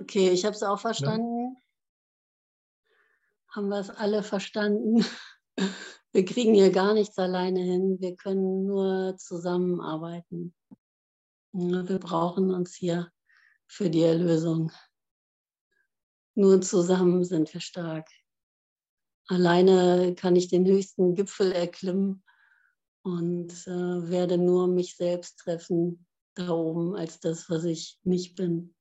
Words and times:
Okay, 0.00 0.30
ich 0.30 0.44
habe 0.44 0.54
es 0.54 0.62
auch 0.62 0.80
verstanden. 0.80 1.54
Ja. 1.54 1.60
Haben 3.54 3.68
wir 3.68 3.78
es 3.78 3.90
alle 3.90 4.22
verstanden? 4.22 5.04
Wir 6.12 6.24
kriegen 6.24 6.54
hier 6.54 6.70
gar 6.70 6.94
nichts 6.94 7.18
alleine 7.18 7.60
hin. 7.60 7.98
Wir 8.00 8.16
können 8.16 8.64
nur 8.66 9.18
zusammenarbeiten. 9.18 10.54
Wir 11.52 11.98
brauchen 11.98 12.54
uns 12.54 12.74
hier 12.74 13.12
für 13.66 13.90
die 13.90 14.02
Erlösung. 14.02 14.72
Nur 16.34 16.62
zusammen 16.62 17.22
sind 17.24 17.52
wir 17.52 17.60
stark. 17.60 18.08
Alleine 19.26 20.14
kann 20.14 20.36
ich 20.36 20.48
den 20.48 20.64
höchsten 20.64 21.14
Gipfel 21.14 21.52
erklimmen 21.52 22.22
und 23.02 23.52
äh, 23.66 24.10
werde 24.10 24.38
nur 24.38 24.68
mich 24.68 24.96
selbst 24.96 25.38
treffen 25.40 26.06
da 26.34 26.50
oben 26.50 26.94
als 26.94 27.20
das, 27.20 27.50
was 27.50 27.64
ich 27.64 27.98
nicht 28.04 28.36
bin. 28.36 28.75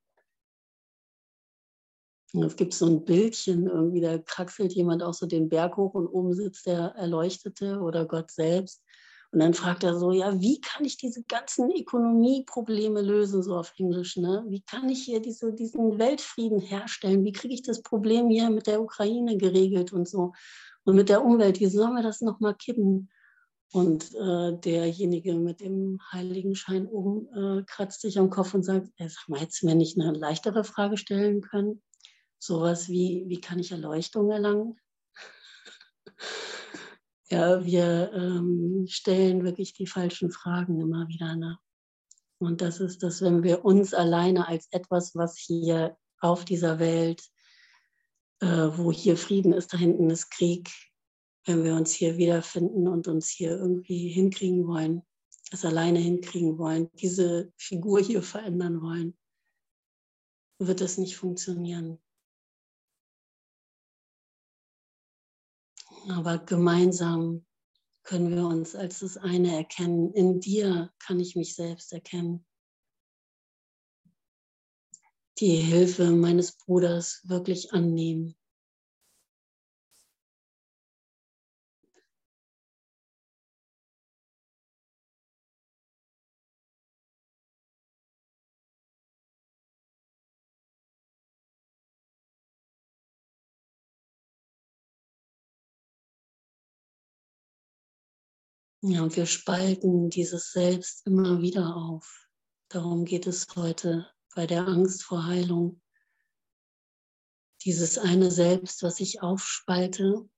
Es 2.43 2.55
gibt 2.55 2.73
so 2.73 2.85
ein 2.85 3.05
Bildchen, 3.05 3.67
irgendwie, 3.67 4.01
da 4.01 4.17
kraxelt 4.17 4.73
jemand 4.73 5.03
auch 5.03 5.13
so 5.13 5.25
den 5.25 5.49
Berg 5.49 5.77
hoch 5.77 5.93
und 5.93 6.07
oben 6.07 6.33
sitzt 6.33 6.65
der 6.65 6.93
Erleuchtete 6.95 7.79
oder 7.79 8.05
Gott 8.05 8.31
selbst. 8.31 8.83
Und 9.31 9.39
dann 9.39 9.53
fragt 9.53 9.83
er 9.83 9.99
so, 9.99 10.11
ja, 10.11 10.39
wie 10.39 10.61
kann 10.61 10.85
ich 10.85 10.97
diese 10.97 11.23
ganzen 11.23 11.69
Ökonomieprobleme 11.69 13.01
lösen, 13.01 13.43
so 13.43 13.57
auf 13.57 13.73
Englisch? 13.77 14.15
Ne? 14.15 14.45
Wie 14.47 14.61
kann 14.61 14.87
ich 14.87 15.03
hier 15.03 15.19
diese, 15.19 15.51
diesen 15.51 15.99
Weltfrieden 15.99 16.59
herstellen? 16.59 17.25
Wie 17.25 17.33
kriege 17.33 17.53
ich 17.53 17.61
das 17.61 17.81
Problem 17.81 18.29
hier 18.29 18.49
mit 18.49 18.67
der 18.67 18.81
Ukraine 18.81 19.37
geregelt 19.37 19.91
und 19.91 20.07
so? 20.07 20.31
Und 20.85 20.95
mit 20.95 21.09
der 21.09 21.25
Umwelt, 21.25 21.59
wie 21.59 21.65
sollen 21.65 21.95
wir 21.95 22.03
das 22.03 22.21
nochmal 22.21 22.55
kippen? 22.55 23.09
Und 23.73 24.15
äh, 24.15 24.57
derjenige 24.57 25.33
mit 25.33 25.59
dem 25.59 25.99
Heiligenschein 26.13 26.87
oben 26.87 27.27
äh, 27.35 27.63
kratzt 27.65 28.01
sich 28.01 28.17
am 28.17 28.29
Kopf 28.29 28.53
und 28.53 28.63
sagt, 28.63 28.87
ey, 28.95 29.09
sag 29.09 29.27
mal, 29.27 29.41
hättest 29.41 29.63
du 29.63 29.65
mir 29.65 29.75
nicht 29.75 29.99
eine 29.99 30.17
leichtere 30.17 30.63
Frage 30.63 30.95
stellen 30.95 31.41
können? 31.41 31.81
Sowas 32.45 32.89
wie, 32.89 33.25
wie 33.27 33.41
kann 33.41 33.57
ich 33.57 33.71
Erleuchtung 33.71 34.29
erlangen? 34.29 34.79
ja, 37.29 37.65
wir 37.65 38.11
ähm, 38.13 38.85
stellen 38.87 39.43
wirklich 39.43 39.73
die 39.73 39.87
falschen 39.87 40.29
Fragen 40.29 40.79
immer 40.79 41.07
wieder. 41.07 41.35
Ne? 41.35 41.57
Und 42.37 42.61
das 42.61 42.79
ist 42.79 43.01
das, 43.01 43.21
wenn 43.21 43.41
wir 43.41 43.65
uns 43.65 43.95
alleine 43.95 44.47
als 44.47 44.67
etwas, 44.69 45.15
was 45.15 45.37
hier 45.37 45.97
auf 46.19 46.45
dieser 46.45 46.77
Welt, 46.77 47.23
äh, 48.41 48.45
wo 48.47 48.91
hier 48.91 49.17
Frieden 49.17 49.51
ist, 49.51 49.73
da 49.73 49.77
hinten 49.77 50.11
ist 50.11 50.29
Krieg, 50.29 50.69
wenn 51.45 51.63
wir 51.63 51.73
uns 51.73 51.93
hier 51.93 52.17
wiederfinden 52.17 52.87
und 52.87 53.07
uns 53.07 53.27
hier 53.27 53.51
irgendwie 53.51 54.09
hinkriegen 54.09 54.67
wollen, 54.67 55.01
es 55.51 55.65
alleine 55.65 55.97
hinkriegen 55.97 56.59
wollen, 56.59 56.89
diese 56.93 57.51
Figur 57.57 57.99
hier 58.01 58.21
verändern 58.21 58.81
wollen, 58.83 59.17
wird 60.59 60.81
es 60.81 60.99
nicht 60.99 61.17
funktionieren. 61.17 61.99
Aber 66.07 66.37
gemeinsam 66.37 67.45
können 68.03 68.35
wir 68.35 68.45
uns 68.45 68.75
als 68.75 68.99
das 68.99 69.17
eine 69.17 69.55
erkennen. 69.55 70.13
In 70.13 70.39
dir 70.39 70.93
kann 70.99 71.19
ich 71.19 71.35
mich 71.35 71.55
selbst 71.55 71.91
erkennen. 71.91 72.45
Die 75.39 75.55
Hilfe 75.55 76.11
meines 76.11 76.53
Bruders 76.53 77.21
wirklich 77.25 77.73
annehmen. 77.73 78.37
Ja, 98.87 99.01
und 99.01 99.15
wir 99.15 99.25
spalten 99.25 100.11
dieses 100.11 100.51
Selbst 100.51 101.07
immer 101.07 101.41
wieder 101.41 101.75
auf. 101.75 102.27
Darum 102.67 103.03
geht 103.03 103.25
es 103.25 103.47
heute 103.55 104.07
bei 104.35 104.45
der 104.45 104.67
Angst 104.67 105.01
vor 105.01 105.25
Heilung. 105.25 105.81
Dieses 107.63 107.97
eine 107.97 108.29
Selbst, 108.29 108.83
was 108.83 108.99
ich 108.99 109.23
aufspalte 109.23 110.29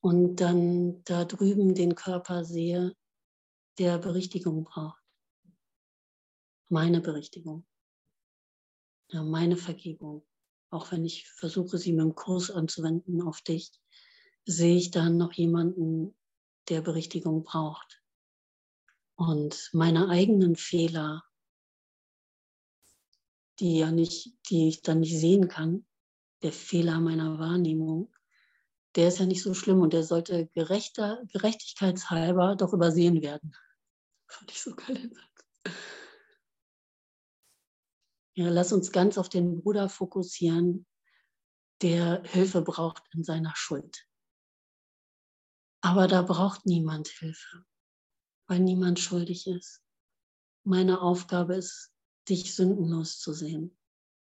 und 0.00 0.40
dann 0.40 1.04
da 1.04 1.24
drüben 1.24 1.76
den 1.76 1.94
Körper 1.94 2.44
sehe, 2.44 2.96
der 3.78 3.98
Berichtigung 3.98 4.64
braucht. 4.64 5.00
Meine 6.68 7.00
Berichtigung. 7.00 7.64
Ja, 9.12 9.22
meine 9.22 9.56
Vergebung. 9.56 10.26
Auch 10.70 10.90
wenn 10.90 11.04
ich 11.04 11.28
versuche, 11.28 11.78
sie 11.78 11.92
mit 11.92 12.00
dem 12.00 12.16
Kurs 12.16 12.50
anzuwenden 12.50 13.22
auf 13.22 13.42
dich, 13.42 13.70
sehe 14.44 14.76
ich 14.76 14.90
dann 14.90 15.18
noch 15.18 15.34
jemanden, 15.34 16.17
der 16.68 16.80
Berichtigung 16.82 17.44
braucht. 17.44 18.02
Und 19.16 19.70
meine 19.72 20.08
eigenen 20.08 20.56
Fehler, 20.56 21.24
die 23.58 23.78
ja 23.78 23.90
nicht, 23.90 24.38
die 24.50 24.68
ich 24.68 24.82
dann 24.82 25.00
nicht 25.00 25.18
sehen 25.18 25.48
kann, 25.48 25.86
der 26.42 26.52
Fehler 26.52 27.00
meiner 27.00 27.38
Wahrnehmung, 27.38 28.12
der 28.94 29.08
ist 29.08 29.18
ja 29.18 29.26
nicht 29.26 29.42
so 29.42 29.54
schlimm 29.54 29.80
und 29.80 29.92
der 29.92 30.04
sollte 30.04 30.46
gerechter, 30.54 31.22
gerechtigkeitshalber 31.32 32.56
doch 32.56 32.72
übersehen 32.72 33.22
werden. 33.22 33.54
Fand 34.26 34.50
ich 34.50 34.60
so 34.60 34.74
geil. 34.74 35.10
Ja, 38.34 38.48
lass 38.50 38.72
uns 38.72 38.92
ganz 38.92 39.18
auf 39.18 39.28
den 39.28 39.62
Bruder 39.62 39.88
fokussieren, 39.88 40.86
der 41.82 42.22
Hilfe 42.24 42.62
braucht 42.62 43.02
in 43.12 43.24
seiner 43.24 43.52
Schuld. 43.56 44.06
Aber 45.80 46.08
da 46.08 46.22
braucht 46.22 46.66
niemand 46.66 47.08
Hilfe, 47.08 47.64
weil 48.46 48.60
niemand 48.60 48.98
schuldig 48.98 49.46
ist. 49.46 49.82
Meine 50.64 51.00
Aufgabe 51.00 51.54
ist, 51.54 51.92
dich 52.28 52.54
sündenlos 52.54 53.18
zu 53.20 53.32
sehen 53.32 53.76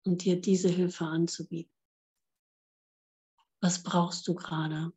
und 0.04 0.24
dir 0.24 0.40
diese 0.40 0.68
Hilfe 0.68 1.04
anzubieten. 1.04 1.72
Was 3.60 3.82
brauchst 3.82 4.26
du 4.26 4.34
gerade? 4.34 4.92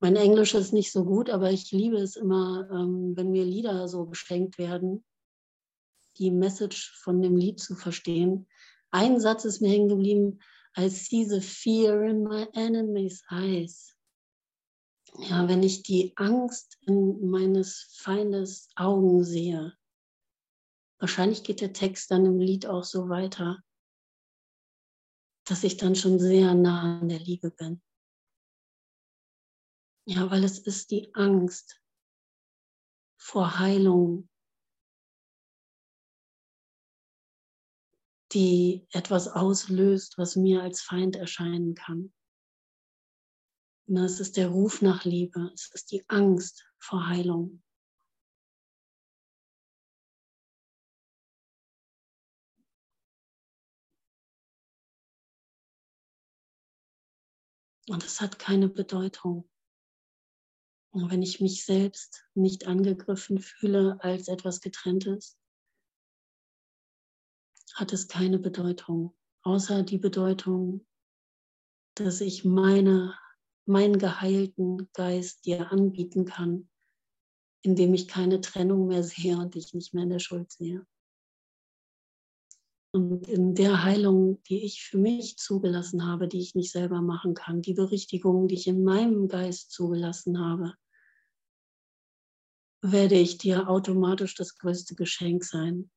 Mein 0.00 0.16
Englisch 0.16 0.54
ist 0.54 0.72
nicht 0.72 0.92
so 0.92 1.04
gut, 1.04 1.28
aber 1.30 1.50
ich 1.50 1.70
liebe 1.72 1.96
es 1.96 2.16
immer, 2.16 2.68
ähm, 2.70 3.16
wenn 3.16 3.30
mir 3.30 3.44
Lieder 3.44 3.88
so 3.88 4.06
geschenkt 4.06 4.58
werden, 4.58 5.04
die 6.16 6.30
Message 6.30 6.92
von 7.02 7.20
dem 7.20 7.36
Lied 7.36 7.60
zu 7.60 7.74
verstehen. 7.74 8.48
Ein 8.90 9.20
Satz 9.20 9.44
ist 9.44 9.60
mir 9.60 9.70
hängen 9.70 9.88
geblieben. 9.88 10.40
I 10.76 10.88
see 10.88 11.24
the 11.24 11.40
fear 11.40 12.02
in 12.04 12.22
my 12.22 12.46
enemy's 12.54 13.22
eyes 13.30 13.97
ja, 15.18 15.48
wenn 15.48 15.62
ich 15.62 15.82
die 15.82 16.12
Angst 16.16 16.78
in 16.82 17.28
meines 17.28 17.96
Feindes 17.98 18.70
Augen 18.76 19.24
sehe, 19.24 19.76
wahrscheinlich 20.98 21.42
geht 21.42 21.60
der 21.60 21.72
Text 21.72 22.10
dann 22.10 22.24
im 22.24 22.38
Lied 22.38 22.66
auch 22.66 22.84
so 22.84 23.08
weiter, 23.08 23.62
dass 25.44 25.64
ich 25.64 25.76
dann 25.76 25.96
schon 25.96 26.18
sehr 26.20 26.54
nah 26.54 27.00
an 27.00 27.08
der 27.08 27.18
Liebe 27.18 27.50
bin. 27.50 27.82
Ja, 30.06 30.30
weil 30.30 30.44
es 30.44 30.58
ist 30.58 30.90
die 30.90 31.14
Angst 31.14 31.82
vor 33.20 33.58
Heilung, 33.58 34.28
die 38.32 38.86
etwas 38.92 39.28
auslöst, 39.28 40.16
was 40.16 40.36
mir 40.36 40.62
als 40.62 40.80
Feind 40.80 41.16
erscheinen 41.16 41.74
kann. 41.74 42.12
Es 43.90 44.20
ist 44.20 44.36
der 44.36 44.48
Ruf 44.48 44.82
nach 44.82 45.04
Liebe. 45.04 45.50
Es 45.54 45.70
ist 45.72 45.90
die 45.92 46.06
Angst 46.08 46.70
vor 46.78 47.08
Heilung. 47.08 47.62
Und 57.88 58.04
es 58.04 58.20
hat 58.20 58.38
keine 58.38 58.68
Bedeutung. 58.68 59.48
Und 60.90 61.10
wenn 61.10 61.22
ich 61.22 61.40
mich 61.40 61.64
selbst 61.64 62.26
nicht 62.34 62.66
angegriffen 62.66 63.38
fühle 63.38 63.98
als 64.02 64.28
etwas 64.28 64.60
Getrenntes, 64.60 65.38
hat 67.74 67.94
es 67.94 68.08
keine 68.08 68.38
Bedeutung, 68.38 69.16
außer 69.42 69.82
die 69.82 69.98
Bedeutung, 69.98 70.86
dass 71.94 72.20
ich 72.20 72.44
meine 72.44 73.16
meinen 73.68 73.98
geheilten 73.98 74.88
Geist 74.92 75.46
dir 75.46 75.70
anbieten 75.70 76.24
kann, 76.24 76.68
indem 77.62 77.94
ich 77.94 78.08
keine 78.08 78.40
Trennung 78.40 78.88
mehr 78.88 79.02
sehe 79.02 79.36
und 79.36 79.54
dich 79.54 79.74
nicht 79.74 79.94
mehr 79.94 80.04
in 80.04 80.10
der 80.10 80.18
Schuld 80.18 80.50
sehe. 80.50 80.86
Und 82.92 83.28
in 83.28 83.54
der 83.54 83.84
Heilung, 83.84 84.42
die 84.44 84.64
ich 84.64 84.82
für 84.82 84.98
mich 84.98 85.36
zugelassen 85.36 86.06
habe, 86.06 86.26
die 86.26 86.40
ich 86.40 86.54
nicht 86.54 86.72
selber 86.72 87.02
machen 87.02 87.34
kann, 87.34 87.60
die 87.60 87.74
Berichtigung, 87.74 88.48
die 88.48 88.54
ich 88.54 88.66
in 88.66 88.82
meinem 88.82 89.28
Geist 89.28 89.70
zugelassen 89.70 90.40
habe, 90.40 90.74
werde 92.80 93.16
ich 93.16 93.38
dir 93.38 93.68
automatisch 93.68 94.34
das 94.34 94.56
größte 94.56 94.94
Geschenk 94.94 95.44
sein, 95.44 95.90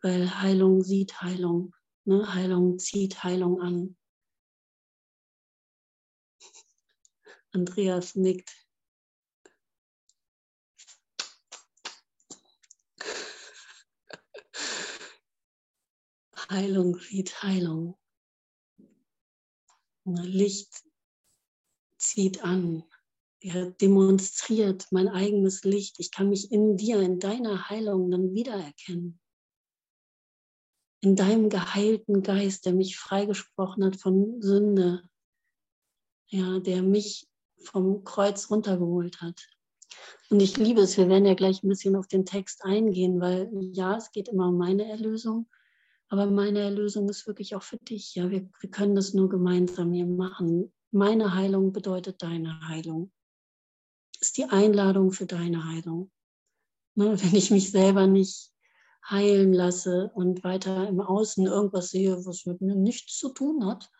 weil 0.00 0.40
Heilung 0.40 0.82
sieht 0.82 1.20
Heilung 1.20 1.74
Ne? 2.04 2.34
Heilung 2.34 2.78
zieht 2.78 3.22
Heilung 3.22 3.60
an. 3.60 3.96
Andreas 7.52 8.14
nickt. 8.14 8.50
Heilung 16.48 16.98
zieht 16.98 17.42
Heilung. 17.42 17.98
Licht 20.04 20.82
zieht 21.98 22.42
an. 22.42 22.84
Er 23.40 23.70
demonstriert 23.70 24.86
mein 24.90 25.08
eigenes 25.08 25.64
Licht. 25.64 25.98
Ich 25.98 26.10
kann 26.10 26.28
mich 26.28 26.52
in 26.52 26.76
dir, 26.76 27.00
in 27.00 27.18
deiner 27.18 27.68
Heilung 27.68 28.10
dann 28.10 28.34
wiedererkennen. 28.34 29.20
In 31.00 31.16
deinem 31.16 31.48
geheilten 31.48 32.22
Geist, 32.22 32.66
der 32.66 32.72
mich 32.72 32.96
freigesprochen 32.98 33.84
hat 33.84 33.96
von 33.96 34.40
Sünde. 34.40 35.08
Ja, 36.28 36.60
der 36.60 36.82
mich 36.82 37.28
vom 37.64 38.04
Kreuz 38.04 38.50
runtergeholt 38.50 39.20
hat. 39.20 39.48
Und 40.30 40.40
ich 40.40 40.56
liebe 40.56 40.80
es, 40.80 40.96
wir 40.96 41.08
werden 41.08 41.26
ja 41.26 41.34
gleich 41.34 41.62
ein 41.62 41.68
bisschen 41.68 41.96
auf 41.96 42.06
den 42.06 42.24
Text 42.24 42.64
eingehen, 42.64 43.20
weil 43.20 43.50
ja, 43.72 43.96
es 43.96 44.12
geht 44.12 44.28
immer 44.28 44.48
um 44.48 44.56
meine 44.56 44.88
Erlösung, 44.88 45.48
aber 46.08 46.26
meine 46.26 46.60
Erlösung 46.60 47.08
ist 47.08 47.26
wirklich 47.26 47.54
auch 47.54 47.62
für 47.62 47.78
dich. 47.78 48.14
Ja, 48.14 48.30
wir, 48.30 48.48
wir 48.60 48.70
können 48.70 48.94
das 48.94 49.14
nur 49.14 49.28
gemeinsam 49.28 49.92
hier 49.92 50.06
machen. 50.06 50.72
Meine 50.90 51.34
Heilung 51.34 51.72
bedeutet 51.72 52.22
deine 52.22 52.68
Heilung. 52.68 53.10
Ist 54.20 54.36
die 54.36 54.44
Einladung 54.44 55.12
für 55.12 55.26
deine 55.26 55.66
Heilung. 55.66 56.10
Ne, 56.94 57.20
wenn 57.22 57.34
ich 57.34 57.50
mich 57.50 57.70
selber 57.70 58.06
nicht 58.06 58.50
heilen 59.08 59.52
lasse 59.52 60.10
und 60.14 60.44
weiter 60.44 60.86
im 60.88 61.00
Außen 61.00 61.46
irgendwas 61.46 61.90
sehe, 61.90 62.24
was 62.24 62.46
mit 62.46 62.60
mir 62.60 62.76
nichts 62.76 63.16
zu 63.18 63.30
tun 63.30 63.66
hat, 63.66 63.90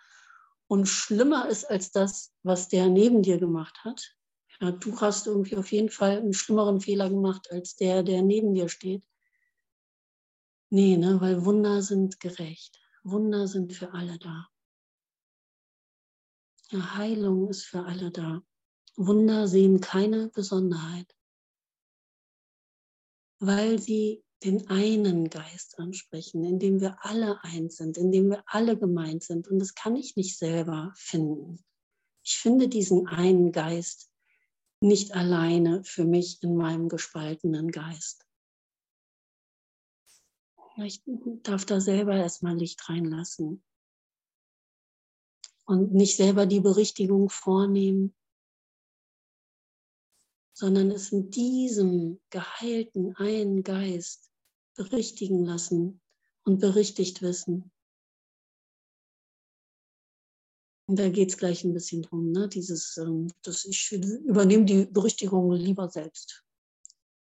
und 0.72 0.86
schlimmer 0.86 1.50
ist 1.50 1.66
als 1.66 1.90
das, 1.90 2.32
was 2.42 2.68
der 2.68 2.88
neben 2.88 3.20
dir 3.20 3.36
gemacht 3.36 3.84
hat. 3.84 4.16
Ja, 4.58 4.70
du 4.70 4.98
hast 5.02 5.26
irgendwie 5.26 5.58
auf 5.58 5.70
jeden 5.70 5.90
Fall 5.90 6.16
einen 6.16 6.32
schlimmeren 6.32 6.80
Fehler 6.80 7.10
gemacht 7.10 7.50
als 7.50 7.76
der, 7.76 8.02
der 8.02 8.22
neben 8.22 8.54
dir 8.54 8.70
steht. 8.70 9.06
Nee, 10.70 10.96
ne, 10.96 11.20
weil 11.20 11.44
Wunder 11.44 11.82
sind 11.82 12.20
gerecht. 12.20 12.80
Wunder 13.04 13.48
sind 13.48 13.74
für 13.74 13.92
alle 13.92 14.18
da. 14.18 14.48
Ja, 16.70 16.94
Heilung 16.96 17.50
ist 17.50 17.66
für 17.66 17.84
alle 17.84 18.10
da. 18.10 18.42
Wunder 18.96 19.48
sehen 19.48 19.82
keine 19.82 20.28
Besonderheit, 20.28 21.14
weil 23.40 23.78
sie 23.78 24.24
den 24.44 24.68
einen 24.68 25.30
Geist 25.30 25.78
ansprechen, 25.78 26.44
in 26.44 26.58
dem 26.58 26.80
wir 26.80 26.96
alle 27.04 27.42
eins 27.44 27.76
sind, 27.76 27.96
in 27.96 28.10
dem 28.10 28.30
wir 28.30 28.42
alle 28.46 28.76
gemeint 28.76 29.22
sind. 29.22 29.48
Und 29.48 29.58
das 29.58 29.74
kann 29.74 29.96
ich 29.96 30.16
nicht 30.16 30.38
selber 30.38 30.92
finden. 30.96 31.64
Ich 32.24 32.38
finde 32.38 32.68
diesen 32.68 33.06
einen 33.08 33.52
Geist 33.52 34.10
nicht 34.80 35.14
alleine 35.14 35.84
für 35.84 36.04
mich 36.04 36.42
in 36.42 36.56
meinem 36.56 36.88
gespaltenen 36.88 37.70
Geist. 37.70 38.26
Ich 40.78 41.02
darf 41.42 41.64
da 41.64 41.80
selber 41.80 42.16
erstmal 42.16 42.56
Licht 42.56 42.88
reinlassen 42.88 43.62
und 45.66 45.92
nicht 45.92 46.16
selber 46.16 46.46
die 46.46 46.60
Berichtigung 46.60 47.28
vornehmen, 47.28 48.14
sondern 50.52 50.90
es 50.90 51.12
in 51.12 51.30
diesem 51.30 52.20
geheilten 52.30 53.14
einen 53.16 53.62
Geist 53.62 54.31
berichtigen 54.74 55.44
lassen 55.44 56.00
und 56.44 56.60
berichtigt 56.60 57.22
wissen. 57.22 57.70
Und 60.88 60.98
da 60.98 61.08
geht 61.08 61.30
es 61.30 61.38
gleich 61.38 61.64
ein 61.64 61.74
bisschen 61.74 62.02
drum, 62.02 62.32
ne? 62.32 62.48
dieses, 62.48 62.96
ähm, 62.96 63.32
dass 63.42 63.64
ich 63.64 63.92
übernehme 63.92 64.64
die 64.64 64.86
Berichtigung 64.86 65.52
lieber 65.52 65.88
selbst, 65.88 66.44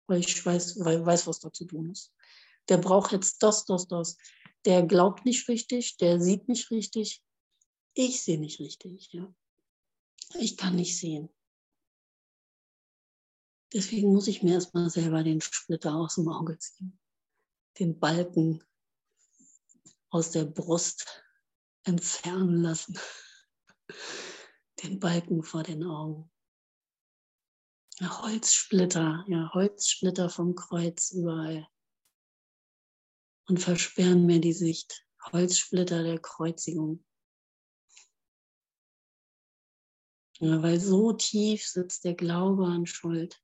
weil 0.06 0.20
ich 0.20 0.44
weiß, 0.44 0.81
weil, 0.81 1.05
weiß, 1.05 1.26
was 1.26 1.41
da 1.41 1.52
zu 1.52 1.67
tun 1.67 1.91
ist. 1.91 2.12
Der 2.69 2.79
braucht 2.79 3.12
jetzt 3.12 3.43
das, 3.43 3.64
das, 3.67 3.87
das. 3.87 4.17
Der 4.64 4.82
glaubt 4.82 5.25
nicht 5.25 5.49
richtig, 5.49 5.97
der 5.99 6.20
sieht 6.20 6.49
nicht 6.49 6.70
richtig. 6.70 7.23
Ich 7.94 8.23
sehe 8.23 8.41
nicht 8.41 8.61
richtig. 8.61 9.12
Ja. 9.12 9.32
Ich 10.38 10.56
kann 10.56 10.76
nicht 10.76 10.99
sehen. 10.99 11.29
Deswegen 13.73 14.12
muss 14.12 14.26
ich 14.26 14.43
mir 14.43 14.55
erstmal 14.55 14.91
selber 14.91 15.23
den 15.23 15.41
Splitter 15.41 15.94
aus 15.94 16.17
dem 16.17 16.29
Auge 16.29 16.58
ziehen 16.58 17.00
den 17.78 17.99
Balken 17.99 18.62
aus 20.11 20.32
der 20.32 20.44
Brust 20.44 21.25
entfernen 21.84 22.62
lassen. 22.62 22.99
Den 24.82 24.99
Balken 24.99 25.43
vor 25.43 25.62
den 25.62 25.84
Augen. 25.84 26.31
Ja, 27.99 28.22
Holzsplitter, 28.22 29.25
ja, 29.28 29.50
Holzsplitter 29.52 30.31
vom 30.31 30.55
Kreuz 30.55 31.11
überall. 31.11 31.69
Und 33.46 33.58
versperren 33.58 34.26
mir 34.26 34.40
die 34.40 34.52
Sicht. 34.52 35.06
Holzsplitter 35.32 36.02
der 36.02 36.19
Kreuzigung. 36.19 37.05
Ja, 40.38 40.62
weil 40.62 40.81
so 40.81 41.12
tief 41.12 41.66
sitzt 41.66 42.05
der 42.05 42.14
Glaube 42.14 42.66
an 42.66 42.87
Schuld. 42.87 43.38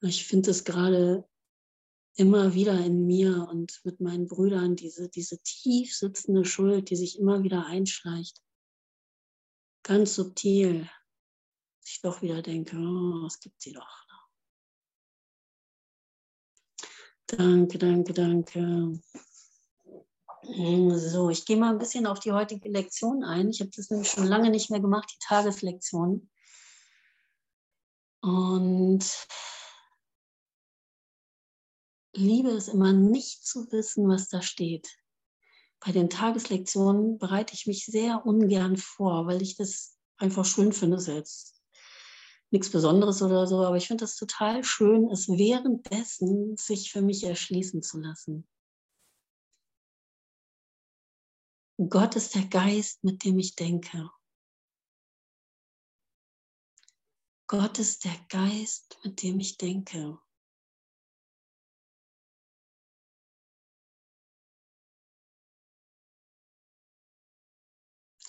Ich 0.00 0.26
finde 0.26 0.50
es 0.50 0.64
gerade 0.64 1.28
immer 2.16 2.54
wieder 2.54 2.78
in 2.78 3.06
mir 3.06 3.48
und 3.50 3.80
mit 3.84 4.00
meinen 4.00 4.26
Brüdern 4.26 4.76
diese, 4.76 5.08
diese 5.08 5.38
tief 5.42 5.96
sitzende 5.96 6.44
Schuld, 6.44 6.90
die 6.90 6.96
sich 6.96 7.18
immer 7.18 7.42
wieder 7.42 7.66
einschleicht. 7.66 8.40
Ganz 9.82 10.14
subtil. 10.14 10.88
Ich 11.84 12.00
doch 12.00 12.22
wieder 12.22 12.40
denke, 12.40 12.76
oh, 12.76 13.26
es 13.26 13.40
gibt 13.40 13.60
sie 13.60 13.72
doch. 13.72 14.04
Danke, 17.26 17.78
danke, 17.78 18.12
danke. 18.12 19.00
So, 20.46 21.30
ich 21.30 21.46
gehe 21.46 21.56
mal 21.56 21.72
ein 21.72 21.78
bisschen 21.78 22.06
auf 22.06 22.20
die 22.20 22.32
heutige 22.32 22.68
Lektion 22.68 23.24
ein. 23.24 23.48
Ich 23.48 23.60
habe 23.60 23.70
das 23.74 23.90
nämlich 23.90 24.10
schon 24.10 24.26
lange 24.26 24.50
nicht 24.50 24.70
mehr 24.70 24.80
gemacht, 24.80 25.10
die 25.10 25.24
Tageslektion. 25.26 26.30
Und 28.20 29.26
liebe 32.14 32.50
es 32.50 32.68
immer 32.68 32.92
nicht 32.92 33.46
zu 33.46 33.70
wissen, 33.72 34.08
was 34.08 34.28
da 34.28 34.42
steht. 34.42 34.96
Bei 35.80 35.92
den 35.92 36.08
Tageslektionen 36.08 37.18
bereite 37.18 37.54
ich 37.54 37.66
mich 37.66 37.84
sehr 37.84 38.24
ungern 38.24 38.76
vor, 38.76 39.26
weil 39.26 39.42
ich 39.42 39.56
das 39.56 39.98
einfach 40.16 40.44
schön 40.44 40.72
finde. 40.72 40.96
Das 40.96 41.06
jetzt 41.06 41.54
nichts 42.50 42.70
Besonderes 42.70 43.20
oder 43.20 43.46
so, 43.46 43.64
aber 43.64 43.76
ich 43.76 43.86
finde 43.86 44.04
es 44.04 44.16
total 44.16 44.64
schön, 44.64 45.10
es 45.10 45.28
währenddessen 45.28 46.56
sich 46.56 46.92
für 46.92 47.02
mich 47.02 47.24
erschließen 47.24 47.82
zu 47.82 47.98
lassen. 47.98 48.48
Gott 51.76 52.14
ist 52.14 52.36
der 52.36 52.46
Geist, 52.46 53.02
mit 53.02 53.24
dem 53.24 53.38
ich 53.38 53.56
denke. 53.56 54.08
Gott 57.48 57.78
ist 57.78 58.04
der 58.04 58.16
Geist, 58.28 58.98
mit 59.04 59.22
dem 59.22 59.40
ich 59.40 59.58
denke. 59.58 60.18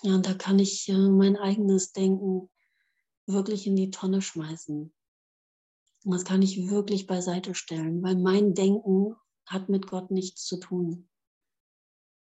Ja, 0.06 0.14
und 0.14 0.24
da 0.24 0.34
kann 0.34 0.60
ich 0.60 0.88
äh, 0.88 0.96
mein 0.96 1.36
eigenes 1.36 1.92
Denken 1.92 2.48
wirklich 3.26 3.66
in 3.66 3.74
die 3.74 3.90
Tonne 3.90 4.22
schmeißen. 4.22 4.94
Und 6.04 6.12
das 6.12 6.24
kann 6.24 6.42
ich 6.42 6.70
wirklich 6.70 7.08
beiseite 7.08 7.56
stellen, 7.56 8.04
weil 8.04 8.14
mein 8.14 8.54
Denken 8.54 9.16
hat 9.46 9.68
mit 9.68 9.88
Gott 9.88 10.12
nichts 10.12 10.44
zu 10.44 10.60
tun. 10.60 11.08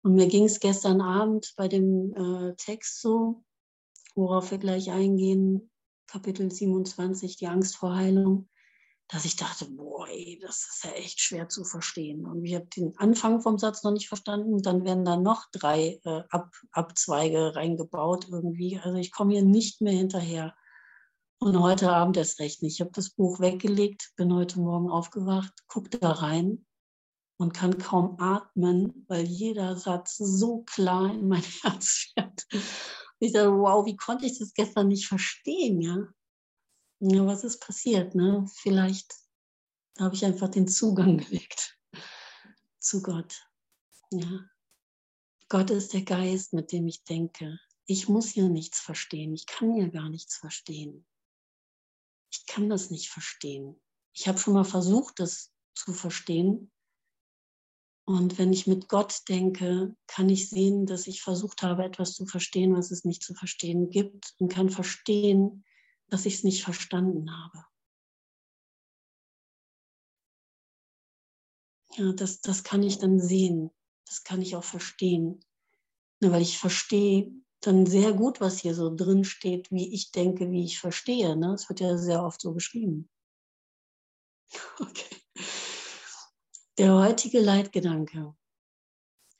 Und 0.03 0.15
mir 0.17 0.27
ging 0.27 0.47
es 0.47 0.59
gestern 0.59 1.01
Abend 1.01 1.55
bei 1.57 1.69
dem 1.69 2.13
äh, 2.15 2.57
Text 2.57 3.01
so, 3.01 3.45
worauf 4.17 4.51
wir 4.51 4.59
gleich 4.59 4.91
eingehen, 4.91 5.71
Kapitel 6.09 6.51
27, 6.51 7.37
die 7.37 7.47
Angst 7.47 7.77
vor 7.77 7.95
Heilung 7.95 8.49
dass 9.09 9.25
ich 9.25 9.37
dachte, 9.37 9.65
boah, 9.71 10.07
ey, 10.09 10.39
das 10.43 10.69
ist 10.71 10.85
ja 10.85 10.91
echt 10.91 11.21
schwer 11.21 11.49
zu 11.49 11.65
verstehen. 11.65 12.27
Und 12.27 12.45
ich 12.45 12.55
habe 12.55 12.67
den 12.67 12.97
Anfang 12.99 13.41
vom 13.41 13.59
Satz 13.59 13.83
noch 13.83 13.93
nicht 13.93 14.07
verstanden. 14.07 14.63
Dann 14.63 14.85
werden 14.85 15.07
da 15.07 15.17
noch 15.17 15.47
drei 15.51 15.99
äh, 16.05 16.23
Ab 16.29 16.55
Abzweige 16.73 17.57
reingebaut 17.57 18.29
irgendwie. 18.31 18.79
Also 18.79 18.99
ich 18.99 19.11
komme 19.11 19.33
hier 19.33 19.43
nicht 19.43 19.81
mehr 19.81 19.95
hinterher. 19.95 20.55
Und 21.41 21.59
heute 21.59 21.91
Abend 21.91 22.19
erst 22.19 22.39
recht 22.39 22.63
nicht. 22.63 22.75
Ich 22.75 22.81
habe 22.81 22.91
das 22.93 23.11
Buch 23.11 23.41
weggelegt, 23.41 24.13
bin 24.17 24.35
heute 24.35 24.61
Morgen 24.61 24.91
aufgewacht, 24.91 25.55
gucke 25.69 25.99
da 25.99 26.11
rein 26.11 26.67
und 27.39 27.55
kann 27.55 27.79
kaum 27.79 28.17
atmen, 28.21 29.07
weil 29.09 29.25
jeder 29.25 29.77
Satz 29.77 30.17
so 30.17 30.65
klar 30.65 31.15
in 31.15 31.29
mein 31.29 31.43
Herz 31.63 32.13
fährt. 32.13 32.47
Ich 33.21 33.33
dachte, 33.33 33.53
wow, 33.53 33.87
wie 33.87 33.97
konnte 33.97 34.27
ich 34.27 34.39
das 34.39 34.53
gestern 34.53 34.89
nicht 34.89 35.07
verstehen, 35.07 35.81
ja? 35.81 36.09
Ja, 37.01 37.27
was 37.27 37.45
ist 37.45 37.61
passiert? 37.61 38.15
Ne? 38.15 38.47
Vielleicht 38.57 39.15
habe 39.99 40.15
ich 40.15 40.25
einfach 40.25 40.49
den 40.49 40.69
Zugang 40.69 41.19
gelegt 41.29 41.79
zu 42.81 43.03
Gott. 43.03 43.47
Ja. 44.11 44.49
Gott 45.49 45.71
ist 45.71 45.93
der 45.93 46.03
Geist, 46.03 46.53
mit 46.53 46.73
dem 46.73 46.87
ich 46.89 47.05
denke. 47.05 47.59
Ich 47.87 48.09
muss 48.09 48.29
hier 48.29 48.49
nichts 48.49 48.81
verstehen. 48.81 49.33
Ich 49.33 49.47
kann 49.47 49.75
hier 49.75 49.89
gar 49.89 50.09
nichts 50.09 50.37
verstehen. 50.37 51.07
Ich 52.31 52.47
kann 52.47 52.69
das 52.69 52.91
nicht 52.91 53.09
verstehen. 53.09 53.81
Ich 54.13 54.29
habe 54.29 54.39
schon 54.39 54.55
mal 54.55 54.65
versucht, 54.65 55.21
das 55.21 55.53
zu 55.75 55.93
verstehen. 55.93 56.71
Und 58.05 58.39
wenn 58.39 58.53
ich 58.53 58.67
mit 58.67 58.89
Gott 58.89 59.23
denke, 59.29 59.95
kann 60.07 60.29
ich 60.29 60.49
sehen, 60.49 60.87
dass 60.87 61.07
ich 61.07 61.23
versucht 61.23 61.63
habe, 61.63 61.85
etwas 61.85 62.15
zu 62.15 62.27
verstehen, 62.27 62.75
was 62.75 62.91
es 62.91 63.05
nicht 63.05 63.23
zu 63.23 63.35
verstehen 63.35 63.91
gibt 63.91 64.35
und 64.39 64.49
kann 64.49 64.71
verstehen, 64.71 65.65
dass 66.09 66.27
ich 66.27 66.35
es 66.37 66.45
nicht 66.45 66.63
verstanden 66.63 67.31
habe. 67.31 67.65
Ja, 71.97 72.13
das, 72.13 72.41
das 72.41 72.63
kann 72.63 72.83
ich 72.83 72.99
dann 72.99 73.19
sehen. 73.19 73.71
Das 74.07 74.25
kann 74.25 74.41
ich 74.41 74.57
auch 74.57 74.65
verstehen. 74.65 75.41
Ja, 76.21 76.31
weil 76.31 76.43
ich 76.43 76.59
verstehe 76.59 77.33
dann 77.61 77.87
sehr 77.87 78.13
gut, 78.13 78.41
was 78.41 78.61
hier 78.61 78.75
so 78.75 78.95
drin 78.95 79.25
steht, 79.25 79.71
wie 79.71 79.93
ich 79.93 80.13
denke, 80.13 80.51
wie 80.51 80.65
ich 80.65 80.79
verstehe. 80.79 81.37
Ne? 81.37 81.55
Es 81.55 81.69
wird 81.69 81.81
ja 81.81 81.97
sehr 81.99 82.23
oft 82.23 82.41
so 82.41 82.55
geschrieben. 82.55 83.09
Okay. 84.81 85.17
Der 86.79 86.95
heutige 86.95 87.41
Leitgedanke 87.41 88.37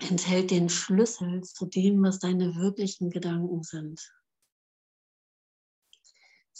enthält 0.01 0.51
den 0.51 0.69
Schlüssel 0.69 1.43
zu 1.45 1.67
dem, 1.67 2.03
was 2.03 2.19
deine 2.19 2.57
wirklichen 2.57 3.11
Gedanken 3.11 3.63
sind. 3.63 4.13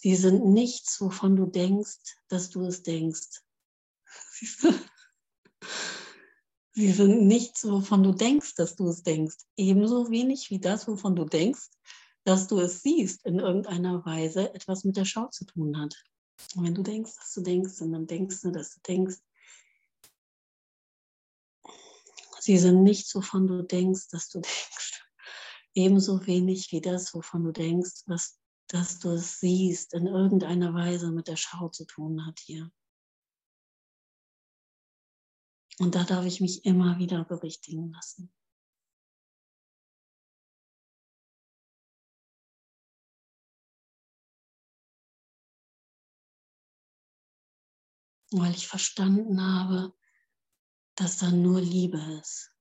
Sie 0.01 0.15
sind 0.15 0.45
nichts, 0.45 1.01
wovon 1.01 1.35
du 1.35 1.47
denkst, 1.47 2.19
dass 2.29 2.51
du 2.51 2.65
es 2.65 2.85
denkst. 2.85 3.43
Sie 6.73 6.93
sind 6.93 7.27
nichts, 7.27 7.65
wovon 7.65 8.05
du 8.05 8.13
denkst, 8.13 8.55
dass 8.55 8.77
du 8.77 8.89
es 8.89 9.03
denkst. 9.03 9.39
Ebenso 9.57 10.09
wenig 10.11 10.51
wie 10.51 10.61
das, 10.61 10.87
wovon 10.87 11.17
du 11.17 11.25
denkst, 11.25 11.71
dass 12.23 12.47
du 12.47 12.61
es 12.61 12.83
siehst, 12.83 13.27
in 13.27 13.41
irgendeiner 13.41 14.07
Weise 14.07 14.55
etwas 14.55 14.85
mit 14.85 14.97
der 14.97 15.05
Schau 15.05 15.27
zu 15.31 15.45
tun 15.45 15.81
hat. 15.81 15.97
Und 16.55 16.65
wenn 16.65 16.77
du 16.77 16.85
denkst, 16.85 17.17
dass 17.17 17.33
du 17.33 17.41
denkst, 17.41 17.81
und 17.81 17.91
dann 17.91 18.07
denkst 18.07 18.43
du, 18.43 18.53
dass 18.53 18.75
du 18.75 18.81
denkst, 18.87 19.17
sie 22.39 22.59
sind 22.59 22.85
nichts, 22.85 23.13
wovon 23.17 23.49
du 23.49 23.65
denkst, 23.65 24.11
dass 24.13 24.29
du 24.29 24.39
denkst. 24.39 25.03
Ebenso 25.75 26.25
wenig 26.25 26.71
wie 26.71 26.81
das, 26.81 27.13
wovon 27.15 27.43
du 27.43 27.51
denkst, 27.51 28.05
was, 28.07 28.39
dass 28.69 28.99
du 28.99 29.11
es 29.11 29.41
siehst, 29.41 29.95
in 29.95 30.07
irgendeiner 30.07 30.75
Weise 30.75 31.11
mit 31.11 31.27
der 31.27 31.37
Schau 31.37 31.69
zu 31.71 31.87
tun 31.87 32.27
hat 32.27 32.39
hier. 32.39 32.71
Und 35.79 35.95
da 35.95 36.05
darf 36.05 36.25
ich 36.27 36.41
mich 36.41 36.65
immer 36.65 36.99
wieder 36.99 37.25
berichtigen 37.25 37.93
lassen. 37.93 38.33
Weil 48.31 48.53
ich 48.53 48.69
verstanden 48.69 49.41
habe, 49.41 49.97
dass 50.97 51.17
da 51.17 51.31
nur 51.31 51.61
Liebe 51.61 51.99
ist. 52.21 52.53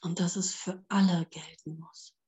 Und 0.00 0.18
dass 0.18 0.34
es 0.34 0.54
für 0.54 0.84
alle 0.88 1.26
gelten 1.26 1.78
muss. 1.78 2.19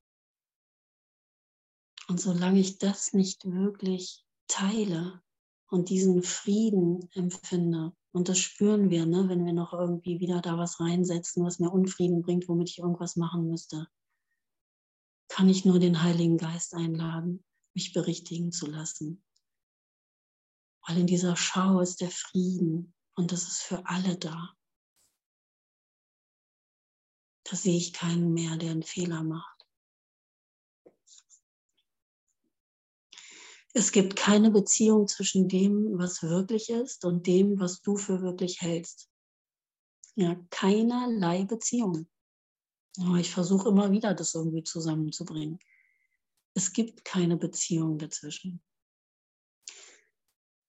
Und 2.09 2.21
solange 2.21 2.61
ich 2.61 2.79
das 2.79 3.13
nicht 3.13 3.45
wirklich 3.45 4.25
teile 4.49 5.23
und 5.69 5.89
diesen 5.89 6.23
Frieden 6.23 7.09
empfinde, 7.15 7.93
und 8.13 8.29
das 8.29 8.39
spüren 8.39 8.91
wir, 8.91 9.07
ne, 9.07 9.29
wenn 9.29 9.47
wir 9.47 9.55
noch 9.55 9.73
irgendwie 9.73 10.21
wieder 10.21 10.43
da 10.43 10.59
was 10.59 10.81
reinsetzen, 10.81 11.45
was 11.45 11.59
mir 11.59 11.71
Unfrieden 11.71 12.21
bringt, 12.21 12.47
womit 12.47 12.69
ich 12.69 12.79
irgendwas 12.79 13.17
machen 13.17 13.49
müsste. 13.49 13.89
Kann 15.29 15.49
ich 15.49 15.65
nur 15.65 15.79
den 15.79 16.03
Heiligen 16.03 16.37
Geist 16.37 16.75
einladen, 16.75 17.43
mich 17.75 17.95
berichtigen 17.95 18.53
zu 18.53 18.67
lassen. 18.67 19.25
Weil 20.87 20.99
in 20.99 21.07
dieser 21.07 21.37
Schau 21.37 21.81
ist 21.81 22.03
der 22.03 22.11
Frieden 22.11 22.93
und 23.15 23.33
das 23.33 23.45
ist 23.45 23.63
für 23.63 23.87
alle 23.87 24.19
da. 24.19 24.55
Da 27.45 27.57
sehe 27.57 27.77
ich 27.77 27.95
keinen 27.95 28.35
mehr, 28.35 28.59
der 28.59 28.73
einen 28.73 28.83
Fehler 28.83 29.23
macht. 29.23 29.52
Es 33.75 33.91
gibt 33.91 34.17
keine 34.17 34.51
Beziehung 34.51 35.09
zwischen 35.09 35.49
dem, 35.49 35.99
was 35.99 36.23
wirklich 36.23 36.69
ist 36.69 37.05
und 37.05 37.27
dem, 37.27 37.59
was 37.59 37.81
du 37.81 37.97
für 37.97 38.21
wirklich 38.21 38.61
hältst. 38.61 39.09
Ja, 40.15 40.37
keinerlei 40.51 41.45
Beziehung. 41.45 42.07
Aber 43.01 43.17
ich 43.17 43.31
versuche 43.31 43.71
immer 43.71 43.91
wieder, 43.91 44.13
das 44.13 44.35
irgendwie 44.35 44.63
zusammenzubringen. 44.63 45.59
Es 46.55 46.75
gibt 46.75 47.05
keine 47.07 47.39
Beziehung 47.39 47.97
dazwischen. 47.97 48.63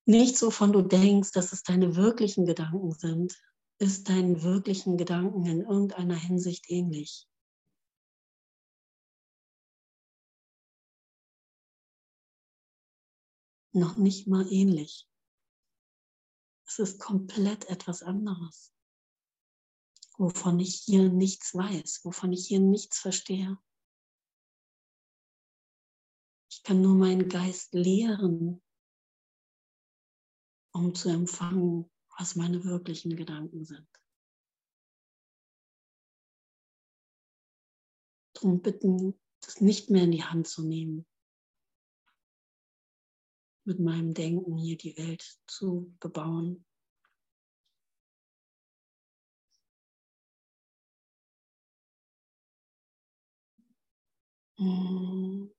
Nichts, 0.06 0.42
wovon 0.42 0.72
du 0.72 0.82
denkst, 0.82 1.32
dass 1.32 1.52
es 1.52 1.64
deine 1.64 1.98
wirklichen 1.98 2.46
Gedanken 2.46 2.92
sind, 2.92 3.38
ist 3.80 4.08
deinen 4.08 4.44
wirklichen 4.44 4.98
Gedanken 4.98 5.46
in 5.46 5.62
irgendeiner 5.62 6.16
Hinsicht 6.16 6.70
ähnlich. 6.70 7.28
Noch 13.74 13.98
nicht 13.98 14.28
mal 14.28 14.52
ähnlich. 14.52 15.08
Es 16.68 16.80
ist 16.80 17.00
komplett 17.00 17.70
etwas 17.70 18.04
anderes, 18.04 18.74
wovon 20.18 20.60
ich 20.60 20.76
hier 20.76 21.10
nichts 21.10 21.54
weiß, 21.54 22.06
wovon 22.06 22.32
ich 22.34 22.48
hier 22.48 22.60
nichts 22.60 23.00
verstehe. 23.00 23.58
Ich 26.50 26.64
kann 26.64 26.82
nur 26.82 26.96
meinen 26.96 27.30
Geist 27.30 27.74
lehren, 27.74 28.62
um 30.72 30.96
zu 30.96 31.10
empfangen, 31.10 31.92
was 32.18 32.36
meine 32.36 32.64
wirklichen 32.64 33.16
Gedanken 33.16 33.66
sind. 33.66 33.88
Darum 38.34 38.62
bitten, 38.62 39.20
das 39.42 39.62
nicht 39.62 39.90
mehr 39.90 40.04
in 40.04 40.12
die 40.12 40.24
Hand 40.24 40.48
zu 40.48 40.64
nehmen, 40.64 41.06
mit 43.66 43.80
meinem 43.80 44.14
Denken 44.14 44.58
hier 44.58 44.78
die 44.78 44.98
Welt 44.98 45.38
zu 45.48 45.94
bebauen. 46.00 46.66
Hm. 54.58 55.52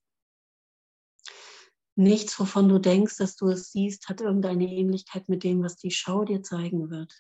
Nichts, 1.97 2.41
wovon 2.41 2.69
du 2.69 2.79
denkst, 2.79 3.19
dass 3.19 3.37
du 3.37 3.49
es 3.49 3.71
siehst, 3.71 4.09
hat 4.09 4.21
irgendeine 4.21 4.67
Ähnlichkeit 4.67 5.29
mit 5.29 5.45
dem, 5.45 5.63
was 5.63 5.77
die 5.77 5.93
Schau 5.93 6.25
dir 6.25 6.43
zeigen 6.43 6.91
wird. 6.91 7.15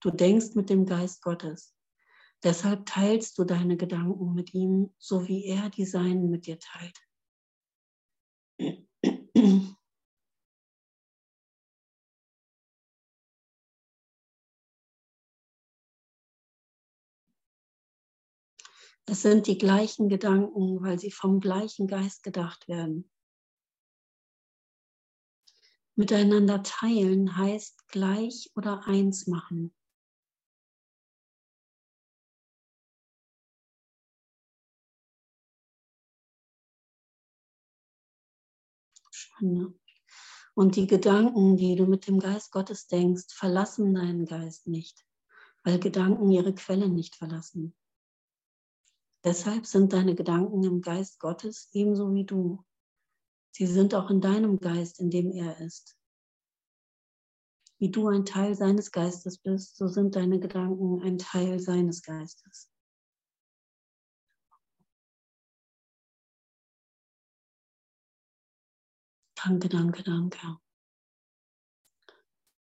Du 0.00 0.10
denkst 0.10 0.54
mit 0.54 0.68
dem 0.68 0.84
Geist 0.84 1.22
Gottes. 1.22 1.74
Deshalb 2.42 2.86
teilst 2.86 3.38
du 3.38 3.44
deine 3.44 3.76
Gedanken 3.76 4.34
mit 4.34 4.54
ihm, 4.54 4.92
so 4.98 5.28
wie 5.28 5.44
er 5.44 5.70
die 5.70 5.84
seinen 5.84 6.30
mit 6.30 6.46
dir 6.46 6.58
teilt. 6.58 6.98
Es 19.06 19.22
sind 19.22 19.46
die 19.46 19.58
gleichen 19.58 20.08
Gedanken, 20.08 20.82
weil 20.82 20.98
sie 20.98 21.10
vom 21.10 21.40
gleichen 21.40 21.86
Geist 21.86 22.22
gedacht 22.22 22.68
werden. 22.68 23.10
Miteinander 25.96 26.62
teilen 26.62 27.36
heißt 27.36 27.88
gleich 27.88 28.50
oder 28.54 28.86
eins 28.86 29.26
machen. 29.26 29.74
Und 40.54 40.76
die 40.76 40.86
Gedanken, 40.86 41.56
die 41.56 41.74
du 41.76 41.86
mit 41.86 42.06
dem 42.06 42.18
Geist 42.18 42.52
Gottes 42.52 42.86
denkst, 42.86 43.32
verlassen 43.32 43.94
deinen 43.94 44.26
Geist 44.26 44.66
nicht, 44.66 45.04
weil 45.64 45.78
Gedanken 45.78 46.30
ihre 46.30 46.54
Quelle 46.54 46.88
nicht 46.88 47.16
verlassen. 47.16 47.74
Deshalb 49.22 49.66
sind 49.66 49.92
deine 49.92 50.14
Gedanken 50.14 50.64
im 50.64 50.80
Geist 50.80 51.20
Gottes 51.20 51.68
ebenso 51.72 52.14
wie 52.14 52.24
du. 52.24 52.64
Sie 53.52 53.66
sind 53.66 53.94
auch 53.94 54.10
in 54.10 54.20
deinem 54.20 54.58
Geist, 54.58 54.98
in 55.00 55.10
dem 55.10 55.30
er 55.32 55.60
ist. 55.60 55.96
Wie 57.78 57.90
du 57.90 58.08
ein 58.08 58.24
Teil 58.24 58.54
seines 58.54 58.92
Geistes 58.92 59.38
bist, 59.38 59.76
so 59.76 59.88
sind 59.88 60.16
deine 60.16 60.38
Gedanken 60.38 61.02
ein 61.02 61.18
Teil 61.18 61.58
seines 61.58 62.02
Geistes. 62.02 62.70
Danke, 69.42 69.68
danke, 69.68 70.02
danke. 70.02 70.58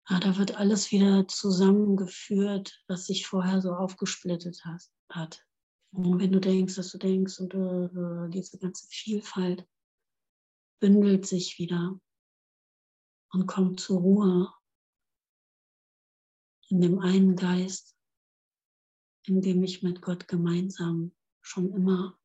Ah, 0.04 0.20
da 0.20 0.36
wird 0.36 0.56
alles 0.56 0.90
wieder 0.90 1.28
zusammengeführt, 1.28 2.82
was 2.88 3.06
sich 3.06 3.26
vorher 3.26 3.60
so 3.60 3.74
aufgesplittet 3.74 4.62
hat. 5.08 5.46
Und 5.92 6.20
wenn 6.20 6.32
du 6.32 6.40
denkst, 6.40 6.74
dass 6.76 6.90
du 6.90 6.98
denkst 6.98 7.38
und 7.38 7.54
äh, 7.54 8.30
diese 8.30 8.58
ganze 8.58 8.86
Vielfalt 8.88 9.66
bündelt 10.80 11.26
sich 11.26 11.58
wieder 11.58 12.00
und 13.30 13.46
kommt 13.46 13.78
zur 13.78 14.00
Ruhe 14.00 14.52
in 16.68 16.80
dem 16.80 16.98
einen 16.98 17.36
Geist, 17.36 17.94
in 19.26 19.42
dem 19.42 19.62
ich 19.62 19.82
mit 19.82 20.00
Gott 20.00 20.26
gemeinsam 20.26 21.14
schon 21.42 21.72
immer 21.74 22.18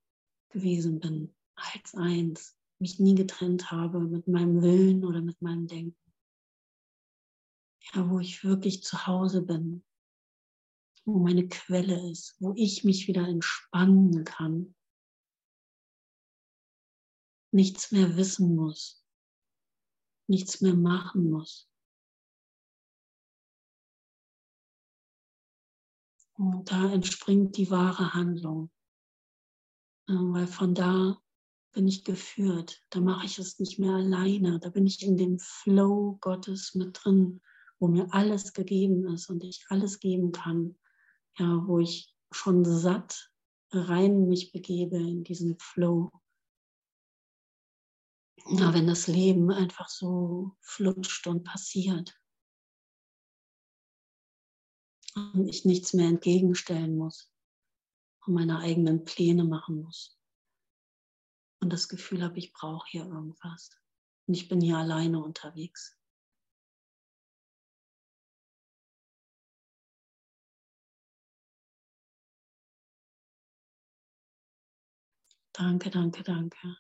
gewesen 0.50 1.00
bin, 1.00 1.36
als 1.56 1.94
eins, 1.96 2.58
mich 2.80 3.00
nie 3.00 3.16
getrennt 3.16 3.72
habe 3.72 4.00
mit 4.00 4.28
meinem 4.28 4.62
Willen 4.62 5.04
oder 5.04 5.22
mit 5.22 5.42
meinem 5.42 5.68
Denken. 5.68 6.14
Ja, 7.94 8.10
wo 8.10 8.20
ich 8.20 8.44
wirklich 8.44 8.84
zu 8.84 9.08
Hause 9.08 9.42
bin, 9.42 9.84
wo 11.08 11.20
meine 11.20 11.48
Quelle 11.48 12.12
ist, 12.12 12.36
wo 12.40 12.54
ich 12.58 12.84
mich 12.84 13.08
wieder 13.08 13.26
entspannen 13.26 14.26
kann, 14.26 14.76
nichts 17.54 17.94
mehr 17.94 18.18
wissen 18.18 18.58
muss, 18.58 19.06
nichts 20.28 20.60
mehr 20.60 20.76
machen 20.76 21.30
muss. 21.30 21.72
Und 26.34 26.70
da 26.70 26.92
entspringt 26.92 27.56
die 27.56 27.72
wahre 27.72 28.14
Handlung, 28.14 28.70
weil 30.08 30.46
von 30.46 30.76
da 30.76 31.22
bin 31.72 31.88
ich 31.88 32.04
geführt, 32.04 32.84
da 32.90 33.00
mache 33.00 33.26
ich 33.26 33.40
es 33.40 33.60
nicht 33.60 33.80
mehr 33.80 33.94
alleine, 33.94 34.60
da 34.60 34.70
bin 34.70 34.86
ich 34.86 35.02
in 35.04 35.16
dem 35.16 35.40
Flow 35.40 36.18
Gottes 36.20 36.76
mit 36.76 37.00
drin, 37.02 37.42
wo 37.80 37.88
mir 37.88 38.14
alles 38.14 38.52
gegeben 38.52 39.08
ist 39.08 39.30
und 39.30 39.46
ich 39.46 39.66
alles 39.70 40.00
geben 40.00 40.34
kann 40.34 40.78
ja, 41.38 41.68
wo 41.68 41.80
ich 41.80 42.14
schon 42.32 42.66
satt 42.66 43.32
rein 43.72 44.28
mich 44.28 44.52
begebe 44.52 44.98
in 44.98 45.24
diesen 45.24 45.58
Flow. 45.60 46.12
Ja, 48.46 48.74
wenn 48.74 48.88
das 48.88 49.08
Leben 49.08 49.52
einfach 49.52 49.90
so 49.90 50.56
flutscht 50.62 51.28
und 51.28 51.44
passiert 51.44 52.18
und 55.16 55.48
ich 55.50 55.66
nichts 55.66 55.94
mehr 55.94 56.08
entgegenstellen 56.08 56.98
muss 56.98 57.32
und 58.26 58.36
meine 58.36 58.60
eigenen 58.60 59.04
Pläne 59.04 59.44
machen 59.44 59.82
muss 59.82 60.18
und 61.60 61.74
das 61.74 61.90
Gefühl 61.90 62.24
habe, 62.24 62.38
ich 62.38 62.54
brauche 62.54 62.88
hier 62.90 63.06
irgendwas 63.06 63.72
und 64.28 64.36
ich 64.36 64.48
bin 64.48 64.62
hier 64.62 64.78
alleine 64.78 65.22
unterwegs. 65.22 65.97
Danke, 75.58 75.90
danke, 75.90 76.22
danke. 76.22 76.78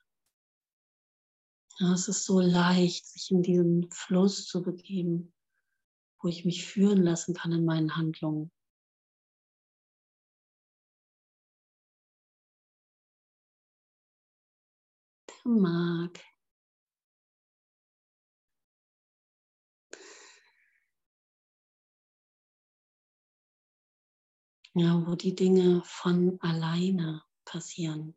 Ja, 1.79 1.93
es 1.93 2.07
ist 2.07 2.25
so 2.25 2.39
leicht, 2.39 3.07
sich 3.07 3.31
in 3.31 3.41
diesen 3.41 3.89
Fluss 3.91 4.45
zu 4.45 4.61
begeben, 4.61 5.33
wo 6.21 6.27
ich 6.27 6.45
mich 6.45 6.65
führen 6.65 7.01
lassen 7.01 7.33
kann 7.33 7.51
in 7.51 7.65
meinen 7.65 7.95
Handlungen. 7.95 8.51
Der 15.27 15.51
mag. 15.51 16.19
Ja, 24.75 25.03
wo 25.07 25.15
die 25.15 25.33
Dinge 25.33 25.81
von 25.83 26.39
alleine 26.41 27.23
passieren 27.45 28.16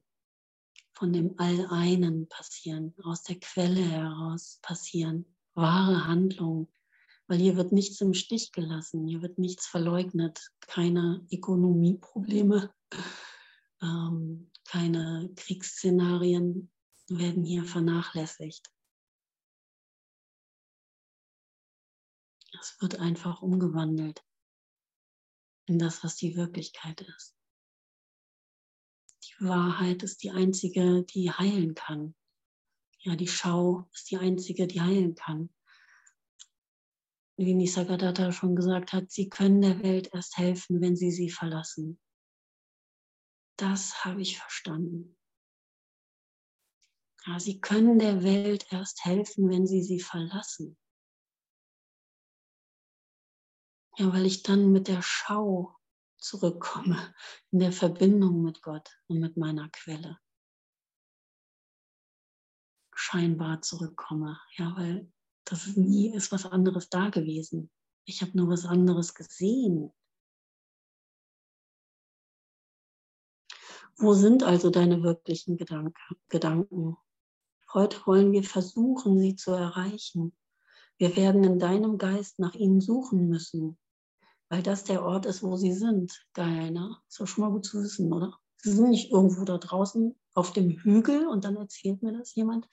von 1.01 1.15
dem 1.15 1.35
All-Einen 1.39 2.29
passieren, 2.29 2.95
aus 3.05 3.23
der 3.23 3.41
Quelle 3.41 3.81
heraus 3.81 4.59
passieren, 4.61 5.25
wahre 5.55 6.07
Handlungen, 6.07 6.71
weil 7.27 7.39
hier 7.39 7.57
wird 7.57 7.73
nichts 7.73 8.03
im 8.03 8.13
Stich 8.13 8.53
gelassen, 8.53 9.07
hier 9.07 9.23
wird 9.23 9.39
nichts 9.39 9.67
verleugnet, 9.67 10.53
keine 10.61 11.27
Ökonomieprobleme, 11.33 12.75
ähm, 13.83 14.51
keine 14.69 15.33
Kriegsszenarien 15.37 16.71
werden 17.09 17.45
hier 17.45 17.65
vernachlässigt. 17.65 18.71
Es 22.61 22.77
wird 22.79 23.01
einfach 23.01 23.41
umgewandelt 23.41 24.23
in 25.65 25.79
das, 25.79 26.05
was 26.05 26.17
die 26.17 26.37
Wirklichkeit 26.37 27.01
ist. 27.01 27.40
Wahrheit 29.41 30.03
ist 30.03 30.23
die 30.23 30.31
einzige, 30.31 31.03
die 31.05 31.31
heilen 31.31 31.75
kann. 31.75 32.15
Ja, 33.01 33.17
die 33.17 33.29
Schau 33.29 33.89
ist 33.93 34.11
die 34.11 34.19
einzige, 34.19 34.67
die 34.67 34.81
heilen 34.81 35.15
kann. 35.15 35.51
Wie 37.37 37.55
Nisargadatta 37.55 38.33
schon 38.33 38.55
gesagt 38.55 38.93
hat, 38.93 39.11
sie 39.11 39.31
können 39.31 39.63
der 39.63 39.83
Welt 39.83 40.11
erst 40.13 40.37
helfen, 40.37 40.83
wenn 40.83 40.97
sie 40.97 41.11
sie 41.11 41.31
verlassen. 41.31 41.99
Das 43.57 44.05
habe 44.05 44.21
ich 44.21 44.39
verstanden. 44.39 45.17
Ja, 47.27 47.41
sie 47.41 47.61
können 47.61 47.99
der 47.99 48.23
Welt 48.23 48.67
erst 48.71 49.05
helfen, 49.05 49.49
wenn 49.49 49.67
sie 49.67 49.83
sie 49.83 50.01
verlassen. 50.01 50.79
Ja, 53.97 54.13
weil 54.13 54.27
ich 54.27 54.43
dann 54.43 54.71
mit 54.73 54.89
der 54.89 55.03
Schau 55.03 55.80
zurückkomme 56.21 57.15
in 57.51 57.61
der 57.61 57.73
Verbindung 57.73 58.43
mit 58.43 58.63
Gott 58.63 58.91
und 59.09 59.21
mit 59.21 59.37
meiner 59.37 59.69
Quelle. 59.71 60.19
Scheinbar 62.95 63.63
zurückkomme, 63.63 64.39
ja, 64.57 64.77
weil 64.77 65.11
das 65.45 65.77
nie 65.77 66.15
ist 66.15 66.33
was 66.33 66.47
anderes 66.47 66.91
da 66.91 67.09
gewesen. 67.09 67.71
Ich 68.05 68.23
habe 68.23 68.37
nur 68.37 68.49
was 68.49 68.67
anderes 68.67 69.15
gesehen. 69.15 69.93
Wo 73.97 74.15
sind 74.15 74.43
also 74.43 74.71
deine 74.71 75.03
wirklichen 75.03 75.57
Gedanken? 75.57 76.97
Heute 77.73 78.07
wollen 78.07 78.33
wir 78.33 78.45
versuchen, 78.45 79.19
sie 79.19 79.37
zu 79.37 79.53
erreichen. 79.53 80.37
Wir 80.97 81.17
werden 81.17 81.45
in 81.45 81.59
deinem 81.59 81.99
Geist 81.99 82.39
nach 82.39 82.55
ihnen 82.55 82.81
suchen 82.81 83.29
müssen, 83.29 83.79
weil 84.51 84.63
das 84.63 84.85
der 84.85 85.03
Ort 85.03 85.27
ist, 85.27 85.43
wo 85.43 85.57
sie 85.57 85.73
sind. 85.73 86.27
Geil, 86.35 86.73
ne? 86.73 86.97
Ist 87.09 87.21
doch 87.21 87.27
schon 87.27 87.45
mal 87.45 87.53
gut 87.53 87.65
zu 87.65 87.83
wissen, 87.83 88.13
oder? 88.13 88.39
Sie 88.59 88.73
sind 88.73 88.91
nicht 88.91 89.11
irgendwo 89.11 89.45
da 89.45 89.57
draußen 89.57 90.15
auf 90.35 90.53
dem 90.53 90.71
Hügel 90.71 91.27
und 91.27 91.45
dann 91.45 91.57
erzählt 91.57 92.03
mir 92.03 92.13
das 92.13 92.35
jemand. 92.35 92.69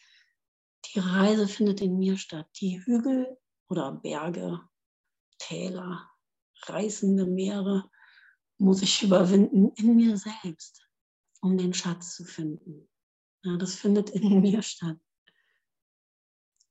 Die 0.85 0.99
Reise 0.99 1.47
findet 1.47 1.79
in 1.81 1.97
mir 1.97 2.17
statt. 2.17 2.49
Die 2.59 2.83
Hügel 2.83 3.37
oder 3.69 3.91
Berge, 3.91 4.59
Täler, 5.37 6.09
reißende 6.63 7.25
Meere 7.25 7.89
muss 8.57 8.81
ich 8.81 9.03
überwinden 9.03 9.71
in 9.75 9.95
mir 9.95 10.17
selbst, 10.17 10.89
um 11.41 11.57
den 11.57 11.73
Schatz 11.73 12.15
zu 12.15 12.25
finden. 12.25 12.89
Ja, 13.43 13.55
das 13.57 13.75
findet 13.75 14.09
in 14.09 14.41
mir 14.41 14.63
statt. 14.63 14.97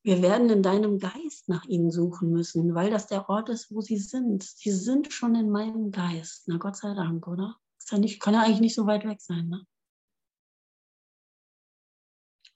Wir 0.06 0.22
werden 0.22 0.50
in 0.50 0.62
deinem 0.62 1.00
Geist 1.00 1.48
nach 1.48 1.64
ihnen 1.64 1.90
suchen 1.90 2.30
müssen, 2.30 2.76
weil 2.76 2.90
das 2.90 3.08
der 3.08 3.28
Ort 3.28 3.48
ist, 3.48 3.74
wo 3.74 3.80
sie 3.80 3.98
sind. 3.98 4.44
Sie 4.44 4.70
sind 4.70 5.12
schon 5.12 5.34
in 5.34 5.50
meinem 5.50 5.90
Geist. 5.90 6.46
Na 6.46 6.58
Gott 6.58 6.76
sei 6.76 6.94
Dank, 6.94 7.26
oder? 7.26 7.56
Ist 7.80 7.90
ja 7.90 7.98
nicht, 7.98 8.20
kann 8.20 8.34
ja 8.34 8.42
eigentlich 8.42 8.60
nicht 8.60 8.76
so 8.76 8.86
weit 8.86 9.04
weg 9.04 9.20
sein. 9.20 9.48
Ne? 9.48 9.66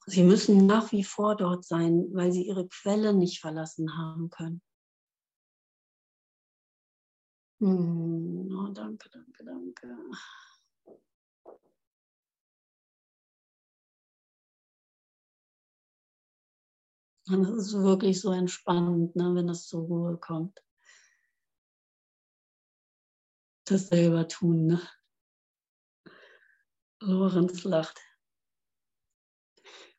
Sie 0.06 0.22
müssen 0.22 0.64
nach 0.66 0.92
wie 0.92 1.02
vor 1.02 1.34
dort 1.34 1.64
sein, 1.64 2.06
weil 2.12 2.30
sie 2.30 2.46
ihre 2.46 2.68
Quelle 2.68 3.14
nicht 3.14 3.40
verlassen 3.40 3.98
haben 3.98 4.30
können. 4.30 4.62
Hm, 7.58 8.48
oh, 8.56 8.72
danke, 8.72 9.10
danke, 9.10 9.44
danke. 9.44 9.96
Und 17.30 17.44
es 17.44 17.68
ist 17.68 17.74
wirklich 17.74 18.20
so 18.20 18.32
entspannend, 18.32 19.14
ne, 19.14 19.34
wenn 19.34 19.48
es 19.48 19.68
zur 19.68 19.82
Ruhe 19.82 20.16
kommt. 20.16 20.60
Das 23.66 23.88
selber 23.88 24.26
tun. 24.26 24.66
Ne? 24.66 24.88
Lorenz 27.00 27.62
lacht. 27.62 28.00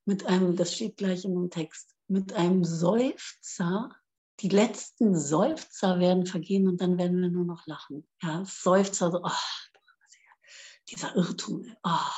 Mit 0.04 0.26
einem, 0.26 0.58
das 0.58 0.76
steht 0.76 0.98
gleich 0.98 1.24
in 1.24 1.36
dem 1.36 1.50
Text, 1.50 1.96
mit 2.08 2.34
einem 2.34 2.66
Seufzer, 2.66 3.96
die 4.42 4.50
letzten 4.50 5.18
Seufzer 5.18 6.00
werden 6.00 6.26
vergehen 6.26 6.68
und 6.68 6.82
dann 6.82 6.98
werden 6.98 7.22
wir 7.22 7.30
nur 7.30 7.46
noch 7.46 7.66
lachen. 7.66 8.08
Ja, 8.22 8.44
Seufzer, 8.44 9.12
so, 9.12 9.22
oh, 9.24 9.32
dieser 10.90 11.16
Irrtum, 11.16 11.66
oh, 11.84 12.12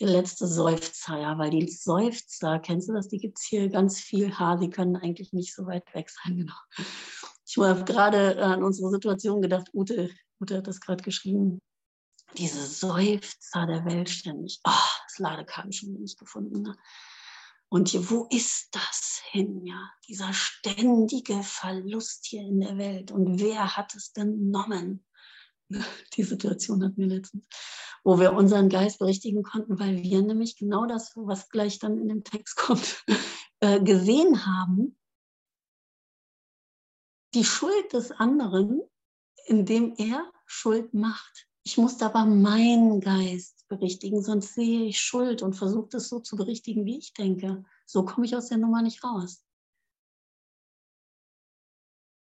der 0.00 0.08
letzte 0.08 0.46
Seufzer, 0.46 1.18
ja, 1.18 1.38
weil 1.38 1.50
die 1.50 1.70
Seufzer, 1.70 2.58
kennst 2.58 2.88
du 2.88 2.92
das, 2.92 3.08
die 3.08 3.18
gibt 3.18 3.38
es 3.38 3.44
hier 3.44 3.68
ganz 3.68 4.00
viel 4.00 4.36
Haar, 4.36 4.58
die 4.58 4.70
können 4.70 4.96
eigentlich 4.96 5.32
nicht 5.32 5.54
so 5.54 5.66
weit 5.66 5.84
weg 5.94 6.10
sein, 6.10 6.36
genau. 6.38 6.54
Ich 7.46 7.58
habe 7.58 7.84
gerade 7.84 8.42
an 8.42 8.64
unsere 8.64 8.90
Situation 8.90 9.40
gedacht, 9.40 9.68
Ute, 9.72 10.10
Ute 10.40 10.58
hat 10.58 10.66
das 10.66 10.80
gerade 10.80 11.04
geschrieben. 11.04 11.60
diese 12.36 12.66
Seufzer 12.66 13.66
der 13.66 13.84
Welt 13.84 14.08
ständig. 14.08 14.60
Oh, 14.64 14.70
das 15.06 15.18
Ladekabel 15.18 15.72
schon 15.72 15.92
nicht 15.92 16.18
gefunden. 16.18 16.62
Ne? 16.62 16.76
Und 17.68 17.88
hier, 17.88 18.08
wo 18.10 18.26
ist 18.30 18.68
das 18.72 19.20
hin? 19.30 19.64
Ja, 19.66 19.90
dieser 20.08 20.32
ständige 20.32 21.42
Verlust 21.42 22.26
hier 22.26 22.42
in 22.42 22.60
der 22.60 22.78
Welt. 22.78 23.12
Und 23.12 23.40
wer 23.40 23.76
hat 23.76 23.94
es 23.94 24.12
genommen? 24.12 25.04
Die 26.16 26.22
Situation 26.22 26.84
hatten 26.84 26.96
wir 26.96 27.06
letztens, 27.06 27.44
wo 28.04 28.18
wir 28.18 28.32
unseren 28.32 28.68
Geist 28.68 28.98
berichtigen 28.98 29.42
konnten, 29.42 29.78
weil 29.78 30.02
wir 30.02 30.22
nämlich 30.22 30.56
genau 30.56 30.86
das, 30.86 31.12
was 31.16 31.48
gleich 31.48 31.78
dann 31.78 31.98
in 31.98 32.08
dem 32.08 32.24
Text 32.24 32.56
kommt, 32.56 33.04
äh, 33.60 33.80
gesehen 33.80 34.46
haben. 34.46 34.96
Die 37.34 37.44
Schuld 37.44 37.92
des 37.92 38.12
anderen, 38.12 38.80
indem 39.46 39.94
er 39.96 40.30
Schuld 40.46 40.94
macht. 40.94 41.48
Ich 41.64 41.78
muss 41.78 42.00
aber 42.02 42.26
meinen 42.26 43.00
Geist 43.00 43.66
berichtigen, 43.68 44.22
sonst 44.22 44.54
sehe 44.54 44.84
ich 44.84 45.00
Schuld 45.00 45.42
und 45.42 45.54
versuche 45.54 45.88
das 45.90 46.08
so 46.08 46.20
zu 46.20 46.36
berichtigen, 46.36 46.84
wie 46.84 46.98
ich 46.98 47.14
denke. 47.14 47.64
So 47.86 48.04
komme 48.04 48.26
ich 48.26 48.36
aus 48.36 48.48
der 48.48 48.58
Nummer 48.58 48.82
nicht 48.82 49.02
raus. 49.02 49.44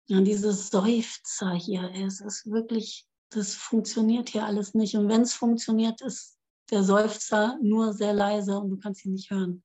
Ja, 0.08 0.20
dieses 0.20 0.70
Seufzer 0.70 1.54
hier, 1.54 1.90
es 1.94 2.20
ist 2.20 2.52
wirklich, 2.52 3.08
das 3.32 3.56
funktioniert 3.56 4.30
hier 4.30 4.46
alles 4.46 4.74
nicht. 4.74 4.96
Und 4.96 5.10
wenn 5.10 5.22
es 5.22 5.34
funktioniert, 5.34 6.02
ist 6.02 6.38
der 6.70 6.84
Seufzer 6.84 7.58
nur 7.62 7.94
sehr 7.94 8.14
leise 8.14 8.60
und 8.60 8.70
du 8.70 8.78
kannst 8.78 9.06
ihn 9.06 9.14
nicht 9.14 9.32
hören. 9.32 9.64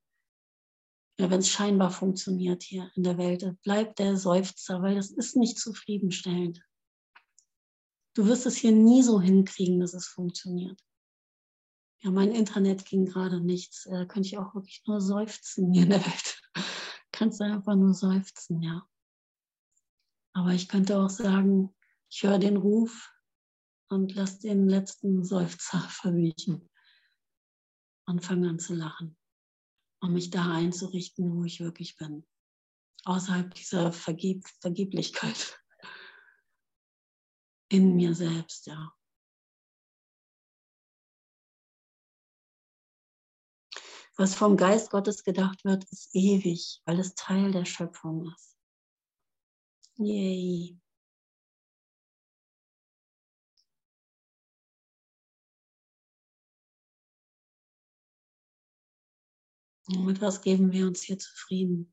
Ja, 1.18 1.30
wenn 1.30 1.40
es 1.40 1.48
scheinbar 1.48 1.90
funktioniert 1.90 2.62
hier 2.62 2.90
in 2.94 3.02
der 3.02 3.18
Welt, 3.18 3.44
bleibt 3.62 3.98
der 3.98 4.16
Seufzer, 4.16 4.82
weil 4.82 4.96
das 4.96 5.10
ist 5.10 5.36
nicht 5.36 5.58
zufriedenstellend. 5.58 6.62
Du 8.14 8.26
wirst 8.26 8.46
es 8.46 8.56
hier 8.56 8.72
nie 8.72 9.02
so 9.02 9.20
hinkriegen, 9.20 9.80
dass 9.80 9.94
es 9.94 10.06
funktioniert. 10.06 10.80
Ja, 12.00 12.10
mein 12.10 12.32
Internet 12.32 12.84
ging 12.84 13.06
gerade 13.06 13.40
nichts. 13.40 13.84
Da 13.84 14.02
äh, 14.02 14.06
könnte 14.06 14.28
ich 14.28 14.38
auch 14.38 14.54
wirklich 14.54 14.82
nur 14.86 15.00
seufzen 15.00 15.72
hier 15.72 15.84
in 15.84 15.90
der 15.90 16.04
Welt. 16.04 16.42
Kannst 17.12 17.40
du 17.40 17.44
einfach 17.44 17.74
nur 17.74 17.94
seufzen, 17.94 18.62
ja. 18.62 18.86
Aber 20.34 20.50
ich 20.52 20.68
könnte 20.68 20.98
auch 20.98 21.08
sagen, 21.08 21.74
ich 22.10 22.22
höre 22.22 22.38
den 22.38 22.58
Ruf 22.58 23.10
und 23.88 24.14
lass 24.14 24.38
den 24.38 24.68
letzten 24.68 25.24
Seufzer 25.24 25.80
verwiechen 25.80 26.68
und 28.06 28.24
fange 28.24 28.48
an 28.48 28.58
zu 28.58 28.74
lachen, 28.74 29.16
um 30.00 30.12
mich 30.12 30.30
da 30.30 30.52
einzurichten, 30.52 31.36
wo 31.36 31.44
ich 31.44 31.60
wirklich 31.60 31.96
bin. 31.96 32.26
Außerhalb 33.04 33.54
dieser 33.54 33.92
Vergeb 33.92 34.46
Vergeblichkeit 34.60 35.60
in 37.68 37.96
mir 37.96 38.14
selbst, 38.14 38.66
ja. 38.66 38.92
Was 44.18 44.34
vom 44.34 44.56
Geist 44.56 44.90
Gottes 44.90 45.24
gedacht 45.24 45.64
wird, 45.64 45.84
ist 45.90 46.14
ewig, 46.14 46.80
weil 46.86 46.98
es 46.98 47.14
Teil 47.14 47.52
der 47.52 47.66
Schöpfung 47.66 48.32
ist. 48.34 48.56
Yay. 49.98 50.78
Und 59.88 60.04
mit 60.04 60.20
was 60.20 60.42
geben 60.42 60.72
wir 60.72 60.86
uns 60.86 61.02
hier 61.02 61.18
zufrieden? 61.18 61.92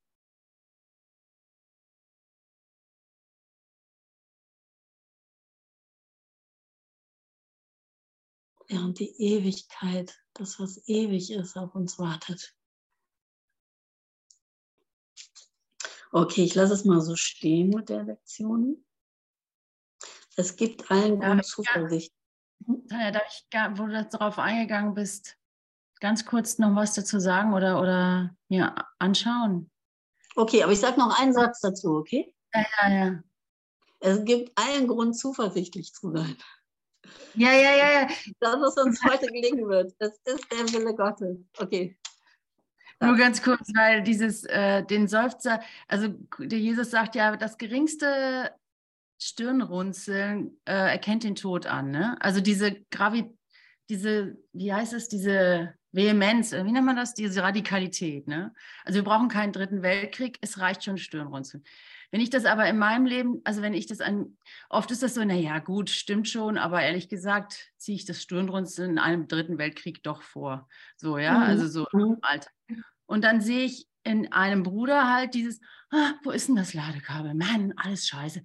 während 8.74 9.00
die 9.00 9.16
Ewigkeit, 9.22 10.20
das 10.34 10.60
was 10.60 10.88
ewig 10.88 11.32
ist, 11.32 11.56
auf 11.58 11.76
uns 11.76 12.00
wartet. 12.00 12.56
Okay, 16.12 16.44
ich 16.44 16.56
lasse 16.56 16.74
es 16.74 16.86
mal 16.86 17.02
so 17.02 17.16
stehen 17.16 17.70
mit 17.70 17.90
der 17.90 18.04
Lektion. 18.04 18.84
Es 20.36 20.56
gibt 20.56 20.90
allen 20.92 21.20
Grund 21.20 21.38
ja, 21.38 21.44
Zuversicht. 21.44 22.14
Tanja, 22.88 23.12
darf 23.12 23.24
ich, 23.28 23.80
wo 23.80 23.88
du 23.88 24.06
darauf 24.06 24.40
eingegangen 24.40 24.94
bist, 24.94 25.38
ganz 26.04 26.26
kurz 26.26 26.60
noch 26.60 26.76
was 26.76 26.94
dazu 26.96 27.18
sagen 27.18 27.54
oder, 27.54 27.80
oder 27.80 28.36
mir 28.50 28.76
anschauen? 29.00 29.72
Okay, 30.36 30.62
aber 30.62 30.74
ich 30.74 30.82
sage 30.82 31.00
noch 31.00 31.18
einen 31.18 31.32
Satz 31.32 31.62
dazu, 31.62 31.96
okay? 31.96 32.36
Ja, 32.54 32.66
ja, 32.82 32.94
ja. 32.94 33.24
Es 34.02 34.26
gibt 34.26 34.52
allen 34.60 34.88
Grund, 34.88 35.18
zuversichtlich 35.18 35.94
zu 35.94 36.12
sein. 36.12 36.36
Ja, 37.36 37.54
ja, 37.54 37.72
ja, 37.72 38.02
ja. 38.02 38.08
Das, 38.42 38.60
was 38.60 38.76
uns 38.76 39.02
heute 39.02 39.28
gelingen 39.28 39.70
wird. 39.70 39.96
Das 40.00 40.20
ist 40.26 40.46
der 40.52 40.74
Wille 40.74 40.94
Gottes. 40.94 41.38
Okay. 41.58 41.98
Nur 43.00 43.16
ganz 43.16 43.42
kurz, 43.42 43.70
weil 43.74 44.04
dieses, 44.04 44.44
äh, 44.44 44.84
den 44.84 45.08
Seufzer, 45.08 45.62
also 45.88 46.10
der 46.38 46.60
Jesus 46.60 46.92
sagt 46.92 47.16
ja, 47.16 47.38
das 47.38 47.58
geringste 47.58 48.52
Stirnrunzeln 49.22 50.60
äh, 50.66 50.92
erkennt 50.92 51.24
den 51.24 51.36
Tod 51.36 51.66
an. 51.66 51.92
Ne? 51.92 52.18
Also 52.20 52.42
diese 52.42 52.84
Gravi, 52.92 53.34
diese, 53.90 54.38
wie 54.52 54.74
heißt 54.74 54.92
es, 54.92 55.08
diese 55.08 55.76
Vehemenz, 55.94 56.52
äh, 56.52 56.66
wie 56.66 56.72
nennt 56.72 56.86
man 56.86 56.96
das, 56.96 57.14
diese 57.14 57.42
Radikalität. 57.44 58.28
Ne? 58.28 58.54
Also 58.84 58.98
wir 58.98 59.04
brauchen 59.04 59.30
keinen 59.30 59.54
dritten 59.54 59.82
Weltkrieg, 59.84 60.38
es 60.42 60.60
reicht 60.60 60.84
schon 60.84 60.98
Stirnrunzeln. 60.98 61.64
Wenn 62.12 62.22
ich 62.22 62.30
das 62.30 62.46
aber 62.46 62.68
in 62.68 62.78
meinem 62.78 63.06
Leben, 63.06 63.42
also 63.44 63.62
wenn 63.62 63.74
ich 63.74 63.88
das 63.88 64.02
an, 64.02 64.38
oft 64.70 64.92
ist 64.92 65.02
das 65.02 65.16
so, 65.16 65.24
naja, 65.24 65.60
gut, 65.60 65.90
stimmt 65.90 66.28
schon, 66.28 66.58
aber 66.58 66.82
ehrlich 66.82 67.10
gesagt 67.10 67.72
ziehe 67.78 67.96
ich 67.96 68.06
das 68.06 68.22
Stirnrunzeln 68.22 68.92
in 68.92 69.00
einem 69.00 69.28
dritten 69.28 69.58
Weltkrieg 69.58 70.04
doch 70.04 70.22
vor. 70.22 70.68
So, 70.96 71.18
ja, 71.18 71.40
mhm. 71.40 71.44
also 71.44 71.68
so 71.68 71.88
im 71.94 72.18
Alter. 72.22 72.50
Und 73.06 73.24
dann 73.24 73.42
sehe 73.42 73.66
ich 73.66 73.88
in 74.04 74.32
einem 74.32 74.64
Bruder 74.64 75.12
halt 75.12 75.34
dieses, 75.34 75.60
ah, 75.92 76.14
wo 76.24 76.32
ist 76.32 76.50
denn 76.50 76.56
das 76.56 76.74
Ladekabel? 76.74 77.34
Mann, 77.34 77.74
alles 77.78 78.08
scheiße. 78.08 78.44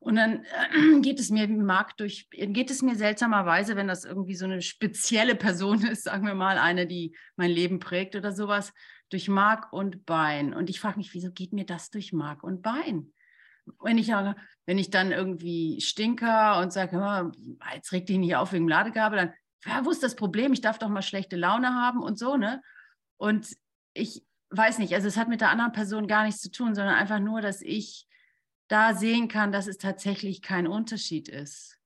Und 0.00 0.16
dann 0.16 0.44
äh, 0.44 1.00
geht 1.02 1.20
es 1.20 1.30
mir 1.30 1.46
mag 1.46 1.96
durch, 1.98 2.28
geht 2.30 2.70
es 2.70 2.82
mir 2.82 2.96
seltsamerweise, 2.96 3.76
wenn 3.76 3.86
das 3.86 4.04
irgendwie 4.04 4.34
so 4.34 4.46
eine 4.46 4.62
spezielle 4.62 5.36
Person 5.36 5.82
ist, 5.86 6.04
sagen 6.04 6.26
wir 6.26 6.34
mal, 6.34 6.58
eine, 6.58 6.86
die 6.86 7.16
mein 7.36 7.50
Leben 7.50 7.78
prägt 7.78 8.16
oder 8.16 8.32
sowas, 8.32 8.72
durch 9.10 9.28
Mark 9.28 9.72
und 9.72 10.06
Bein. 10.06 10.54
Und 10.54 10.70
ich 10.70 10.80
frage 10.80 10.98
mich, 10.98 11.14
wieso 11.14 11.30
geht 11.30 11.52
mir 11.52 11.66
das 11.66 11.90
durch 11.90 12.12
Mark 12.12 12.42
und 12.42 12.62
Bein? 12.62 13.12
Wenn 13.80 13.98
ich, 13.98 14.08
wenn 14.08 14.78
ich 14.78 14.90
dann 14.90 15.12
irgendwie 15.12 15.80
stinker 15.80 16.60
und 16.60 16.72
sage, 16.72 17.32
jetzt 17.74 17.92
regt 17.92 18.08
dich 18.08 18.18
nicht 18.18 18.36
auf 18.36 18.52
wegen 18.52 18.68
Ladegabel, 18.68 19.18
dann, 19.18 19.32
ja, 19.66 19.84
wo 19.84 19.90
ist 19.90 20.02
das 20.02 20.16
Problem? 20.16 20.52
Ich 20.52 20.62
darf 20.62 20.78
doch 20.78 20.88
mal 20.88 21.02
schlechte 21.02 21.36
Laune 21.36 21.74
haben 21.74 22.02
und 22.02 22.18
so, 22.18 22.36
ne? 22.36 22.62
Und 23.18 23.48
ich 23.92 24.24
weiß 24.48 24.78
nicht, 24.78 24.94
also 24.94 25.06
es 25.06 25.18
hat 25.18 25.28
mit 25.28 25.42
der 25.42 25.50
anderen 25.50 25.72
Person 25.72 26.08
gar 26.08 26.24
nichts 26.24 26.40
zu 26.40 26.50
tun, 26.50 26.74
sondern 26.74 26.94
einfach 26.94 27.20
nur, 27.20 27.42
dass 27.42 27.60
ich 27.60 28.08
da 28.70 28.94
sehen 28.94 29.28
kann, 29.28 29.52
dass 29.52 29.66
es 29.66 29.78
tatsächlich 29.78 30.42
kein 30.42 30.66
Unterschied 30.66 31.28
ist. 31.28 31.78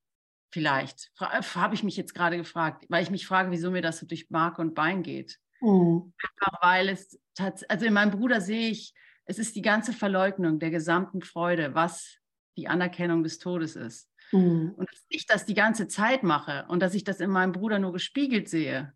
Vielleicht. 0.52 1.10
Äh, 1.18 1.42
Habe 1.42 1.74
ich 1.74 1.82
mich 1.82 1.96
jetzt 1.96 2.14
gerade 2.14 2.36
gefragt, 2.36 2.84
weil 2.88 3.02
ich 3.02 3.10
mich 3.10 3.26
frage, 3.26 3.50
wieso 3.50 3.70
mir 3.70 3.82
das 3.82 3.98
so 3.98 4.06
durch 4.06 4.30
Mark 4.30 4.58
und 4.58 4.74
Bein 4.74 5.02
geht. 5.02 5.38
Mhm. 5.60 6.12
Einfach 6.22 6.62
weil 6.62 6.90
es, 6.90 7.18
also 7.68 7.86
in 7.86 7.92
meinem 7.92 8.10
Bruder 8.10 8.40
sehe 8.40 8.68
ich, 8.70 8.94
es 9.24 9.38
ist 9.38 9.56
die 9.56 9.62
ganze 9.62 9.92
Verleugnung 9.92 10.58
der 10.58 10.70
gesamten 10.70 11.22
Freude, 11.22 11.74
was 11.74 12.18
die 12.56 12.68
Anerkennung 12.68 13.22
des 13.22 13.38
Todes 13.38 13.76
ist. 13.76 14.10
Mhm. 14.30 14.74
Und 14.76 14.90
dass 14.90 15.04
ich 15.08 15.26
das 15.26 15.46
die 15.46 15.54
ganze 15.54 15.88
Zeit 15.88 16.22
mache 16.22 16.66
und 16.68 16.80
dass 16.80 16.94
ich 16.94 17.04
das 17.04 17.20
in 17.20 17.30
meinem 17.30 17.52
Bruder 17.52 17.78
nur 17.78 17.92
gespiegelt 17.92 18.48
sehe. 18.48 18.92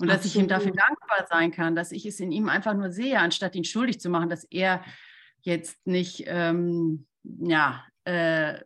Und 0.00 0.08
dass 0.08 0.24
ich 0.24 0.36
ihm 0.36 0.48
dafür 0.48 0.72
dankbar 0.72 1.26
sein 1.28 1.52
kann, 1.52 1.76
dass 1.76 1.92
ich 1.92 2.04
es 2.06 2.18
in 2.18 2.32
ihm 2.32 2.48
einfach 2.48 2.74
nur 2.74 2.90
sehe, 2.90 3.18
anstatt 3.18 3.54
ihn 3.54 3.64
schuldig 3.64 4.00
zu 4.00 4.10
machen, 4.10 4.28
dass 4.28 4.44
er 4.44 4.84
jetzt 5.42 5.86
nicht 5.86 6.24
ähm, 6.26 7.06
ja, 7.22 7.84
äh, 8.04 8.60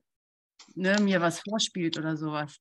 ne, 0.74 1.00
mir 1.00 1.20
was 1.20 1.40
vorspielt 1.40 1.98
oder 1.98 2.16
sowas 2.16 2.60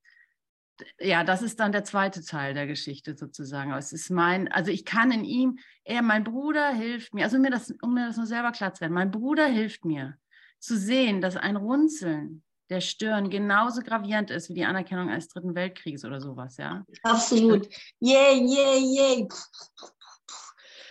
ja, 1.00 1.24
das 1.24 1.42
ist 1.42 1.60
dann 1.60 1.72
der 1.72 1.84
zweite 1.84 2.24
Teil 2.24 2.54
der 2.54 2.68
Geschichte 2.68 3.16
sozusagen. 3.16 3.72
es 3.74 3.94
ist 3.94 4.10
mein, 4.10 4.52
also 4.52 4.72
ich 4.72 4.86
kann 4.86 5.12
in 5.12 5.24
ihm, 5.24 5.60
er, 5.84 6.02
mein 6.02 6.24
Bruder 6.24 6.70
hilft 6.70 7.14
mir, 7.14 7.24
also 7.24 7.38
um 7.38 7.44
mir 7.44 7.52
das, 7.52 7.74
um 7.82 7.94
mir 7.94 8.08
das 8.08 8.18
nur 8.18 8.26
selber 8.26 8.52
klar 8.52 8.74
zu 8.74 8.82
werden, 8.82 8.94
mein 8.94 9.12
Bruder 9.12 9.46
hilft 9.46 9.86
mir 9.86 10.18
zu 10.60 10.78
sehen, 10.78 11.22
dass 11.22 11.38
ein 11.38 11.56
Runzeln 11.56 12.44
der 12.70 12.82
Stirn 12.82 13.30
genauso 13.30 13.82
gravierend 13.82 14.32
ist 14.32 14.50
wie 14.50 14.56
die 14.56 14.66
Anerkennung 14.66 15.10
eines 15.10 15.28
Dritten 15.28 15.54
Weltkriegs 15.54 16.04
oder 16.04 16.20
sowas, 16.20 16.58
ja? 16.58 16.84
Absolut. 17.04 17.68
Yay, 18.00 18.44
yay, 18.44 18.80
yay. 18.80 19.28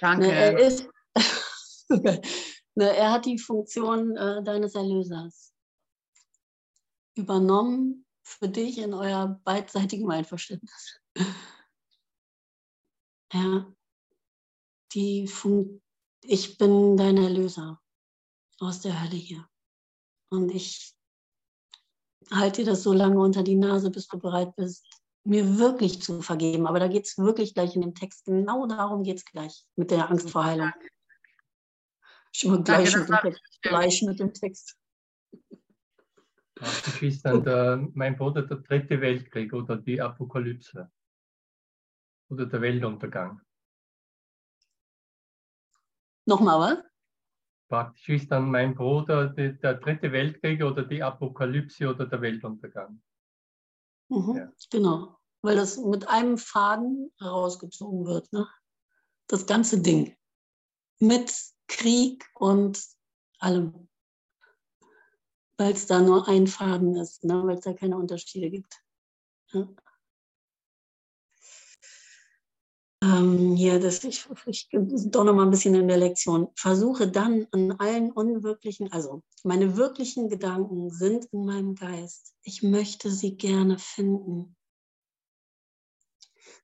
Danke. 0.00 0.26
Ne, 0.28 0.32
er, 0.32 0.58
ist, 0.58 0.88
er 2.82 3.12
hat 3.12 3.26
die 3.26 3.38
Funktion 3.38 4.16
äh, 4.16 4.42
deines 4.42 4.74
Erlösers 4.74 5.52
übernommen 7.16 8.04
für 8.22 8.48
dich 8.48 8.78
in 8.78 8.94
euer 8.94 9.40
beidseitigen 9.44 10.10
Einverständnis. 10.10 11.00
Ja, 13.32 13.66
die 14.92 15.26
Fun 15.26 15.82
ich 16.26 16.56
bin 16.56 16.96
dein 16.96 17.18
Erlöser 17.18 17.80
aus 18.58 18.80
der 18.80 19.02
Hölle 19.02 19.16
hier. 19.16 19.46
Und 20.30 20.50
ich 20.50 20.94
halte 22.30 22.62
dir 22.62 22.70
das 22.70 22.82
so 22.82 22.92
lange 22.92 23.20
unter 23.20 23.42
die 23.42 23.56
Nase, 23.56 23.90
bis 23.90 24.08
du 24.08 24.18
bereit 24.18 24.56
bist, 24.56 24.86
mir 25.24 25.58
wirklich 25.58 26.02
zu 26.02 26.22
vergeben. 26.22 26.66
Aber 26.66 26.80
da 26.80 26.88
geht 26.88 27.06
es 27.06 27.18
wirklich 27.18 27.54
gleich 27.54 27.74
in 27.74 27.82
dem 27.82 27.94
Text, 27.94 28.24
genau 28.24 28.66
darum 28.66 29.02
geht 29.02 29.18
es 29.18 29.24
gleich 29.24 29.64
mit 29.76 29.90
der 29.90 30.10
Angst 30.10 30.30
vor 30.30 30.44
Heilung. 30.44 30.72
Schon 32.36 32.50
mal 32.50 32.64
gleich, 32.64 32.92
Danke, 32.92 33.12
mit, 33.12 33.22
dem 33.22 33.32
Text, 33.32 33.62
gleich 33.62 34.02
mit 34.02 34.18
dem 34.18 34.34
Text. 34.34 34.76
Geschwister, 36.84 37.40
der, 37.40 37.88
mein 37.94 38.16
Bruder, 38.16 38.42
der 38.42 38.56
dritte 38.56 39.00
Weltkrieg 39.00 39.52
oder 39.52 39.76
die 39.76 40.00
Apokalypse 40.00 40.90
oder 42.30 42.46
der 42.46 42.60
Weltuntergang. 42.60 43.40
Nochmal 46.26 46.58
was? 46.58 46.84
Praktisch 47.68 48.08
ist 48.08 48.32
dann 48.32 48.50
mein 48.50 48.74
Bruder 48.74 49.28
die, 49.28 49.56
der 49.56 49.74
dritte 49.74 50.10
Weltkrieg 50.10 50.60
oder 50.64 50.82
die 50.84 51.04
Apokalypse 51.04 51.88
oder 51.88 52.06
der 52.06 52.20
Weltuntergang. 52.20 53.00
Mhm, 54.08 54.36
ja. 54.36 54.52
Genau, 54.70 55.20
weil 55.42 55.54
das 55.54 55.76
mit 55.76 56.08
einem 56.08 56.36
Faden 56.38 57.12
herausgezogen 57.20 58.06
wird. 58.06 58.32
Ne? 58.32 58.48
Das 59.28 59.46
ganze 59.46 59.80
Ding. 59.80 60.16
Mit 60.98 61.53
Krieg 61.68 62.24
und 62.34 62.82
allem. 63.38 63.88
Weil 65.56 65.72
es 65.72 65.86
da 65.86 66.00
nur 66.00 66.28
ein 66.28 66.46
Faden 66.46 66.96
ist, 66.96 67.24
ne? 67.24 67.42
weil 67.44 67.58
es 67.58 67.64
da 67.64 67.72
keine 67.72 67.96
Unterschiede 67.96 68.50
gibt. 68.50 68.82
Ja. 69.52 69.68
Ähm, 73.04 73.54
ja, 73.56 73.78
das, 73.78 74.02
ich, 74.04 74.26
ich 74.46 74.68
doch 74.70 75.24
noch 75.24 75.34
mal 75.34 75.42
ein 75.42 75.50
bisschen 75.50 75.74
in 75.74 75.88
der 75.88 75.98
Lektion. 75.98 76.48
Versuche 76.56 77.10
dann 77.10 77.46
an 77.50 77.72
allen 77.72 78.10
unwirklichen, 78.10 78.90
also 78.92 79.22
meine 79.42 79.76
wirklichen 79.76 80.28
Gedanken 80.30 80.90
sind 80.90 81.26
in 81.26 81.44
meinem 81.44 81.74
Geist. 81.74 82.34
Ich 82.42 82.62
möchte 82.62 83.10
sie 83.10 83.36
gerne 83.36 83.78
finden. 83.78 84.56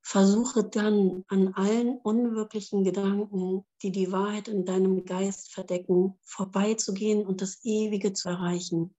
Versuche 0.02 0.64
dann 0.64 1.24
an 1.28 1.54
allen 1.54 1.98
unwirklichen 1.98 2.84
Gedanken, 2.84 3.64
die 3.82 3.92
die 3.92 4.10
Wahrheit 4.10 4.48
in 4.48 4.64
deinem 4.64 5.04
Geist 5.04 5.52
verdecken, 5.52 6.18
vorbeizugehen 6.22 7.26
und 7.26 7.42
das 7.42 7.64
Ewige 7.64 8.12
zu 8.12 8.28
erreichen. 8.28 8.94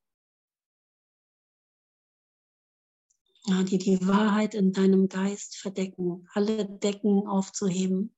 ja, 3.45 3.63
die 3.63 3.77
die 3.77 4.07
Wahrheit 4.07 4.53
in 4.53 4.71
deinem 4.71 5.09
Geist 5.09 5.57
verdecken, 5.57 6.27
alle 6.33 6.65
Decken 6.65 7.27
aufzuheben. 7.27 8.15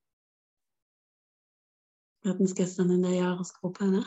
Wir 2.21 2.31
hatten 2.31 2.43
es 2.43 2.55
gestern 2.55 2.89
in 2.91 3.01
der 3.01 3.13
Jahresgruppe, 3.13 3.85
ne? 3.85 4.05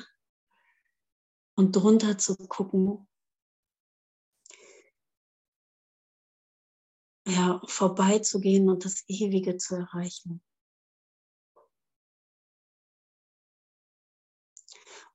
Und 1.54 1.74
drunter 1.74 2.18
zu 2.18 2.36
gucken, 2.36 3.08
ja, 7.26 7.60
vorbeizugehen 7.66 8.68
und 8.68 8.84
das 8.84 9.04
Ewige 9.08 9.56
zu 9.56 9.74
erreichen. 9.76 10.42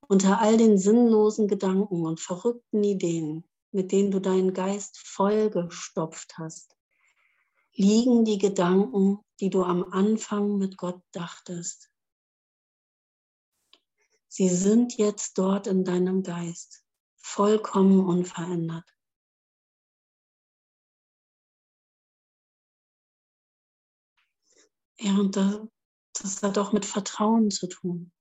Unter 0.07 0.41
all 0.41 0.57
den 0.57 0.77
sinnlosen 0.77 1.47
Gedanken 1.47 2.05
und 2.05 2.19
verrückten 2.19 2.83
Ideen 2.83 3.45
mit 3.71 3.91
denen 3.91 4.11
du 4.11 4.19
deinen 4.19 4.53
Geist 4.53 4.97
vollgestopft 4.97 6.37
hast, 6.37 6.75
liegen 7.73 8.25
die 8.25 8.37
Gedanken, 8.37 9.19
die 9.39 9.49
du 9.49 9.63
am 9.63 9.83
Anfang 9.91 10.57
mit 10.57 10.77
Gott 10.77 11.01
dachtest. 11.13 11.89
Sie 14.27 14.49
sind 14.49 14.97
jetzt 14.97 15.37
dort 15.37 15.67
in 15.67 15.83
deinem 15.83 16.23
Geist, 16.23 16.83
vollkommen 17.17 18.05
unverändert. 18.05 18.85
Ja, 25.03 25.15
und 25.17 25.35
das 25.35 26.43
hat 26.43 26.59
auch 26.59 26.73
mit 26.73 26.85
Vertrauen 26.85 27.49
zu 27.49 27.65
tun. 27.67 28.11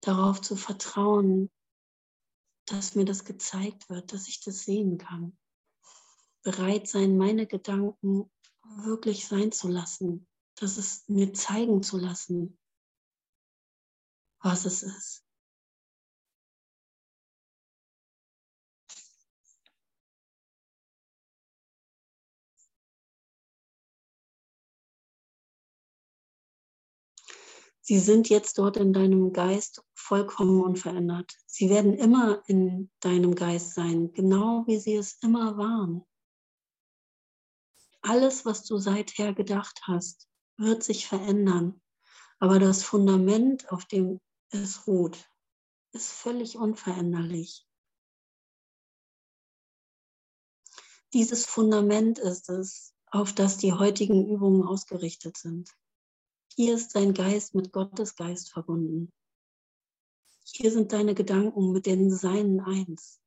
Darauf 0.00 0.40
zu 0.40 0.56
vertrauen, 0.56 1.50
dass 2.64 2.94
mir 2.94 3.04
das 3.04 3.26
gezeigt 3.26 3.90
wird, 3.90 4.14
dass 4.14 4.26
ich 4.26 4.40
das 4.40 4.60
sehen 4.60 4.96
kann. 4.96 5.38
Bereit 6.42 6.88
sein, 6.88 7.18
meine 7.18 7.46
Gedanken 7.46 8.32
wirklich 8.62 9.26
sein 9.26 9.52
zu 9.52 9.68
lassen, 9.68 10.26
dass 10.54 10.78
es 10.78 11.06
mir 11.08 11.34
zeigen 11.34 11.82
zu 11.82 11.98
lassen, 11.98 12.58
was 14.42 14.64
es 14.64 14.82
ist. 14.82 15.26
Sie 27.90 27.98
sind 27.98 28.28
jetzt 28.28 28.58
dort 28.58 28.76
in 28.76 28.92
deinem 28.92 29.32
Geist 29.32 29.82
vollkommen 29.94 30.62
unverändert. 30.62 31.36
Sie 31.46 31.70
werden 31.70 31.92
immer 31.94 32.40
in 32.46 32.88
deinem 33.00 33.34
Geist 33.34 33.74
sein, 33.74 34.12
genau 34.12 34.64
wie 34.68 34.78
sie 34.78 34.94
es 34.94 35.14
immer 35.22 35.56
waren. 35.58 36.06
Alles, 38.00 38.44
was 38.44 38.62
du 38.62 38.78
seither 38.78 39.34
gedacht 39.34 39.80
hast, 39.88 40.28
wird 40.56 40.84
sich 40.84 41.08
verändern. 41.08 41.82
Aber 42.38 42.60
das 42.60 42.84
Fundament, 42.84 43.68
auf 43.72 43.86
dem 43.86 44.20
es 44.50 44.86
ruht, 44.86 45.28
ist 45.90 46.12
völlig 46.12 46.58
unveränderlich. 46.58 47.66
Dieses 51.12 51.44
Fundament 51.44 52.20
ist 52.20 52.50
es, 52.50 52.94
auf 53.06 53.34
das 53.34 53.56
die 53.56 53.72
heutigen 53.72 54.28
Übungen 54.28 54.62
ausgerichtet 54.62 55.36
sind. 55.36 55.72
Hier 56.62 56.74
ist 56.74 56.94
dein 56.94 57.14
Geist 57.14 57.54
mit 57.54 57.72
Gottes 57.72 58.16
Geist 58.16 58.52
verbunden. 58.52 59.10
Hier 60.44 60.70
sind 60.70 60.92
deine 60.92 61.14
Gedanken 61.14 61.72
mit 61.72 61.86
den 61.86 62.10
Seinen 62.10 62.60
eins. 62.60 63.18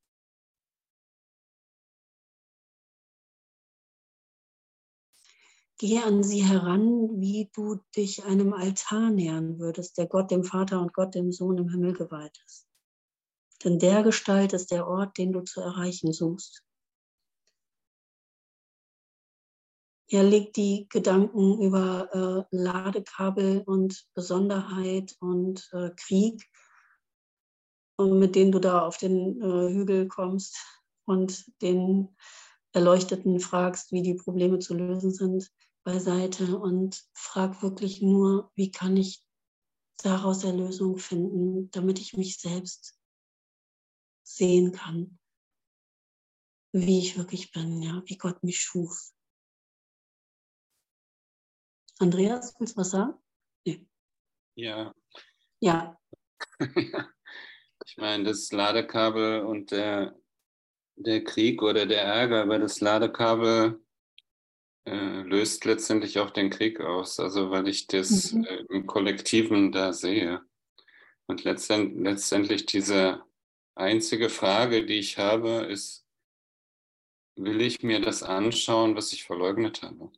Gehe 5.78 6.04
an 6.04 6.22
sie 6.22 6.44
heran, 6.44 7.20
wie 7.20 7.50
du 7.52 7.80
dich 7.96 8.22
einem 8.22 8.52
Altar 8.52 9.10
nähern 9.10 9.58
würdest, 9.58 9.98
der 9.98 10.06
Gott 10.06 10.30
dem 10.30 10.44
Vater 10.44 10.80
und 10.80 10.94
Gott 10.94 11.16
dem 11.16 11.32
Sohn 11.32 11.58
im 11.58 11.70
Himmel 11.70 11.92
geweiht 11.92 12.40
ist. 12.46 12.68
Denn 13.64 13.80
der 13.80 14.04
Gestalt 14.04 14.52
ist 14.52 14.70
der 14.70 14.86
Ort, 14.86 15.18
den 15.18 15.32
du 15.32 15.40
zu 15.40 15.60
erreichen 15.60 16.12
suchst. 16.12 16.63
Er 20.08 20.22
legt 20.22 20.56
die 20.56 20.86
Gedanken 20.90 21.60
über 21.60 22.46
äh, 22.50 22.56
Ladekabel 22.56 23.62
und 23.64 24.06
Besonderheit 24.14 25.16
und 25.20 25.68
äh, 25.72 25.90
Krieg, 25.96 26.46
mit 27.98 28.34
denen 28.34 28.52
du 28.52 28.58
da 28.58 28.86
auf 28.86 28.98
den 28.98 29.40
äh, 29.40 29.72
Hügel 29.72 30.08
kommst 30.08 30.58
und 31.06 31.44
den 31.62 32.14
Erleuchteten 32.72 33.40
fragst, 33.40 33.92
wie 33.92 34.02
die 34.02 34.14
Probleme 34.14 34.58
zu 34.58 34.74
lösen 34.74 35.12
sind, 35.12 35.50
beiseite 35.84 36.58
und 36.58 37.02
frag 37.14 37.62
wirklich 37.62 38.02
nur, 38.02 38.50
wie 38.56 38.70
kann 38.70 38.96
ich 38.96 39.24
daraus 40.02 40.44
Erlösung 40.44 40.98
finden, 40.98 41.70
damit 41.70 42.00
ich 42.00 42.14
mich 42.14 42.38
selbst 42.38 42.98
sehen 44.22 44.72
kann, 44.72 45.18
wie 46.72 46.98
ich 46.98 47.16
wirklich 47.16 47.52
bin, 47.52 47.80
ja, 47.80 48.02
wie 48.06 48.16
Gott 48.16 48.42
mich 48.42 48.60
schuf. 48.60 49.13
Andreas, 51.98 52.54
willst 52.58 52.76
du 52.76 52.80
was 52.80 52.90
sagen? 52.90 53.14
Nee. 53.66 53.86
Ja. 54.56 54.94
Ja. 55.60 55.96
ich 56.60 57.96
meine, 57.96 58.24
das 58.24 58.52
Ladekabel 58.52 59.46
und 59.46 59.70
der, 59.70 60.14
der 60.96 61.24
Krieg 61.24 61.62
oder 61.62 61.86
der 61.86 62.02
Ärger 62.02 62.44
über 62.44 62.58
das 62.58 62.82
Ladekabel 62.82 63.82
äh, 64.86 65.22
löst 65.22 65.64
letztendlich 65.64 66.18
auch 66.18 66.30
den 66.30 66.50
Krieg 66.50 66.80
aus. 66.80 67.18
Also 67.18 67.50
weil 67.50 67.66
ich 67.68 67.86
das 67.86 68.32
mhm. 68.32 68.44
äh, 68.44 68.64
im 68.68 68.86
Kollektiven 68.86 69.72
da 69.72 69.94
sehe. 69.94 70.42
Und 71.26 71.44
letztend, 71.44 71.98
letztendlich 72.02 72.66
diese 72.66 73.22
einzige 73.74 74.28
Frage, 74.28 74.84
die 74.84 74.98
ich 74.98 75.16
habe, 75.16 75.66
ist, 75.70 76.06
will 77.36 77.62
ich 77.62 77.82
mir 77.82 78.00
das 78.00 78.22
anschauen, 78.22 78.96
was 78.96 79.12
ich 79.14 79.24
verleugnet 79.24 79.82
habe? 79.82 80.12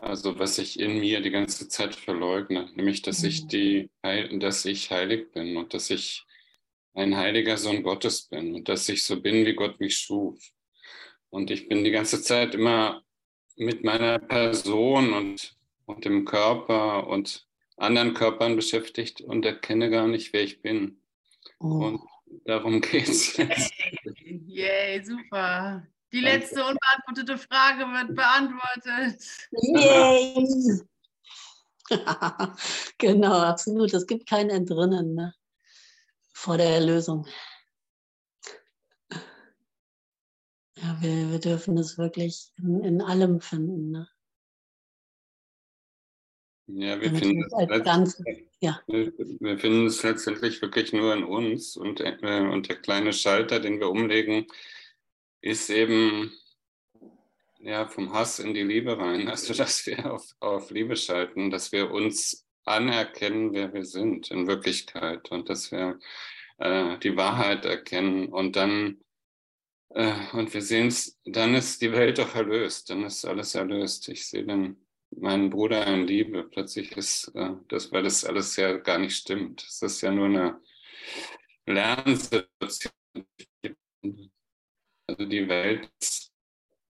Also 0.00 0.38
was 0.38 0.56
ich 0.56 0.80
in 0.80 0.98
mir 0.98 1.20
die 1.20 1.30
ganze 1.30 1.68
Zeit 1.68 1.94
verleugne, 1.94 2.70
nämlich 2.74 3.02
dass 3.02 3.22
ich 3.22 3.44
mhm. 3.44 3.48
die, 3.48 3.90
dass 4.38 4.64
ich 4.64 4.90
heilig 4.90 5.30
bin 5.32 5.58
und 5.58 5.74
dass 5.74 5.90
ich 5.90 6.24
ein 6.94 7.16
heiliger 7.16 7.58
Sohn 7.58 7.82
Gottes 7.82 8.22
bin 8.22 8.54
und 8.54 8.68
dass 8.68 8.88
ich 8.88 9.04
so 9.04 9.20
bin, 9.20 9.44
wie 9.44 9.54
Gott 9.54 9.78
mich 9.78 9.98
schuf. 9.98 10.38
Und 11.28 11.50
ich 11.50 11.68
bin 11.68 11.84
die 11.84 11.90
ganze 11.90 12.22
Zeit 12.22 12.54
immer 12.54 13.02
mit 13.56 13.84
meiner 13.84 14.18
Person 14.18 15.12
und, 15.12 15.54
und 15.84 16.04
dem 16.06 16.24
Körper 16.24 17.06
und 17.06 17.46
anderen 17.76 18.14
Körpern 18.14 18.56
beschäftigt 18.56 19.20
und 19.20 19.44
erkenne 19.44 19.90
gar 19.90 20.08
nicht, 20.08 20.32
wer 20.32 20.42
ich 20.42 20.62
bin. 20.62 21.02
Oh. 21.58 21.66
Und 21.66 22.00
darum 22.46 22.80
geht 22.80 23.08
es 23.08 23.36
jetzt. 23.36 23.72
Yay, 24.24 25.04
super. 25.04 25.86
Die 26.12 26.20
letzte 26.20 26.64
unbeantwortete 26.64 27.38
Frage 27.38 27.84
wird 27.84 28.16
beantwortet. 28.16 29.22
Yay! 29.52 30.80
genau, 32.98 33.38
absolut. 33.40 33.94
Es 33.94 34.06
gibt 34.06 34.28
kein 34.28 34.50
Entrinnen 34.50 35.14
ne? 35.14 35.34
vor 36.32 36.56
der 36.56 36.70
Erlösung. 36.70 37.26
Ja, 40.76 40.96
wir, 41.00 41.30
wir 41.30 41.38
dürfen 41.38 41.76
es 41.78 41.98
wirklich 41.98 42.52
in, 42.58 42.82
in 42.82 43.02
allem 43.02 43.40
finden. 43.40 43.90
Ne? 43.90 44.08
Ja, 46.66 47.00
wir 47.00 47.10
finden, 47.10 47.44
es 47.44 48.22
ja. 48.60 48.80
wir, 48.86 49.12
wir 49.16 49.58
finden 49.58 49.86
es 49.86 50.02
letztendlich 50.02 50.62
wirklich 50.62 50.92
nur 50.92 51.14
in 51.14 51.24
uns 51.24 51.76
und, 51.76 52.00
äh, 52.00 52.16
und 52.22 52.68
der 52.68 52.76
kleine 52.76 53.12
Schalter, 53.12 53.60
den 53.60 53.80
wir 53.80 53.90
umlegen, 53.90 54.46
ist 55.40 55.70
eben 55.70 56.32
ja, 57.60 57.86
vom 57.86 58.12
Hass 58.12 58.38
in 58.38 58.54
die 58.54 58.62
Liebe 58.62 58.98
rein. 58.98 59.28
Also, 59.28 59.54
dass 59.54 59.86
wir 59.86 60.12
auf, 60.12 60.34
auf 60.40 60.70
Liebe 60.70 60.96
schalten, 60.96 61.50
dass 61.50 61.72
wir 61.72 61.90
uns 61.90 62.46
anerkennen, 62.64 63.52
wer 63.52 63.72
wir 63.72 63.84
sind 63.84 64.30
in 64.30 64.46
Wirklichkeit 64.46 65.30
und 65.30 65.48
dass 65.48 65.72
wir 65.72 65.98
äh, 66.58 66.98
die 66.98 67.16
Wahrheit 67.16 67.64
erkennen 67.64 68.28
und 68.28 68.56
dann 68.56 68.98
äh, 69.90 70.14
und 70.32 70.52
wir 70.54 70.62
sehen 70.62 70.88
es, 70.88 71.18
dann 71.24 71.54
ist 71.54 71.82
die 71.82 71.92
Welt 71.92 72.18
doch 72.18 72.34
erlöst, 72.34 72.90
dann 72.90 73.04
ist 73.04 73.24
alles 73.24 73.54
erlöst. 73.54 74.08
Ich 74.08 74.26
sehe 74.26 74.44
dann 74.44 74.76
meinen 75.10 75.50
Bruder 75.50 75.86
in 75.86 76.06
Liebe. 76.06 76.44
Plötzlich 76.44 76.92
ist 76.96 77.32
äh, 77.34 77.50
das, 77.68 77.92
weil 77.92 78.04
das 78.04 78.24
alles 78.24 78.56
ja 78.56 78.76
gar 78.78 78.98
nicht 78.98 79.16
stimmt. 79.16 79.64
Es 79.68 79.82
ist 79.82 80.00
ja 80.02 80.12
nur 80.12 80.26
eine 80.26 80.60
Lernsituation. 81.66 82.92
Also 85.10 85.24
die 85.24 85.48
Welt 85.48 85.90
ist 86.00 86.32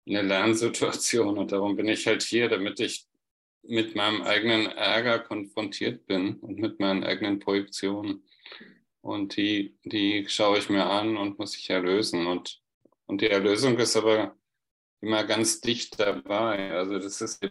eine 0.06 0.20
Lernsituation 0.20 1.38
und 1.38 1.52
darum 1.52 1.74
bin 1.74 1.88
ich 1.88 2.06
halt 2.06 2.22
hier, 2.22 2.50
damit 2.50 2.78
ich 2.78 3.06
mit 3.62 3.96
meinem 3.96 4.20
eigenen 4.22 4.66
Ärger 4.66 5.20
konfrontiert 5.20 6.06
bin 6.06 6.34
und 6.40 6.58
mit 6.58 6.80
meinen 6.80 7.02
eigenen 7.02 7.38
Projektionen. 7.38 8.22
Und 9.00 9.38
die, 9.38 9.78
die 9.84 10.26
schaue 10.28 10.58
ich 10.58 10.68
mir 10.68 10.84
an 10.84 11.16
und 11.16 11.38
muss 11.38 11.56
ich 11.56 11.70
erlösen. 11.70 12.26
Und, 12.26 12.60
und 13.06 13.22
die 13.22 13.28
Erlösung 13.30 13.78
ist 13.78 13.96
aber 13.96 14.36
immer 15.00 15.24
ganz 15.24 15.62
dicht 15.62 15.98
dabei. 15.98 16.72
Also 16.72 16.98
das 16.98 17.22
ist 17.22 17.42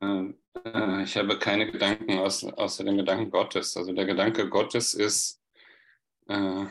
äh, 0.00 1.02
ich 1.04 1.16
habe 1.16 1.38
keine 1.38 1.72
Gedanken 1.72 2.18
außer, 2.18 2.58
außer 2.58 2.84
den 2.84 2.98
Gedanken 2.98 3.30
Gottes. 3.30 3.78
Also 3.78 3.94
der 3.94 4.04
Gedanke 4.04 4.46
Gottes 4.50 4.92
ist, 4.92 5.40
äh, 6.28 6.66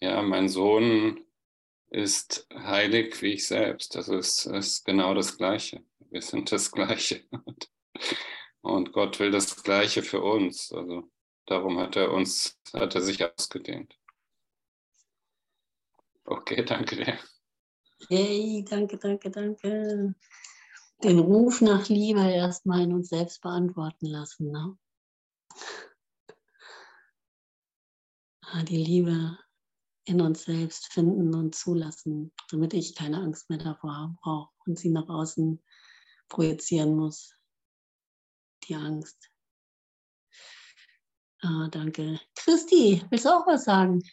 ja, 0.00 0.22
mein 0.22 0.48
Sohn 0.48 1.23
ist 1.94 2.46
heilig 2.52 3.22
wie 3.22 3.34
ich 3.34 3.46
selbst. 3.46 3.96
Also 3.96 4.16
es 4.16 4.46
ist 4.46 4.84
genau 4.84 5.14
das 5.14 5.36
Gleiche. 5.36 5.84
Wir 6.10 6.22
sind 6.22 6.50
das 6.50 6.70
Gleiche. 6.72 7.24
Und 8.60 8.92
Gott 8.92 9.20
will 9.20 9.30
das 9.30 9.62
Gleiche 9.62 10.02
für 10.02 10.20
uns. 10.20 10.72
Also 10.72 11.10
darum 11.46 11.78
hat 11.78 11.96
er 11.96 12.10
uns, 12.12 12.58
hat 12.72 12.94
er 12.94 13.02
sich 13.02 13.24
ausgedehnt. 13.24 13.96
Okay, 16.24 16.64
danke 16.64 16.96
dir. 16.96 17.18
Hey, 18.08 18.64
danke, 18.68 18.98
danke, 18.98 19.30
danke 19.30 20.14
den 21.02 21.18
Ruf 21.18 21.60
nach 21.60 21.88
Liebe 21.88 22.20
erstmal 22.20 22.82
in 22.82 22.92
uns 22.92 23.10
selbst 23.10 23.42
beantworten 23.42 24.06
lassen. 24.06 24.50
Ne? 24.50 24.78
Ah, 28.40 28.62
die 28.62 28.82
Liebe 28.82 29.38
in 30.04 30.20
uns 30.20 30.44
selbst 30.44 30.92
finden 30.92 31.34
und 31.34 31.54
zulassen, 31.54 32.32
damit 32.50 32.74
ich 32.74 32.94
keine 32.94 33.18
Angst 33.18 33.48
mehr 33.48 33.58
davor 33.58 34.14
brauche 34.20 34.50
und 34.66 34.78
sie 34.78 34.90
nach 34.90 35.08
außen 35.08 35.62
projizieren 36.28 36.96
muss. 36.96 37.34
Die 38.64 38.74
Angst. 38.74 39.30
Ah, 41.42 41.68
danke. 41.70 42.20
Christi, 42.36 43.04
willst 43.10 43.24
du 43.24 43.30
auch 43.30 43.46
was 43.46 43.64
sagen? 43.64 44.02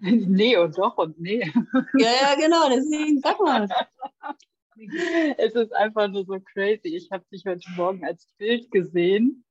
Nee 0.00 0.58
und 0.58 0.76
doch 0.76 0.98
und 0.98 1.18
nee. 1.18 1.40
Ja, 1.98 2.10
ja, 2.20 2.34
genau, 2.34 2.68
deswegen 2.68 3.18
sag 3.20 3.40
mal. 3.40 3.66
Es 5.38 5.54
ist 5.54 5.72
einfach 5.72 6.06
nur 6.08 6.26
so 6.26 6.38
crazy. 6.38 6.94
Ich 6.96 7.10
habe 7.10 7.24
dich 7.32 7.46
heute 7.46 7.66
Morgen 7.76 8.04
als 8.04 8.28
Bild 8.36 8.70
gesehen 8.70 9.45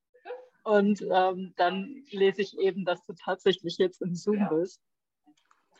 und 0.66 1.06
ähm, 1.12 1.54
dann 1.58 2.04
lese 2.10 2.42
ich 2.42 2.58
eben, 2.58 2.86
dass 2.86 3.06
du 3.06 3.14
tatsächlich 3.14 3.78
jetzt 3.78 4.02
im 4.02 4.16
Zoom 4.16 4.48
bist. 4.50 4.82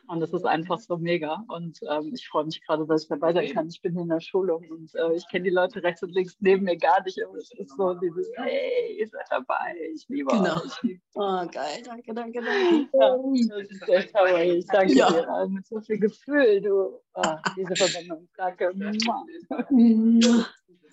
Und 0.08 0.20
das 0.20 0.32
ist 0.32 0.46
einfach 0.46 0.78
so 0.78 0.98
mega. 0.98 1.44
Und 1.48 1.80
ähm, 1.90 2.12
ich 2.14 2.28
freue 2.28 2.46
mich 2.46 2.64
gerade, 2.64 2.86
dass 2.86 3.02
ich 3.02 3.10
dabei 3.10 3.34
sein 3.34 3.52
kann. 3.52 3.68
Ich 3.68 3.82
bin 3.82 3.94
hier 3.94 4.04
in 4.04 4.10
der 4.10 4.20
Schulung 4.20 4.64
und 4.70 4.94
äh, 4.94 5.14
ich 5.16 5.28
kenne 5.30 5.46
die 5.46 5.50
Leute 5.50 5.82
rechts 5.82 6.04
und 6.04 6.12
links 6.12 6.36
neben 6.40 6.66
mir 6.66 6.78
gar 6.78 7.04
nicht. 7.04 7.20
Aber 7.26 7.36
es 7.36 7.50
ist 7.58 7.76
so 7.76 7.96
dieses, 7.96 8.32
hey, 8.36 9.00
ihr 9.00 9.08
seid 9.08 9.26
dabei. 9.32 9.76
Ich 9.96 10.06
liebe 10.08 10.32
genau. 10.32 10.58
euch. 10.58 11.00
Oh, 11.16 11.48
geil. 11.52 11.82
Danke, 11.84 12.14
danke, 12.14 12.42
danke. 12.42 12.88
Ja, 12.94 13.18
das 13.58 13.72
ist 13.72 13.90
echt 13.90 14.14
toll. 14.14 14.40
Ich 14.42 14.68
danke 14.68 14.94
ja. 14.94 15.10
dir 15.10 15.48
mit 15.50 15.66
so 15.66 15.82
viel 15.82 15.98
Gefühl. 15.98 16.62
Du, 16.62 17.02
oh, 17.16 17.36
diese 17.58 17.76
Verbindung. 17.76 18.30
Danke. 18.38 18.72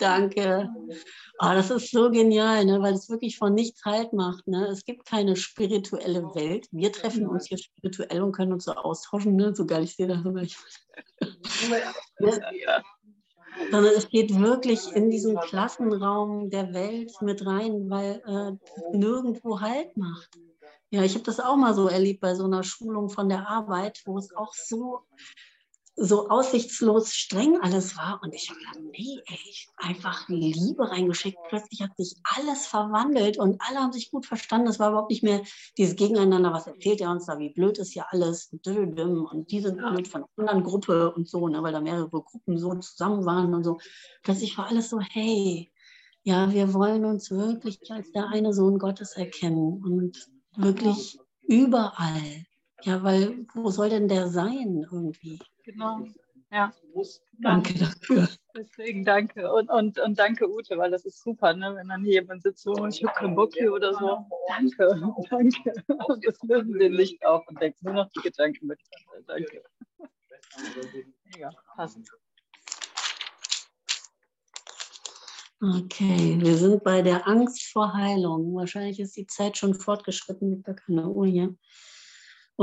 Danke. 0.03 0.69
Oh, 1.39 1.51
das 1.55 1.71
ist 1.71 1.93
so 1.93 2.11
genial, 2.11 2.65
ne? 2.65 2.83
weil 2.83 2.95
es 2.95 3.09
wirklich 3.09 3.39
von 3.39 3.55
nichts 3.55 3.85
Halt 3.85 4.13
macht. 4.13 4.49
Ne? 4.49 4.67
Es 4.67 4.85
gibt 4.85 5.07
keine 5.07 5.37
spirituelle 5.37 6.25
Welt. 6.35 6.67
Wir 6.73 6.91
treffen 6.91 7.29
uns 7.29 7.47
hier 7.47 7.59
spirituell 7.59 8.21
und 8.23 8.33
können 8.33 8.53
uns 8.53 8.65
so 8.65 8.73
austauschen. 8.73 9.37
Ne? 9.37 9.55
Sogar 9.55 9.81
ich 9.81 9.95
sehe 9.95 10.09
das 10.09 10.25
sogar. 10.25 10.43
ja. 12.53 12.83
Sondern 13.71 13.93
es 13.97 14.09
geht 14.09 14.37
wirklich 14.37 14.91
in 14.93 15.09
diesen 15.11 15.39
Klassenraum 15.39 16.51
der 16.51 16.75
Welt 16.75 17.13
mit 17.21 17.47
rein, 17.47 17.89
weil 17.89 18.21
äh, 18.27 18.97
nirgendwo 18.97 19.61
Halt 19.61 19.97
macht. 19.97 20.37
Ja, 20.91 21.05
ich 21.05 21.15
habe 21.15 21.25
das 21.25 21.39
auch 21.39 21.57
mal 21.57 21.75
so 21.75 21.87
erlebt 21.87 22.21
bei 22.21 22.35
so 22.35 22.45
einer 22.45 22.65
Schulung 22.65 23.09
von 23.09 23.29
der 23.29 23.49
Arbeit, 23.49 24.03
wo 24.05 24.19
es 24.19 24.35
auch 24.35 24.53
so 24.53 25.03
so 25.95 26.29
aussichtslos 26.29 27.13
streng 27.13 27.59
alles 27.61 27.97
war. 27.97 28.21
Und 28.23 28.35
ich 28.35 28.49
habe 28.49 28.59
gedacht, 28.59 28.81
nee, 28.81 29.21
ey, 29.27 29.55
einfach 29.77 30.29
Liebe 30.29 30.91
reingeschickt. 30.91 31.39
Plötzlich 31.49 31.83
hat 31.83 31.97
sich 31.97 32.15
alles 32.25 32.67
verwandelt 32.67 33.39
und 33.39 33.61
alle 33.61 33.81
haben 33.81 33.93
sich 33.93 34.11
gut 34.11 34.25
verstanden. 34.25 34.69
Es 34.69 34.79
war 34.79 34.91
überhaupt 34.91 35.11
nicht 35.11 35.23
mehr 35.23 35.43
dieses 35.77 35.97
Gegeneinander, 35.97 36.53
was 36.53 36.67
erzählt 36.67 37.01
er 37.01 37.11
uns 37.11 37.27
da, 37.27 37.39
wie 37.39 37.51
blöd 37.51 37.79
ist 37.79 37.95
ja 37.95 38.07
alles 38.11 38.51
und 38.53 39.51
die 39.51 39.61
sind 39.61 39.77
blöd 39.77 40.09
von 40.09 40.23
einer 40.23 40.31
anderen 40.37 40.63
Gruppe 40.63 41.13
und 41.13 41.29
so, 41.29 41.49
ne, 41.49 41.63
weil 41.63 41.73
da 41.73 41.81
mehrere 41.81 42.09
Gruppen 42.09 42.59
so 42.59 42.75
zusammen 42.77 43.25
waren 43.27 43.55
und 43.55 43.65
so. 43.65 43.79
Plötzlich 44.23 44.57
war 44.57 44.69
alles 44.69 44.89
so, 44.89 44.99
hey, 45.01 45.71
ja, 46.23 46.51
wir 46.53 46.73
wollen 46.73 47.05
uns 47.05 47.31
wirklich 47.31 47.79
als 47.91 48.13
der 48.13 48.29
eine 48.29 48.55
Sohn 48.55 48.79
Gottes 48.79 49.13
erkennen 49.17 49.83
und 49.83 50.31
wirklich 50.57 51.19
überall. 51.43 52.47
Ja, 52.85 53.03
weil 53.03 53.47
wo 53.55 53.71
soll 53.71 53.91
denn 53.91 54.09
der 54.09 54.29
sein 54.29 54.85
irgendwie? 54.91 55.39
Genau. 55.65 56.07
Ja. 56.51 56.73
Danke 57.39 57.79
dafür. 57.79 58.29
Deswegen 58.55 59.05
danke. 59.05 59.51
Und, 59.51 59.71
und, 59.71 59.99
und 59.99 60.19
danke, 60.19 60.47
Ute, 60.51 60.77
weil 60.77 60.91
das 60.91 61.07
ist 61.07 61.23
super, 61.23 61.55
ne? 61.55 61.75
wenn 61.75 61.89
dann 61.89 62.05
hier 62.05 62.21
jemand 62.21 62.43
sitzt, 62.43 62.63
so, 62.63 62.87
ich 62.87 63.03
habe 63.03 63.15
keinen 63.15 63.35
Bock 63.35 63.55
hier 63.55 63.73
oder 63.73 63.95
so. 63.95 64.27
Danke, 64.49 65.15
danke. 65.31 65.73
Und 66.09 66.27
das 66.27 66.39
lösen 66.43 66.79
den 66.79 66.93
Licht 66.93 67.25
auf 67.25 67.49
und 67.49 67.59
denkt 67.61 67.83
nur 67.83 67.95
noch 67.95 68.11
die 68.11 68.21
Gedanken 68.21 68.67
mit. 68.67 68.79
Danke. 69.27 69.63
Mega, 71.25 71.51
passend. 71.75 72.07
Okay, 75.63 76.37
wir 76.41 76.57
sind 76.57 76.83
bei 76.83 77.03
der 77.03 77.27
Angst 77.29 77.71
vor 77.73 77.95
Heilung. 77.95 78.55
Wahrscheinlich 78.57 78.99
ist 78.99 79.17
die 79.17 79.27
Zeit 79.27 79.57
schon 79.57 79.75
fortgeschritten 79.75 80.51
mit 80.51 80.65
gar 80.65 80.75
keine 80.75 81.09
Uhr 81.09 81.27
hier. 81.27 81.55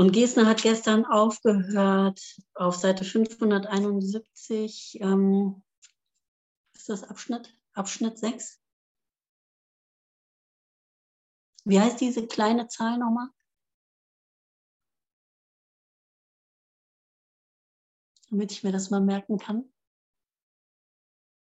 Und 0.00 0.12
Gesner 0.12 0.46
hat 0.46 0.62
gestern 0.62 1.04
aufgehört 1.04 2.22
auf 2.54 2.74
Seite 2.74 3.04
571. 3.04 4.98
Ähm, 4.98 5.62
ist 6.74 6.88
das 6.88 7.04
Abschnitt? 7.04 7.54
Abschnitt 7.74 8.16
6? 8.18 8.58
Wie 11.66 11.78
heißt 11.78 12.00
diese 12.00 12.26
kleine 12.26 12.66
Zahl 12.68 12.96
nochmal? 12.96 13.28
Damit 18.30 18.52
ich 18.52 18.64
mir 18.64 18.72
das 18.72 18.88
mal 18.88 19.02
merken 19.02 19.36
kann. 19.36 19.70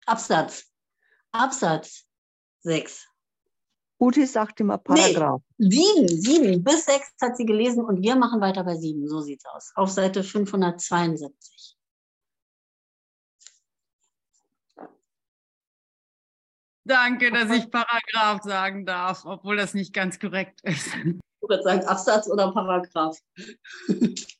Absatz. 0.05 0.71
Absatz 1.33 2.07
6. 2.61 3.05
Ute 3.99 4.27
sagt 4.27 4.59
immer 4.59 4.77
Paragraph. 4.77 5.41
Nee, 5.57 5.69
sieben, 5.69 6.07
sieben. 6.07 6.63
Bis 6.63 6.85
sechs 6.85 7.13
hat 7.21 7.37
sie 7.37 7.45
gelesen 7.45 7.83
und 7.83 8.01
wir 8.01 8.15
machen 8.15 8.41
weiter 8.41 8.63
bei 8.63 8.75
sieben. 8.75 9.07
So 9.07 9.21
sieht 9.21 9.39
es 9.39 9.45
aus. 9.45 9.71
Auf 9.75 9.89
Seite 9.89 10.23
572. 10.23 11.77
Danke, 16.83 17.31
dass 17.31 17.49
ich 17.49 17.71
Paragraph 17.71 18.43
sagen 18.43 18.85
darf, 18.85 19.25
obwohl 19.25 19.57
das 19.57 19.73
nicht 19.73 19.91
ganz 19.91 20.19
korrekt 20.19 20.61
ist. 20.63 20.87
Ich 20.87 21.49
würde 21.49 21.63
sagen 21.63 21.85
Absatz 21.85 22.27
oder 22.29 22.51
Paragraph. 22.51 23.17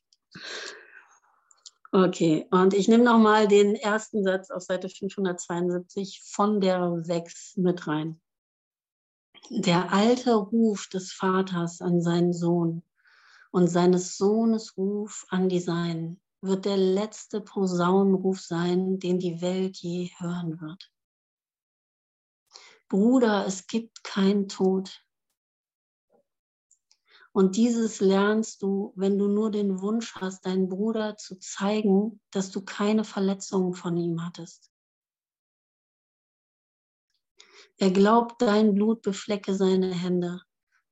Okay, 1.92 2.46
und 2.50 2.74
ich 2.74 2.88
nehme 2.88 3.04
nochmal 3.04 3.48
den 3.48 3.74
ersten 3.74 4.22
Satz 4.22 4.50
auf 4.50 4.62
Seite 4.62 4.90
572 4.90 6.20
von 6.26 6.60
der 6.60 6.98
6 7.02 7.56
mit 7.56 7.86
rein. 7.86 8.20
Der 9.50 9.92
alte 9.92 10.34
Ruf 10.34 10.88
des 10.88 11.12
Vaters 11.12 11.80
an 11.80 12.02
seinen 12.02 12.32
Sohn 12.32 12.82
und 13.52 13.68
seines 13.68 14.16
Sohnes 14.16 14.76
Ruf 14.76 15.24
an 15.28 15.48
die 15.48 15.60
Seinen 15.60 16.20
wird 16.40 16.64
der 16.64 16.76
letzte 16.76 17.40
Posaunenruf 17.40 18.40
sein, 18.40 18.98
den 18.98 19.20
die 19.20 19.40
Welt 19.40 19.76
je 19.76 20.10
hören 20.18 20.60
wird. 20.60 20.92
Bruder, 22.88 23.46
es 23.46 23.68
gibt 23.68 24.02
keinen 24.02 24.48
Tod. 24.48 25.04
Und 27.32 27.56
dieses 27.56 28.00
lernst 28.00 28.62
du, 28.62 28.92
wenn 28.96 29.16
du 29.16 29.28
nur 29.28 29.52
den 29.52 29.80
Wunsch 29.80 30.16
hast, 30.16 30.44
deinen 30.44 30.68
Bruder 30.68 31.16
zu 31.16 31.38
zeigen, 31.38 32.20
dass 32.32 32.50
du 32.50 32.64
keine 32.64 33.04
Verletzungen 33.04 33.74
von 33.74 33.96
ihm 33.96 34.24
hattest. 34.24 34.72
Er 37.78 37.90
glaubt, 37.90 38.40
dein 38.40 38.74
Blut 38.74 39.02
beflecke 39.02 39.54
seine 39.54 39.92
Hände 39.92 40.40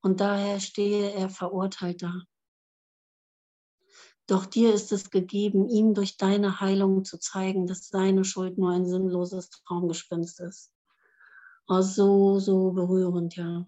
und 0.03 0.21
daher 0.21 0.61
stehe 0.61 1.13
er 1.13 1.31
verurteilt 1.31 2.03
da. 2.03 2.23
Doch 4.27 4.47
dir 4.47 4.73
ist 4.73 4.93
es 4.93 5.11
gegeben, 5.11 5.69
ihm 5.69 5.95
durch 5.95 6.17
deine 6.17 6.61
Heilung 6.61 7.05
zu 7.05 7.19
zeigen, 7.19 7.67
dass 7.67 7.89
seine 7.89 8.25
Schuld 8.25 8.59
nur 8.59 8.71
ein 8.71 8.87
sinnloses 8.87 9.51
Traumgespinst 9.51 10.41
ist. 10.41 10.73
Oh, 11.69 11.81
so, 11.81 12.39
so 12.39 12.73
berührend, 12.73 13.37
ja. 13.37 13.67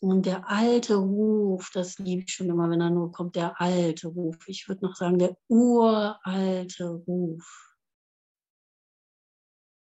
Und 0.00 0.26
der 0.26 0.48
alte 0.48 0.96
Ruf, 0.96 1.70
das 1.72 1.98
liebe 1.98 2.22
ich 2.22 2.34
schon 2.34 2.48
immer, 2.50 2.68
wenn 2.68 2.80
er 2.80 2.90
nur 2.90 3.12
kommt, 3.12 3.36
der 3.36 3.60
alte 3.60 4.08
Ruf. 4.08 4.36
Ich 4.48 4.66
würde 4.68 4.84
noch 4.84 4.96
sagen, 4.96 5.18
der 5.18 5.36
uralte 5.48 6.90
Ruf. 7.06 7.76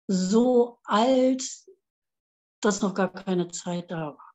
So 0.07 0.80
alt, 0.84 1.43
dass 2.62 2.82
noch 2.82 2.93
gar 2.93 3.12
keine 3.12 3.49
Zeit 3.49 3.91
da 3.91 4.18
war 4.18 4.30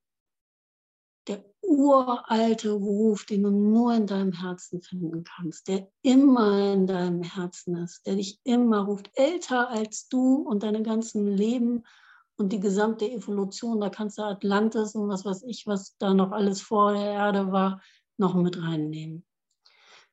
der 1.27 1.45
uralte 1.63 2.73
Ruf, 2.73 3.25
den 3.25 3.45
du 3.45 3.51
nur 3.51 3.95
in 3.95 4.07
deinem 4.07 4.33
Herzen 4.33 4.83
finden 4.83 5.25
kannst, 5.25 5.69
der 5.69 5.91
immer 6.03 6.73
in 6.73 6.87
deinem 6.87 7.23
Herzen 7.23 7.77
ist, 7.77 8.07
der 8.07 8.17
dich 8.17 8.41
immer 8.45 8.81
ruft, 8.81 9.11
älter 9.15 9.71
als 9.71 10.09
du 10.09 10.37
und 10.37 10.63
deine 10.63 10.83
ganzen 10.83 11.27
Leben 11.27 11.85
und 12.37 12.53
die 12.53 12.61
gesamte 12.61 13.11
Evolution. 13.11 13.81
Da 13.81 13.89
kannst 13.89 14.19
du 14.19 14.23
Atlantis 14.23 14.95
und 14.95 15.09
was 15.09 15.25
weiß 15.25 15.45
ich, 15.45 15.67
was 15.67 15.97
da 15.99 16.13
noch 16.13 16.33
alles 16.33 16.61
vor 16.61 16.93
der 16.93 17.13
Erde 17.13 17.53
war, 17.53 17.81
noch 18.17 18.35
mit 18.35 18.61
reinnehmen. 18.61 19.25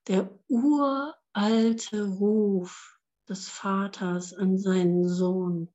Der 0.08 0.30
uralte 0.48 2.08
Ruf 2.08 3.00
des 3.28 3.50
Vaters 3.50 4.34
an 4.34 4.58
seinen 4.58 5.08
Sohn 5.08 5.70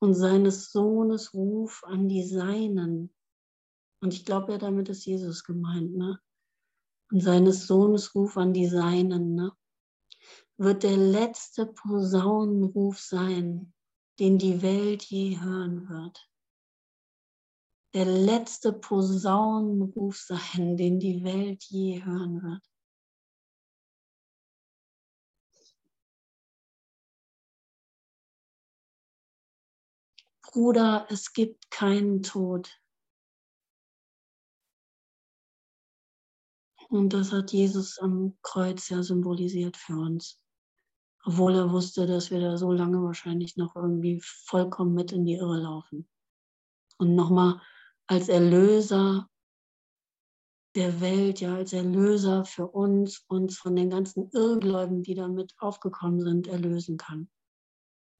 und 0.00 0.14
seines 0.14 0.70
Sohnes 0.72 1.34
Ruf 1.34 1.82
an 1.84 2.08
die 2.08 2.24
Seinen 2.24 3.12
und 4.00 4.14
ich 4.14 4.24
glaube 4.24 4.52
ja, 4.52 4.58
damit 4.58 4.88
ist 4.88 5.04
Jesus 5.04 5.44
gemeint, 5.44 5.96
ne? 5.96 6.20
Und 7.10 7.20
seines 7.20 7.66
Sohnes 7.66 8.14
Ruf 8.14 8.36
an 8.36 8.52
die 8.52 8.66
Seinen, 8.66 9.34
ne? 9.34 9.52
Wird 10.56 10.82
der 10.82 10.96
letzte 10.96 11.66
Posaunenruf 11.66 13.00
sein, 13.00 13.72
den 14.18 14.38
die 14.38 14.62
Welt 14.62 15.04
je 15.04 15.40
hören 15.40 15.88
wird. 15.88 16.28
Der 17.94 18.04
letzte 18.04 18.72
Posaunenruf 18.72 20.18
sein, 20.18 20.76
den 20.76 21.00
die 21.00 21.24
Welt 21.24 21.64
je 21.64 22.04
hören 22.04 22.42
wird. 22.42 22.62
Bruder, 30.52 31.06
es 31.10 31.34
gibt 31.34 31.70
keinen 31.70 32.22
Tod. 32.22 32.80
Und 36.88 37.12
das 37.12 37.32
hat 37.32 37.52
Jesus 37.52 37.98
am 37.98 38.38
Kreuz 38.40 38.88
ja 38.88 39.02
symbolisiert 39.02 39.76
für 39.76 39.98
uns. 39.98 40.40
Obwohl 41.22 41.54
er 41.54 41.70
wusste, 41.70 42.06
dass 42.06 42.30
wir 42.30 42.40
da 42.40 42.56
so 42.56 42.72
lange 42.72 43.02
wahrscheinlich 43.02 43.58
noch 43.58 43.76
irgendwie 43.76 44.22
vollkommen 44.22 44.94
mit 44.94 45.12
in 45.12 45.26
die 45.26 45.34
Irre 45.34 45.58
laufen. 45.58 46.08
Und 46.96 47.14
nochmal 47.14 47.60
als 48.06 48.30
Erlöser 48.30 49.28
der 50.74 51.00
Welt, 51.02 51.40
ja, 51.40 51.56
als 51.56 51.74
Erlöser 51.74 52.46
für 52.46 52.66
uns, 52.66 53.24
uns 53.28 53.58
von 53.58 53.76
den 53.76 53.90
ganzen 53.90 54.30
Irrgläuben, 54.30 55.02
die 55.02 55.14
damit 55.14 55.54
aufgekommen 55.58 56.22
sind, 56.22 56.46
erlösen 56.46 56.96
kann. 56.96 57.28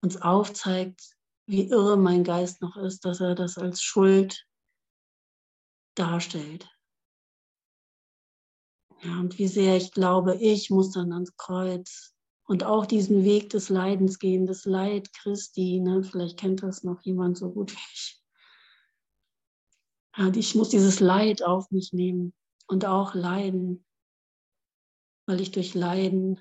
Uns 0.03 0.20
aufzeigt, 0.20 1.17
wie 1.49 1.70
irre 1.70 1.96
mein 1.96 2.24
Geist 2.24 2.61
noch 2.61 2.76
ist, 2.76 3.07
dass 3.07 3.20
er 3.20 3.34
das 3.34 3.57
als 3.57 3.82
Schuld 3.82 4.46
darstellt. 5.94 6.68
Ja, 9.01 9.18
und 9.18 9.38
wie 9.38 9.49
sehr 9.49 9.76
ich 9.76 9.92
glaube, 9.92 10.36
ich 10.36 10.68
muss 10.68 10.90
dann 10.90 11.11
ans 11.11 11.36
Kreuz 11.36 12.14
und 12.44 12.64
auch 12.64 12.84
diesen 12.84 13.24
Weg 13.24 13.49
des 13.49 13.70
Leidens 13.70 14.18
gehen, 14.18 14.44
das 14.44 14.66
Leid 14.66 15.11
Christi. 15.14 15.80
Ne? 15.80 16.05
Vielleicht 16.05 16.38
kennt 16.38 16.62
das 16.62 16.84
noch 16.84 17.01
jemand 17.03 17.38
so 17.38 17.51
gut 17.51 17.72
wie 17.72 17.92
ich. 17.94 18.22
Ja, 20.18 20.28
ich 20.34 20.55
muss 20.55 20.68
dieses 20.68 21.01
Leid 21.01 21.42
auf 21.42 21.70
mich 21.70 21.94
nehmen 21.94 22.34
und 22.66 22.84
auch 22.84 23.14
leiden, 23.14 23.86
weil 25.26 25.40
ich 25.40 25.53
durch 25.53 25.74
Leiden 25.74 26.40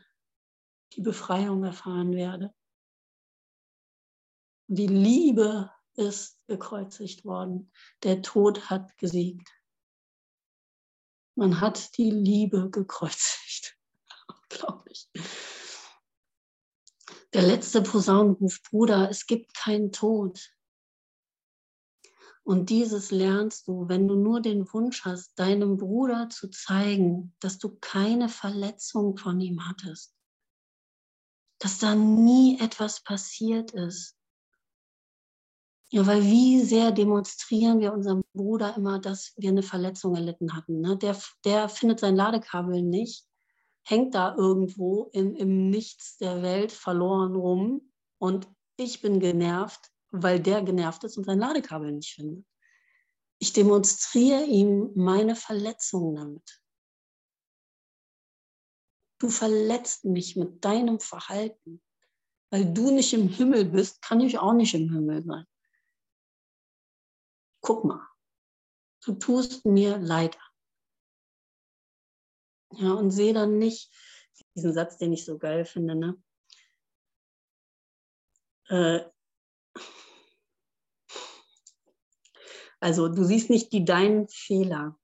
die 0.94 1.02
Befreiung 1.02 1.64
erfahren 1.64 2.12
werde. 2.12 2.54
Die 4.68 4.88
Liebe 4.88 5.72
ist 5.96 6.38
gekreuzigt 6.48 7.24
worden. 7.24 7.72
Der 8.04 8.22
Tod 8.22 8.70
hat 8.70 8.98
gesiegt. 8.98 9.50
Man 11.36 11.62
hat 11.62 11.98
die 11.98 12.12
Liebe 12.12 12.70
gekreuzigt. 12.70 13.78
Unglaublich. 14.28 15.10
Der 17.34 17.44
letzte 17.44 17.82
Posaunenruf, 17.82 18.62
Bruder, 18.64 19.10
es 19.10 19.26
gibt 19.26 19.54
keinen 19.54 19.92
Tod. 19.92 20.54
Und 22.44 22.70
dieses 22.70 23.12
lernst 23.12 23.68
du, 23.68 23.88
wenn 23.88 24.08
du 24.08 24.16
nur 24.16 24.42
den 24.42 24.72
Wunsch 24.74 25.06
hast, 25.06 25.38
deinem 25.38 25.78
Bruder 25.78 26.30
zu 26.30 26.50
zeigen, 26.50 27.36
dass 27.40 27.58
du 27.58 27.78
keine 27.80 28.30
Verletzung 28.30 29.18
von 29.18 29.40
ihm 29.40 29.68
hattest, 29.68 30.16
dass 31.60 31.80
da 31.80 31.96
nie 31.96 32.60
etwas 32.60 33.04
passiert 33.04 33.72
ist, 33.72 34.17
ja, 35.90 36.06
weil 36.06 36.24
wie 36.24 36.62
sehr 36.64 36.92
demonstrieren 36.92 37.80
wir 37.80 37.94
unserem 37.94 38.24
Bruder 38.34 38.76
immer, 38.76 39.00
dass 39.00 39.34
wir 39.38 39.50
eine 39.50 39.64
Verletzung 39.64 40.16
erlitten 40.16 40.54
hatten. 40.54 40.82
Ne? 40.82 40.98
Der, 40.98 41.18
der 41.46 41.70
findet 41.70 42.02
sein 42.02 42.16
Ladekabel 42.16 42.82
nicht, 42.82 43.26
hängt 43.86 44.14
da 44.14 44.36
irgendwo 44.36 45.10
im, 45.14 45.36
im 45.36 45.70
Nichts 45.70 46.18
der 46.18 46.42
Welt 46.42 46.74
verloren 46.74 47.36
rum 47.36 47.94
und 48.18 48.50
ich 48.76 49.02
bin 49.02 49.22
genervt, 49.22 49.90
weil 50.12 50.42
der 50.42 50.62
genervt 50.62 51.06
ist 51.06 51.18
und 51.18 51.24
sein 51.24 51.40
Ladekabel 51.40 51.94
nicht 51.94 52.14
findet. 52.16 52.46
Ich 53.40 53.54
demonstriere 53.54 54.44
ihm 54.44 54.92
meine 54.96 55.36
Verletzung 55.36 56.16
damit. 56.16 56.62
Du 59.20 59.30
verletzt 59.30 60.04
mich 60.06 60.36
mit 60.36 60.66
deinem 60.66 61.00
Verhalten. 61.00 61.82
Weil 62.50 62.72
du 62.72 62.92
nicht 62.92 63.14
im 63.14 63.28
Himmel 63.28 63.66
bist, 63.66 64.02
kann 64.02 64.22
ich 64.22 64.40
auch 64.40 64.54
nicht 64.54 64.74
im 64.74 64.92
Himmel 64.92 65.24
sein 65.24 65.46
guck 67.68 67.84
mal, 67.84 68.08
du 69.04 69.14
tust 69.16 69.66
mir 69.66 69.98
leid 69.98 70.38
Ja, 72.72 72.94
und 72.94 73.12
sehe 73.12 73.34
dann 73.34 73.58
nicht 73.58 73.92
diesen 74.56 74.72
Satz, 74.72 74.98
den 74.98 75.12
ich 75.12 75.26
so 75.26 75.38
geil 75.38 75.66
finde, 75.66 75.96
ne? 75.96 76.24
Äh, 78.70 79.10
also 82.80 83.10
du 83.10 83.26
siehst 83.26 83.50
nicht 83.50 83.74
die 83.74 83.84
deinen 83.84 84.30
Fehler. 84.30 84.98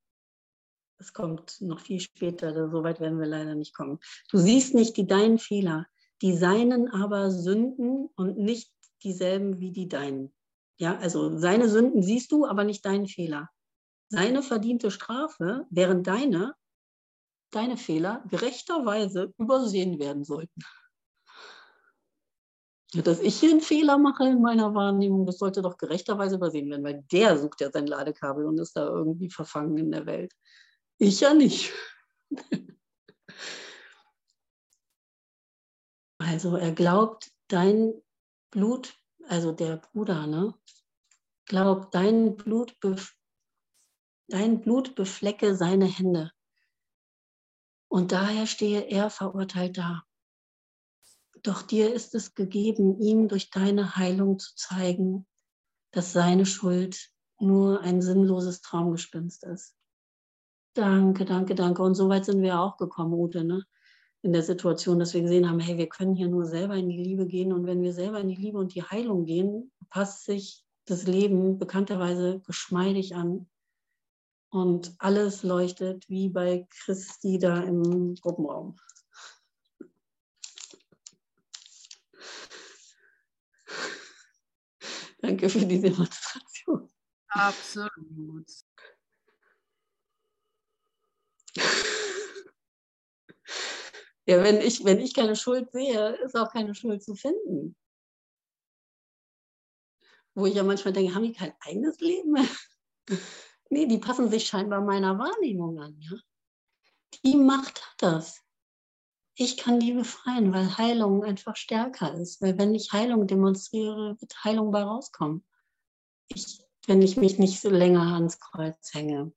Das 1.00 1.12
kommt 1.12 1.60
noch 1.60 1.82
viel 1.82 2.00
später, 2.00 2.70
so 2.70 2.84
weit 2.84 3.02
werden 3.02 3.20
wir 3.20 3.28
leider 3.28 3.56
nicht 3.56 3.74
kommen. 3.76 4.00
Du 4.30 4.38
siehst 4.38 4.74
nicht 4.74 4.96
die 4.96 5.08
deinen 5.08 5.38
Fehler, 5.38 5.86
die 6.22 6.38
seinen 6.38 6.90
aber 6.90 7.30
Sünden 7.30 8.08
und 8.16 8.38
nicht 8.38 8.72
dieselben 9.04 9.60
wie 9.60 9.74
die 9.74 9.90
deinen. 9.90 10.34
Ja, 10.78 10.98
also 10.98 11.38
seine 11.38 11.70
Sünden 11.70 12.02
siehst 12.02 12.32
du, 12.32 12.46
aber 12.46 12.64
nicht 12.64 12.86
deinen 12.86 13.08
Fehler. 13.08 13.50
Seine 14.10 14.44
verdiente 14.44 14.92
Strafe, 14.92 15.66
während 15.70 16.08
deine, 16.08 16.56
deine 17.52 17.78
Fehler 17.78 18.24
gerechterweise 18.30 19.34
übersehen 19.38 20.00
werden 20.00 20.24
sollten. 20.24 20.62
Dass 22.94 23.20
ich 23.20 23.40
hier 23.40 23.50
einen 23.50 23.62
Fehler 23.62 23.98
mache 23.98 24.26
in 24.26 24.42
meiner 24.42 24.76
Wahrnehmung, 24.76 25.26
das 25.26 25.40
sollte 25.40 25.64
doch 25.64 25.78
gerechterweise 25.78 26.36
übersehen 26.36 26.70
werden, 26.70 26.84
weil 26.84 27.04
der 27.12 27.40
sucht 27.40 27.62
ja 27.62 27.72
sein 27.72 27.88
Ladekabel 27.88 28.46
und 28.46 28.60
ist 28.60 28.78
da 28.78 28.86
irgendwie 28.86 29.32
verfangen 29.32 29.78
in 29.78 29.92
der 29.92 30.06
Welt. 30.06 30.34
Ich 31.00 31.22
ja 31.22 31.34
nicht. 31.34 31.72
Also 36.20 36.56
er 36.56 36.72
glaubt, 36.72 37.32
dein 37.50 37.94
Blut, 38.50 38.96
also 39.28 39.52
der 39.52 39.78
Bruder, 39.78 40.28
ne, 40.28 40.54
glaubt, 41.46 41.94
dein 41.94 42.36
Blut, 42.36 42.76
dein 44.28 44.62
Blut 44.62 44.96
beflecke 44.96 45.56
seine 45.56 45.86
Hände. 45.86 46.32
Und 47.88 48.12
daher 48.12 48.48
stehe 48.48 48.82
er 48.82 49.10
verurteilt 49.10 49.78
da. 49.78 50.04
Doch 51.44 51.62
dir 51.62 51.94
ist 51.94 52.16
es 52.16 52.34
gegeben, 52.34 53.00
ihm 53.00 53.28
durch 53.28 53.50
deine 53.50 53.98
Heilung 53.98 54.40
zu 54.40 54.56
zeigen, 54.56 55.28
dass 55.92 56.14
seine 56.14 56.46
Schuld 56.46 57.12
nur 57.40 57.82
ein 57.82 58.02
sinnloses 58.02 58.62
Traumgespinst 58.62 59.44
ist. 59.44 59.76
Danke, 60.74 61.26
danke, 61.26 61.54
danke. 61.54 61.84
Und 61.84 61.96
so 61.96 62.10
weit 62.10 62.26
sind 62.26 62.42
wir 62.42 62.60
auch 62.60 62.78
gekommen, 62.78 63.14
Ute, 63.14 63.44
ne? 63.44 63.64
In 64.24 64.34
der 64.34 64.42
Situation, 64.42 64.98
dass 65.00 65.14
wir 65.14 65.22
gesehen 65.22 65.48
haben, 65.50 65.60
hey, 65.60 65.78
wir 65.78 65.90
können 65.90 66.16
hier 66.16 66.30
nur 66.30 66.46
selber 66.46 66.76
in 66.76 66.88
die 66.90 67.04
Liebe 67.04 67.28
gehen. 67.28 67.52
Und 67.52 67.68
wenn 67.68 67.82
wir 67.82 67.92
selber 67.92 68.22
in 68.22 68.30
die 68.30 68.38
Liebe 68.38 68.58
und 68.58 68.74
die 68.74 68.82
Heilung 68.84 69.26
gehen, 69.26 69.70
passt 69.90 70.24
sich 70.24 70.64
das 70.86 71.04
Leben 71.04 71.60
bekannterweise 71.60 72.40
geschmeidig 72.40 73.16
an. 73.16 73.50
Und 74.50 74.96
alles 74.98 75.44
leuchtet 75.44 76.10
wie 76.10 76.30
bei 76.30 76.66
Christi 76.70 77.38
da 77.38 77.62
im 77.64 78.16
Gruppenraum. 78.16 78.78
Danke 85.22 85.50
für 85.50 85.66
die 85.66 85.82
Demonstration. 85.82 86.90
Absolut. 87.28 88.48
Ja, 94.26 94.42
wenn 94.42 94.62
ich, 94.62 94.86
wenn 94.86 95.00
ich 95.00 95.14
keine 95.14 95.36
Schuld 95.36 95.72
sehe, 95.72 96.16
ist 96.24 96.36
auch 96.36 96.52
keine 96.52 96.74
Schuld 96.76 97.04
zu 97.04 97.16
finden. 97.16 97.76
Wo 100.34 100.46
ich 100.46 100.56
ja 100.56 100.64
manchmal 100.64 100.94
denke, 100.94 101.14
haben 101.14 101.24
die 101.24 101.34
kein 101.34 101.54
eigenes 101.60 102.00
Leben? 102.00 102.36
nee, 103.70 103.86
die 103.86 103.98
passen 103.98 104.30
sich 104.30 104.48
scheinbar 104.48 104.82
meiner 104.82 105.20
Wahrnehmung 105.20 105.80
an. 105.80 106.00
Ja? 106.00 106.18
Die 107.24 107.36
Macht 107.36 107.86
hat 107.86 107.96
das. 107.98 108.42
Ich 109.36 109.58
kann 109.58 109.80
die 109.80 109.94
befreien, 109.94 110.54
weil 110.54 110.78
Heilung 110.78 111.24
einfach 111.24 111.56
stärker 111.56 112.14
ist. 112.14 112.42
Weil 112.42 112.58
wenn 112.58 112.74
ich 112.76 112.94
Heilung 112.94 113.28
demonstriere, 113.28 114.16
wird 114.20 114.44
Heilung 114.44 114.72
bei 114.72 114.84
rauskommen. 114.84 115.46
Ich, 116.28 116.64
wenn 116.88 117.02
ich 117.02 117.18
mich 117.18 117.40
nicht 117.40 117.60
so 117.60 117.70
länger 117.70 118.14
ans 118.14 118.40
Kreuz 118.40 118.94
hänge. 118.94 119.34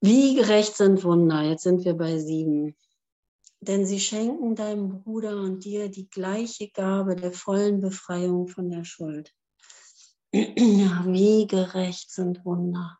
Wie 0.00 0.34
gerecht 0.34 0.76
sind 0.76 1.04
Wunder? 1.04 1.42
Jetzt 1.42 1.62
sind 1.62 1.84
wir 1.84 1.94
bei 1.94 2.18
sieben. 2.18 2.76
Denn 3.60 3.86
sie 3.86 3.98
schenken 3.98 4.54
deinem 4.54 5.02
Bruder 5.02 5.40
und 5.40 5.64
dir 5.64 5.88
die 5.88 6.08
gleiche 6.08 6.68
Gabe 6.70 7.16
der 7.16 7.32
vollen 7.32 7.80
Befreiung 7.80 8.48
von 8.48 8.70
der 8.70 8.84
Schuld. 8.84 9.32
Wie 10.32 11.46
gerecht 11.46 12.10
sind 12.10 12.44
Wunder. 12.44 12.98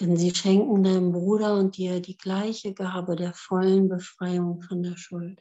Denn 0.00 0.16
sie 0.16 0.34
schenken 0.34 0.82
deinem 0.82 1.12
Bruder 1.12 1.54
und 1.54 1.76
dir 1.76 2.00
die 2.00 2.16
gleiche 2.16 2.74
Gabe 2.74 3.16
der 3.16 3.32
vollen 3.32 3.88
Befreiung 3.88 4.60
von 4.62 4.82
der 4.82 4.96
Schuld. 4.96 5.40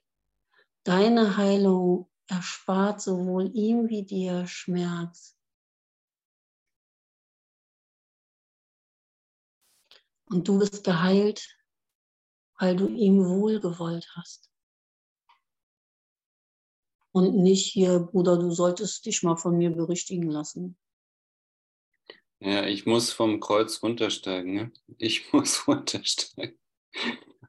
Deine 0.83 1.35
Heilung 1.35 2.07
erspart 2.27 3.01
sowohl 3.01 3.49
ihm 3.53 3.89
wie 3.89 4.03
dir 4.03 4.45
Schmerz 4.47 5.34
Und 10.29 10.47
du 10.47 10.59
bist 10.59 10.83
geheilt, 10.83 11.55
weil 12.59 12.75
du 12.75 12.87
ihm 12.87 13.25
wohlgewollt 13.25 14.07
hast. 14.15 14.49
Und 17.11 17.37
nicht 17.37 17.65
hier, 17.71 17.99
Bruder, 17.99 18.37
du 18.37 18.51
solltest 18.51 19.05
dich 19.05 19.23
mal 19.23 19.37
von 19.37 19.57
mir 19.57 19.69
berichtigen 19.69 20.29
lassen. 20.29 20.77
Ja, 22.39 22.65
ich 22.65 22.85
muss 22.85 23.11
vom 23.11 23.39
Kreuz 23.39 23.81
runtersteigen. 23.81 24.53
Ne? 24.53 24.71
Ich 24.97 25.31
muss 25.33 25.67
runtersteigen. 25.67 26.59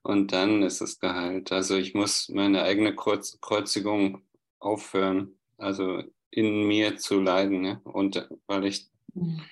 Und 0.03 0.33
dann 0.33 0.63
ist 0.63 0.81
es 0.81 1.01
geheilt. 1.01 1.51
Also 1.51 1.77
ich 1.77 1.95
muss 1.95 2.29
meine 2.29 2.63
eigene 2.63 2.95
Kreuz 2.95 3.41
Kreuzigung 3.41 4.23
aufhören, 4.61 5.37
also 5.59 6.03
in 6.31 6.69
mir 6.69 6.97
zu 6.97 7.21
leiden. 7.21 7.61
Ne? 7.61 7.81
Und 7.83 8.29
weil 8.47 8.67
ich, 8.67 8.89
mhm. 9.15 9.43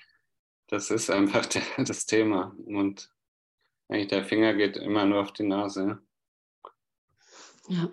das 0.67 0.91
ist 0.91 1.09
einfach 1.09 1.45
der, 1.47 1.63
das 1.77 2.05
Thema. 2.05 2.55
Und 2.65 3.11
eigentlich 3.87 4.07
der 4.07 4.25
Finger 4.25 4.53
geht 4.53 4.77
immer 4.77 5.05
nur 5.05 5.21
auf 5.21 5.33
die 5.33 5.43
Nase. 5.43 6.01
Ja, 7.67 7.89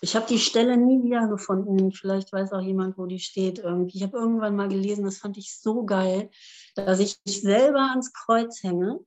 ich 0.00 0.16
habe 0.16 0.26
die 0.26 0.40
Stelle 0.40 0.76
nie 0.76 1.02
wieder 1.04 1.28
gefunden. 1.28 1.92
Vielleicht 1.92 2.32
weiß 2.32 2.52
auch 2.52 2.60
jemand, 2.60 2.98
wo 2.98 3.06
die 3.06 3.20
steht. 3.20 3.58
Ich 3.58 4.02
habe 4.02 4.16
irgendwann 4.16 4.56
mal 4.56 4.68
gelesen, 4.68 5.04
das 5.04 5.18
fand 5.18 5.36
ich 5.36 5.56
so 5.56 5.84
geil, 5.84 6.30
dass 6.74 6.98
ich 6.98 7.20
mich 7.24 7.40
selber 7.40 7.90
ans 7.90 8.12
Kreuz 8.12 8.62
hänge 8.62 8.98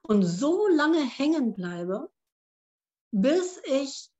und 0.00 0.22
so 0.22 0.66
lange 0.68 1.02
hängen 1.02 1.54
bleibe, 1.54 2.10
bis 3.10 3.60
ich 3.64 4.10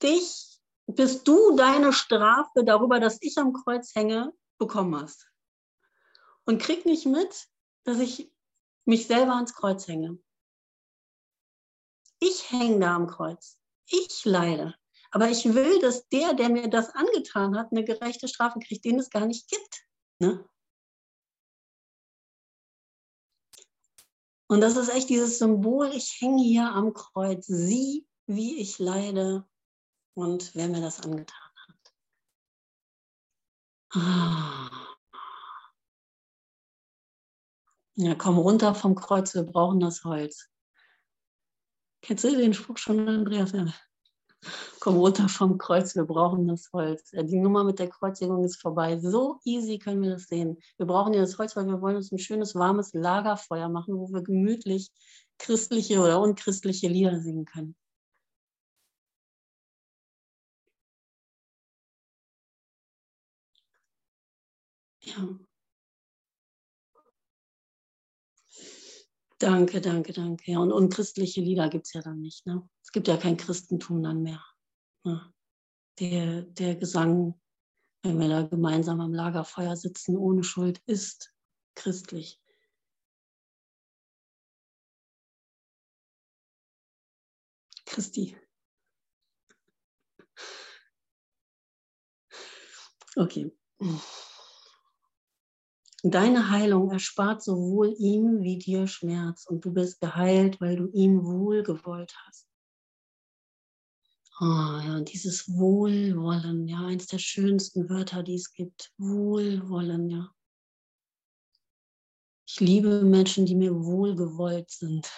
dich, 0.00 0.60
bis 0.86 1.24
du 1.24 1.56
deine 1.56 1.92
Strafe 1.92 2.64
darüber, 2.64 3.00
dass 3.00 3.18
ich 3.20 3.36
am 3.38 3.52
Kreuz 3.52 3.94
hänge, 3.96 4.32
bekommen 4.58 4.94
hast. 5.00 5.28
Und 6.44 6.62
krieg 6.62 6.86
nicht 6.86 7.06
mit, 7.06 7.48
dass 7.82 7.98
ich 7.98 8.30
mich 8.86 9.06
selber 9.06 9.34
ans 9.34 9.54
Kreuz 9.54 9.86
hänge. 9.88 10.18
Ich 12.18 12.50
hänge 12.50 12.80
da 12.80 12.96
am 12.96 13.06
Kreuz. 13.06 13.58
Ich 13.86 14.24
leide. 14.24 14.74
Aber 15.10 15.28
ich 15.28 15.44
will, 15.54 15.78
dass 15.80 16.08
der, 16.08 16.34
der 16.34 16.48
mir 16.48 16.68
das 16.68 16.90
angetan 16.90 17.56
hat, 17.56 17.70
eine 17.70 17.84
gerechte 17.84 18.28
Strafe 18.28 18.58
kriegt, 18.58 18.84
den 18.84 18.98
es 18.98 19.10
gar 19.10 19.26
nicht 19.26 19.48
gibt. 19.48 19.86
Ne? 20.18 20.48
Und 24.48 24.60
das 24.60 24.76
ist 24.76 24.88
echt 24.88 25.08
dieses 25.08 25.38
Symbol, 25.38 25.90
ich 25.92 26.20
hänge 26.20 26.42
hier 26.42 26.70
am 26.70 26.94
Kreuz, 26.94 27.46
sieh, 27.46 28.06
wie 28.26 28.60
ich 28.60 28.78
leide 28.78 29.48
und 30.14 30.54
wer 30.54 30.68
mir 30.68 30.80
das 30.80 31.00
angetan 31.00 31.50
hat. 31.66 31.94
Ah. 33.90 34.85
Ja, 37.98 38.14
komm 38.14 38.36
runter 38.38 38.74
vom 38.74 38.94
Kreuz, 38.94 39.34
wir 39.34 39.42
brauchen 39.44 39.80
das 39.80 40.04
Holz. 40.04 40.50
Kennst 42.02 42.24
du 42.24 42.36
den 42.36 42.52
Spruch 42.52 42.76
schon, 42.76 43.08
Andreas? 43.08 43.52
Ja. 43.52 43.72
Komm 44.80 44.96
runter 44.98 45.28
vom 45.30 45.56
Kreuz, 45.58 45.96
wir 45.96 46.04
brauchen 46.04 46.46
das 46.46 46.70
Holz. 46.72 47.10
Ja, 47.12 47.22
die 47.22 47.38
Nummer 47.38 47.64
mit 47.64 47.78
der 47.78 47.88
Kreuzigung 47.88 48.44
ist 48.44 48.60
vorbei. 48.60 48.98
So 48.98 49.40
easy 49.44 49.78
können 49.78 50.02
wir 50.02 50.10
das 50.10 50.24
sehen. 50.24 50.58
Wir 50.76 50.86
brauchen 50.86 51.14
ja 51.14 51.20
das 51.22 51.38
Holz, 51.38 51.56
weil 51.56 51.66
wir 51.66 51.80
wollen 51.80 51.96
uns 51.96 52.12
ein 52.12 52.18
schönes, 52.18 52.54
warmes 52.54 52.92
Lagerfeuer 52.92 53.68
machen, 53.70 53.96
wo 53.96 54.08
wir 54.12 54.22
gemütlich 54.22 54.90
christliche 55.38 56.00
oder 56.00 56.20
unchristliche 56.20 56.88
Lieder 56.88 57.18
singen 57.20 57.46
können. 57.46 57.74
Ja. 65.00 65.45
Danke, 69.38 69.82
danke, 69.82 70.12
danke. 70.12 70.50
Ja, 70.50 70.60
und 70.60 70.72
unchristliche 70.72 71.42
Lieder 71.42 71.68
gibt 71.68 71.86
es 71.86 71.92
ja 71.92 72.00
dann 72.00 72.20
nicht. 72.20 72.46
Ne? 72.46 72.66
Es 72.82 72.90
gibt 72.90 73.06
ja 73.06 73.16
kein 73.18 73.36
Christentum 73.36 74.02
dann 74.02 74.22
mehr. 74.22 74.42
Ne? 75.04 75.32
Der, 76.00 76.42
der 76.42 76.76
Gesang, 76.76 77.38
wenn 78.02 78.18
wir 78.18 78.28
da 78.28 78.42
gemeinsam 78.42 79.00
am 79.00 79.12
Lagerfeuer 79.12 79.76
sitzen, 79.76 80.16
ohne 80.16 80.42
Schuld, 80.42 80.80
ist 80.86 81.34
christlich. 81.74 82.40
Christi. 87.84 88.36
Okay. 93.16 93.50
Deine 96.10 96.50
Heilung 96.50 96.92
erspart 96.92 97.42
sowohl 97.42 97.92
ihm 97.98 98.40
wie 98.40 98.58
dir 98.58 98.86
Schmerz 98.86 99.44
und 99.44 99.64
du 99.64 99.72
bist 99.72 100.00
geheilt, 100.00 100.60
weil 100.60 100.76
du 100.76 100.86
ihm 100.92 101.26
wohlgewollt 101.26 102.14
hast. 102.24 102.46
Oh, 104.38 104.44
ja, 104.44 105.00
dieses 105.00 105.48
Wohlwollen, 105.48 106.68
ja, 106.68 106.86
eins 106.86 107.08
der 107.08 107.18
schönsten 107.18 107.90
Wörter, 107.90 108.22
die 108.22 108.36
es 108.36 108.52
gibt. 108.52 108.92
Wohlwollen, 108.98 110.08
ja. 110.08 110.30
Ich 112.46 112.60
liebe 112.60 113.02
Menschen, 113.02 113.44
die 113.44 113.56
mir 113.56 113.74
wohlgewollt 113.74 114.70
sind. 114.70 115.10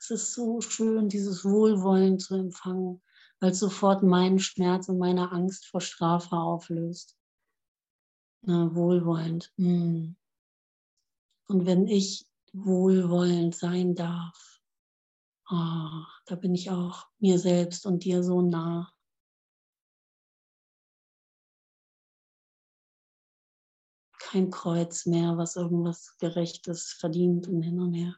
Es 0.00 0.10
ist 0.10 0.34
so 0.34 0.60
schön, 0.60 1.08
dieses 1.08 1.44
Wohlwollen 1.44 2.18
zu 2.18 2.34
empfangen, 2.34 3.00
weil 3.38 3.52
es 3.52 3.60
sofort 3.60 4.02
meinen 4.02 4.40
Schmerz 4.40 4.88
und 4.88 4.98
meine 4.98 5.30
Angst 5.30 5.66
vor 5.66 5.80
Strafe 5.80 6.34
auflöst. 6.34 7.16
Na, 8.44 8.74
wohlwollend. 8.74 9.52
Mm. 9.56 10.16
Und 11.52 11.66
wenn 11.66 11.86
ich 11.86 12.26
wohlwollend 12.54 13.54
sein 13.54 13.94
darf, 13.94 14.52
Oh, 15.50 16.06
da 16.24 16.36
bin 16.36 16.54
ich 16.54 16.70
auch 16.70 17.06
mir 17.18 17.38
selbst 17.38 17.84
und 17.84 18.04
dir 18.04 18.22
so 18.22 18.40
nah. 18.40 18.90
Kein 24.18 24.50
Kreuz 24.50 25.04
mehr, 25.04 25.36
was 25.36 25.56
irgendwas 25.56 26.16
Gerechtes 26.16 26.96
verdient 26.98 27.48
und 27.48 27.60
hin 27.60 27.80
und 27.80 27.92
her. 27.92 28.16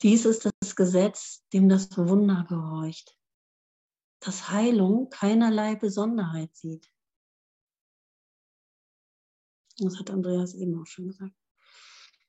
Dies 0.00 0.24
ist 0.24 0.50
das 0.62 0.74
Gesetz, 0.74 1.46
dem 1.52 1.68
das 1.68 1.94
Wunder 1.98 2.46
gehorcht, 2.48 3.14
dass 4.20 4.48
Heilung 4.48 5.10
keinerlei 5.10 5.74
Besonderheit 5.74 6.56
sieht. 6.56 6.90
Das 9.76 9.98
hat 9.98 10.10
Andreas 10.10 10.54
eben 10.54 10.80
auch 10.80 10.86
schon 10.86 11.08
gesagt. 11.08 11.41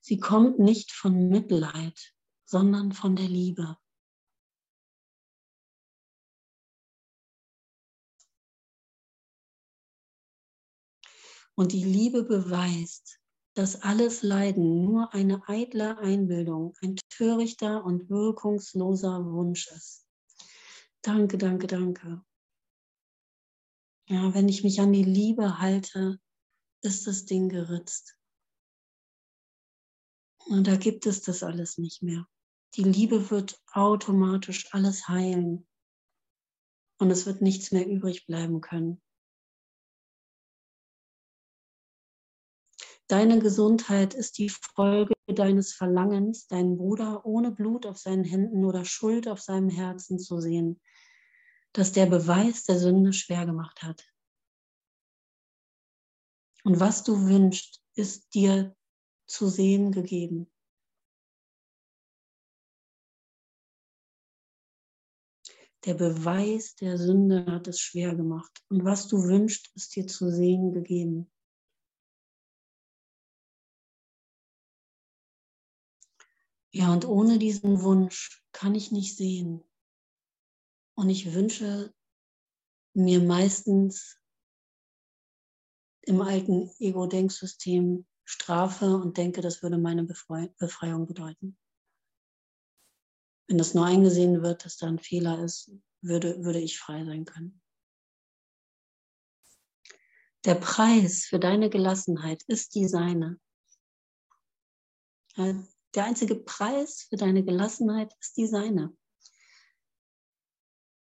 Sie 0.05 0.19
kommt 0.19 0.59
nicht 0.59 0.91
von 0.91 1.29
Mitleid, 1.29 2.13
sondern 2.43 2.91
von 2.91 3.15
der 3.15 3.29
Liebe. 3.29 3.77
Und 11.55 11.71
die 11.71 11.85
Liebe 11.85 12.23
beweist, 12.25 13.21
dass 13.53 13.81
alles 13.81 14.23
Leiden 14.23 14.83
nur 14.83 15.13
eine 15.13 15.47
eitle 15.47 15.97
Einbildung, 15.99 16.75
ein 16.81 16.97
törichter 17.07 17.85
und 17.85 18.09
wirkungsloser 18.09 19.23
Wunsch 19.31 19.71
ist. 19.71 20.05
Danke, 21.01 21.37
danke, 21.37 21.67
danke. 21.67 22.25
Ja, 24.09 24.33
wenn 24.33 24.49
ich 24.49 24.65
mich 24.65 24.81
an 24.81 24.91
die 24.91 25.05
Liebe 25.05 25.59
halte, 25.59 26.19
ist 26.81 27.07
das 27.07 27.23
Ding 27.23 27.47
geritzt. 27.47 28.17
Und 30.45 30.67
da 30.67 30.75
gibt 30.75 31.05
es 31.05 31.21
das 31.21 31.43
alles 31.43 31.77
nicht 31.77 32.03
mehr. 32.03 32.27
Die 32.75 32.83
Liebe 32.83 33.29
wird 33.29 33.61
automatisch 33.71 34.73
alles 34.73 35.07
heilen. 35.07 35.67
Und 36.97 37.11
es 37.11 37.25
wird 37.25 37.41
nichts 37.41 37.71
mehr 37.71 37.87
übrig 37.87 38.25
bleiben 38.25 38.61
können. 38.61 39.01
Deine 43.07 43.39
Gesundheit 43.39 44.13
ist 44.13 44.37
die 44.37 44.49
Folge 44.49 45.13
deines 45.27 45.73
Verlangens, 45.73 46.47
deinen 46.47 46.77
Bruder 46.77 47.25
ohne 47.25 47.51
Blut 47.51 47.85
auf 47.85 47.97
seinen 47.97 48.23
Händen 48.23 48.65
oder 48.65 48.85
Schuld 48.85 49.27
auf 49.27 49.41
seinem 49.41 49.69
Herzen 49.69 50.19
zu 50.19 50.39
sehen, 50.39 50.81
das 51.73 51.91
der 51.91 52.05
Beweis 52.05 52.63
der 52.63 52.79
Sünde 52.79 53.13
schwer 53.13 53.45
gemacht 53.45 53.83
hat. 53.83 54.03
Und 56.63 56.79
was 56.79 57.03
du 57.03 57.27
wünschst, 57.27 57.83
ist 57.93 58.33
dir 58.33 58.75
zu 59.25 59.47
sehen 59.47 59.91
gegeben. 59.91 60.49
Der 65.85 65.95
Beweis 65.95 66.75
der 66.75 66.97
Sünde 66.97 67.45
hat 67.45 67.67
es 67.67 67.81
schwer 67.81 68.15
gemacht. 68.15 68.63
Und 68.69 68.85
was 68.85 69.07
du 69.07 69.23
wünschst, 69.23 69.69
ist 69.75 69.95
dir 69.95 70.07
zu 70.07 70.31
sehen 70.31 70.71
gegeben. 70.71 71.29
Ja, 76.71 76.91
und 76.91 77.05
ohne 77.05 77.37
diesen 77.37 77.81
Wunsch 77.81 78.43
kann 78.51 78.75
ich 78.75 78.91
nicht 78.91 79.17
sehen. 79.17 79.63
Und 80.95 81.09
ich 81.09 81.33
wünsche 81.33 81.93
mir 82.93 83.21
meistens 83.21 84.19
im 86.01 86.21
alten 86.21 86.71
Ego-Denksystem 86.79 88.05
Strafe 88.25 88.95
und 88.95 89.17
denke, 89.17 89.41
das 89.41 89.61
würde 89.61 89.77
meine 89.77 90.03
Befreiung 90.03 91.07
bedeuten. 91.07 91.57
Wenn 93.47 93.57
das 93.57 93.73
nur 93.73 93.85
eingesehen 93.85 94.41
wird, 94.41 94.65
dass 94.65 94.77
da 94.77 94.87
ein 94.87 94.99
Fehler 94.99 95.43
ist, 95.43 95.71
würde, 96.01 96.43
würde 96.43 96.59
ich 96.59 96.79
frei 96.79 97.03
sein 97.05 97.25
können. 97.25 97.61
Der 100.45 100.55
Preis 100.55 101.25
für 101.25 101.39
deine 101.39 101.69
Gelassenheit 101.69 102.43
ist 102.47 102.75
die 102.75 102.87
seine. 102.87 103.39
Der 105.37 106.03
einzige 106.05 106.35
Preis 106.35 107.03
für 107.09 107.15
deine 107.15 107.43
Gelassenheit 107.43 108.13
ist 108.19 108.37
die 108.37 108.47
seine. 108.47 108.95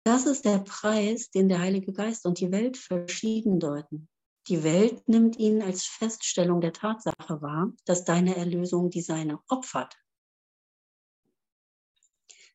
Das 0.05 0.27
ist 0.27 0.45
der 0.45 0.59
Preis, 0.59 1.31
den 1.31 1.49
der 1.49 1.61
Heilige 1.61 1.93
Geist 1.93 2.27
und 2.27 2.39
die 2.39 2.53
Welt 2.53 2.77
verschieden 2.77 3.59
deuten. 3.59 4.09
Die 4.49 4.63
Welt 4.63 5.09
nimmt 5.09 5.39
ihn 5.39 5.63
als 5.63 5.87
Feststellung 5.87 6.61
der 6.61 6.75
Tatsache 6.75 7.41
wahr, 7.41 7.73
dass 7.87 8.05
deine 8.05 8.37
Erlösung 8.37 8.91
die 8.91 9.01
seine 9.01 9.41
opfert. 9.49 9.97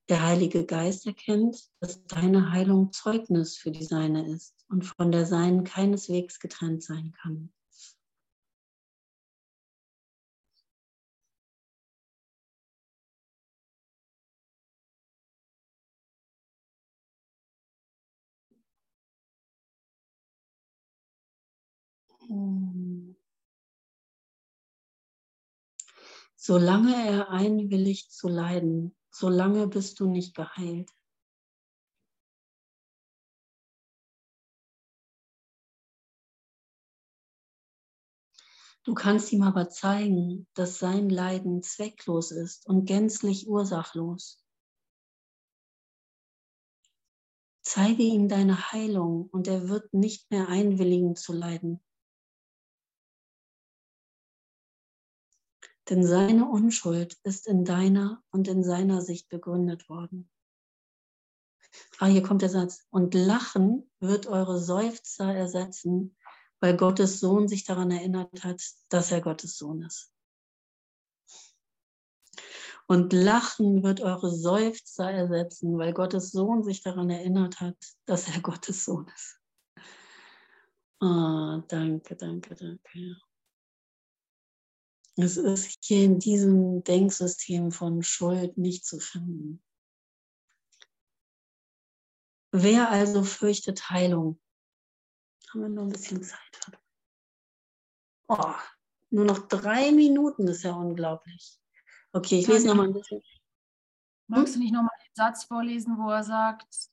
Der 0.08 0.24
Heilige 0.24 0.66
Geist 0.66 1.08
erkennt, 1.08 1.70
dass 1.80 2.06
deine 2.06 2.52
Heilung 2.52 2.92
Zeugnis 2.92 3.58
für 3.58 3.72
die 3.72 3.84
seine 3.84 4.28
ist 4.28 4.56
und 4.70 4.84
von 4.84 5.12
der 5.12 5.26
seinen 5.26 5.64
keineswegs 5.64 6.40
getrennt 6.40 6.84
sein 6.84 7.12
kann. 7.12 7.52
Solange 26.36 26.96
er 26.96 27.30
einwilligt 27.32 28.12
zu 28.12 28.28
leiden, 28.28 28.96
solange 29.10 29.68
bist 29.68 30.00
du 30.00 30.08
nicht 30.08 30.36
geheilt. 30.36 30.92
Du 38.84 38.94
kannst 38.94 39.32
ihm 39.34 39.44
aber 39.44 39.70
zeigen, 39.70 40.48
dass 40.54 40.80
sein 40.80 41.10
Leiden 41.10 41.62
zwecklos 41.64 42.32
ist 42.32 42.68
und 42.68 42.86
gänzlich 42.86 43.48
ursachlos. 43.48 44.44
Zeige 47.62 48.04
ihm 48.04 48.30
deine 48.30 48.72
Heilung 48.72 49.30
und 49.30 49.48
er 49.48 49.68
wird 49.68 49.94
nicht 49.94 50.32
mehr 50.32 50.48
einwilligen 50.48 51.16
zu 51.16 51.34
leiden. 51.34 51.82
Denn 55.90 56.06
seine 56.06 56.48
Unschuld 56.48 57.18
ist 57.24 57.48
in 57.48 57.66
deiner 57.66 58.24
und 58.32 58.48
in 58.48 58.64
seiner 58.64 59.02
Sicht 59.02 59.30
begründet 59.30 59.90
worden. 59.90 60.30
Ah, 61.98 62.06
hier 62.06 62.24
kommt 62.24 62.42
der 62.42 62.50
Satz. 62.50 62.86
Und 62.92 63.14
Lachen 63.14 63.90
wird 64.00 64.28
eure 64.28 64.60
Seufzer 64.60 65.34
ersetzen, 65.34 66.16
weil 66.60 66.78
Gottes 66.78 67.20
Sohn 67.20 67.48
sich 67.48 67.64
daran 67.64 67.92
erinnert 67.92 68.44
hat, 68.44 68.62
dass 68.90 69.12
er 69.12 69.22
Gottes 69.22 69.58
Sohn 69.58 69.82
ist. 69.84 70.12
Und 72.88 73.14
Lachen 73.14 73.84
wird 73.84 74.02
eure 74.02 74.32
Seufzer 74.32 75.12
ersetzen, 75.12 75.78
weil 75.78 75.94
Gottes 75.94 76.32
Sohn 76.32 76.64
sich 76.64 76.82
daran 76.82 77.10
erinnert 77.10 77.60
hat, 77.62 77.78
dass 78.06 78.28
er 78.28 78.42
Gottes 78.42 78.84
Sohn 78.86 79.08
ist. 79.14 79.40
Ah, 81.00 81.64
danke, 81.68 82.16
danke, 82.16 82.56
danke. 82.56 83.16
Es 85.22 85.36
ist 85.36 85.80
hier 85.84 86.06
in 86.06 86.20
diesem 86.20 86.84
Denksystem 86.84 87.72
von 87.72 88.04
Schuld 88.04 88.58
nicht 88.58 88.86
zu 88.86 89.00
finden. 89.00 89.62
Wer 92.52 92.90
also 92.90 93.24
fürchtet 93.24 93.90
Heilung? 93.90 94.40
Haben 95.50 95.62
wir 95.62 95.70
noch 95.70 95.84
ein 95.84 95.90
bisschen 95.90 96.24
Zeit? 96.24 96.40
Oh, 98.30 98.54
nur 99.10 99.26
noch 99.26 99.40
drei 99.48 99.92
Minuten, 99.92 100.46
das 100.46 100.58
ist 100.58 100.64
ja 100.64 100.74
unglaublich. 100.74 101.60
Okay, 102.14 102.40
ich 102.40 102.48
lese 102.48 102.68
noch 102.68 102.76
mal 102.76 102.88
ein 102.88 102.94
bisschen. 102.94 103.22
Magst 104.28 104.56
du 104.56 104.60
nicht 104.60 104.72
noch 104.72 104.84
mal 104.84 104.92
den 105.04 105.16
Satz 105.16 105.44
vorlesen, 105.44 105.98
wo 105.98 106.12
er 106.12 106.24
sagt, 106.24 106.90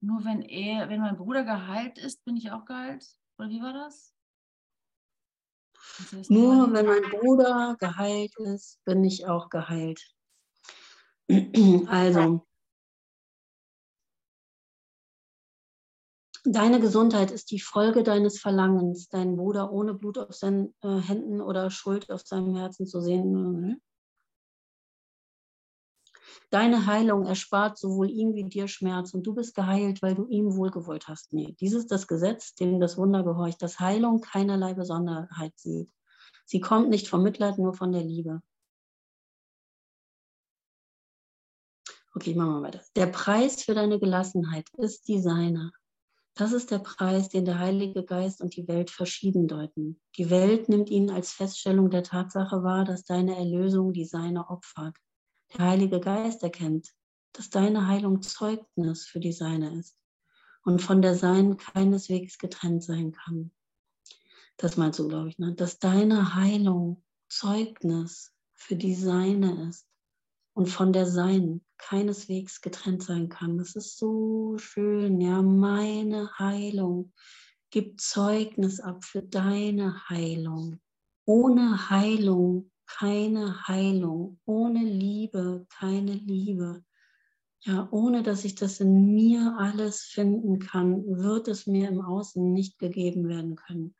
nur 0.00 0.24
wenn 0.24 0.42
er, 0.42 0.88
wenn 0.88 1.00
mein 1.00 1.16
Bruder 1.16 1.44
geheilt 1.44 1.98
ist, 1.98 2.24
bin 2.24 2.36
ich 2.36 2.50
auch 2.50 2.64
geheilt? 2.64 3.06
Oder 3.38 3.50
wie 3.50 3.60
war 3.60 3.72
das? 3.72 4.15
Nur 6.28 6.72
wenn 6.72 6.86
mein 6.86 7.02
Bruder 7.02 7.76
geheilt 7.78 8.32
ist, 8.38 8.82
bin 8.84 9.04
ich 9.04 9.26
auch 9.26 9.48
geheilt. 9.48 10.00
Also, 11.88 12.46
deine 16.44 16.80
Gesundheit 16.80 17.30
ist 17.30 17.50
die 17.50 17.60
Folge 17.60 18.02
deines 18.02 18.38
Verlangens, 18.38 19.08
deinen 19.08 19.36
Bruder 19.36 19.72
ohne 19.72 19.94
Blut 19.94 20.18
auf 20.18 20.34
seinen 20.34 20.74
äh, 20.82 21.00
Händen 21.00 21.40
oder 21.40 21.70
Schuld 21.70 22.10
auf 22.10 22.22
seinem 22.22 22.54
Herzen 22.56 22.86
zu 22.86 23.00
sehen. 23.00 23.80
Deine 26.50 26.86
Heilung 26.86 27.26
erspart 27.26 27.76
sowohl 27.76 28.08
ihm 28.08 28.34
wie 28.34 28.44
dir 28.44 28.68
Schmerz 28.68 29.12
und 29.14 29.26
du 29.26 29.34
bist 29.34 29.54
geheilt, 29.54 30.00
weil 30.00 30.14
du 30.14 30.26
ihm 30.28 30.54
wohlgewollt 30.54 31.08
hast. 31.08 31.32
Nee, 31.32 31.56
dies 31.60 31.72
ist 31.72 31.90
das 31.90 32.06
Gesetz, 32.06 32.54
dem 32.54 32.78
das 32.78 32.96
Wunder 32.96 33.24
gehorcht, 33.24 33.60
dass 33.62 33.80
Heilung 33.80 34.20
keinerlei 34.20 34.74
Besonderheit 34.74 35.58
sieht. 35.58 35.90
Sie 36.44 36.60
kommt 36.60 36.88
nicht 36.88 37.08
vom 37.08 37.24
Mitleid, 37.24 37.58
nur 37.58 37.74
von 37.74 37.90
der 37.90 38.04
Liebe. 38.04 38.42
Okay, 42.14 42.34
machen 42.34 42.54
wir 42.54 42.62
weiter. 42.62 42.80
Der 42.94 43.08
Preis 43.08 43.62
für 43.62 43.74
deine 43.74 43.98
Gelassenheit 43.98 44.68
ist 44.78 45.08
die 45.08 45.20
seine. 45.20 45.72
Das 46.34 46.52
ist 46.52 46.70
der 46.70 46.78
Preis, 46.78 47.28
den 47.28 47.44
der 47.44 47.58
Heilige 47.58 48.04
Geist 48.04 48.40
und 48.40 48.56
die 48.56 48.68
Welt 48.68 48.90
verschieden 48.90 49.48
deuten. 49.48 50.00
Die 50.16 50.30
Welt 50.30 50.68
nimmt 50.68 50.90
ihn 50.90 51.10
als 51.10 51.32
Feststellung 51.32 51.90
der 51.90 52.04
Tatsache 52.04 52.62
wahr, 52.62 52.84
dass 52.84 53.04
deine 53.04 53.36
Erlösung 53.36 53.92
die 53.92 54.04
seine 54.04 54.48
opfert. 54.48 54.96
Der 55.54 55.66
Heilige 55.66 56.00
Geist 56.00 56.42
erkennt, 56.42 56.92
dass 57.32 57.50
deine 57.50 57.86
Heilung 57.86 58.22
Zeugnis 58.22 59.06
für 59.06 59.20
die 59.20 59.32
seine 59.32 59.78
ist 59.78 59.98
und 60.64 60.80
von 60.82 61.02
der 61.02 61.14
seinen 61.14 61.56
keineswegs 61.56 62.38
getrennt 62.38 62.82
sein 62.82 63.12
kann. 63.12 63.52
Das 64.56 64.76
meinst 64.76 64.98
du, 64.98 65.08
glaube 65.08 65.28
ich, 65.28 65.38
ne? 65.38 65.54
dass 65.54 65.78
deine 65.78 66.34
Heilung 66.34 67.04
Zeugnis 67.28 68.32
für 68.54 68.76
die 68.76 68.94
seine 68.94 69.68
ist 69.68 69.86
und 70.54 70.66
von 70.66 70.92
der 70.92 71.06
seinen 71.06 71.64
keineswegs 71.76 72.62
getrennt 72.62 73.02
sein 73.02 73.28
kann. 73.28 73.58
Das 73.58 73.76
ist 73.76 73.98
so 73.98 74.56
schön. 74.58 75.20
Ja, 75.20 75.42
meine 75.42 76.30
Heilung 76.38 77.12
gibt 77.70 78.00
Zeugnis 78.00 78.80
ab 78.80 79.04
für 79.04 79.22
deine 79.22 80.08
Heilung. 80.08 80.80
Ohne 81.26 81.90
Heilung 81.90 82.70
keine 82.86 83.66
Heilung. 83.68 84.40
Ohne 84.44 84.84
Liebe 84.84 85.66
keine 85.70 86.12
Liebe. 86.12 86.84
Ja, 87.60 87.88
ohne 87.90 88.22
dass 88.22 88.44
ich 88.44 88.54
das 88.54 88.80
in 88.80 89.12
mir 89.14 89.56
alles 89.58 90.02
finden 90.02 90.60
kann, 90.60 91.04
wird 91.04 91.48
es 91.48 91.66
mir 91.66 91.88
im 91.88 92.00
Außen 92.00 92.52
nicht 92.52 92.78
gegeben 92.78 93.28
werden 93.28 93.56
können. 93.56 93.94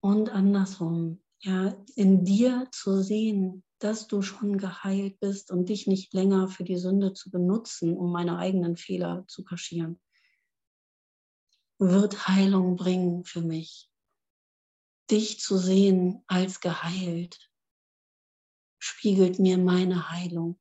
Und 0.00 0.30
andersrum, 0.30 1.22
ja, 1.38 1.76
in 1.94 2.24
dir 2.24 2.66
zu 2.72 3.02
sehen, 3.02 3.62
dass 3.78 4.08
du 4.08 4.22
schon 4.22 4.58
geheilt 4.58 5.20
bist 5.20 5.50
und 5.50 5.68
dich 5.68 5.86
nicht 5.86 6.12
länger 6.12 6.48
für 6.48 6.64
die 6.64 6.78
Sünde 6.78 7.12
zu 7.12 7.30
benutzen, 7.30 7.96
um 7.96 8.12
meine 8.12 8.38
eigenen 8.38 8.76
Fehler 8.76 9.24
zu 9.28 9.44
kaschieren, 9.44 10.00
wird 11.78 12.28
Heilung 12.28 12.76
bringen 12.76 13.24
für 13.24 13.40
mich. 13.40 13.90
Dich 15.10 15.40
zu 15.40 15.56
sehen 15.56 16.22
als 16.26 16.60
geheilt 16.60 17.49
spiegelt 18.80 19.38
mir 19.38 19.58
meine 19.58 20.10
Heilung. 20.10 20.58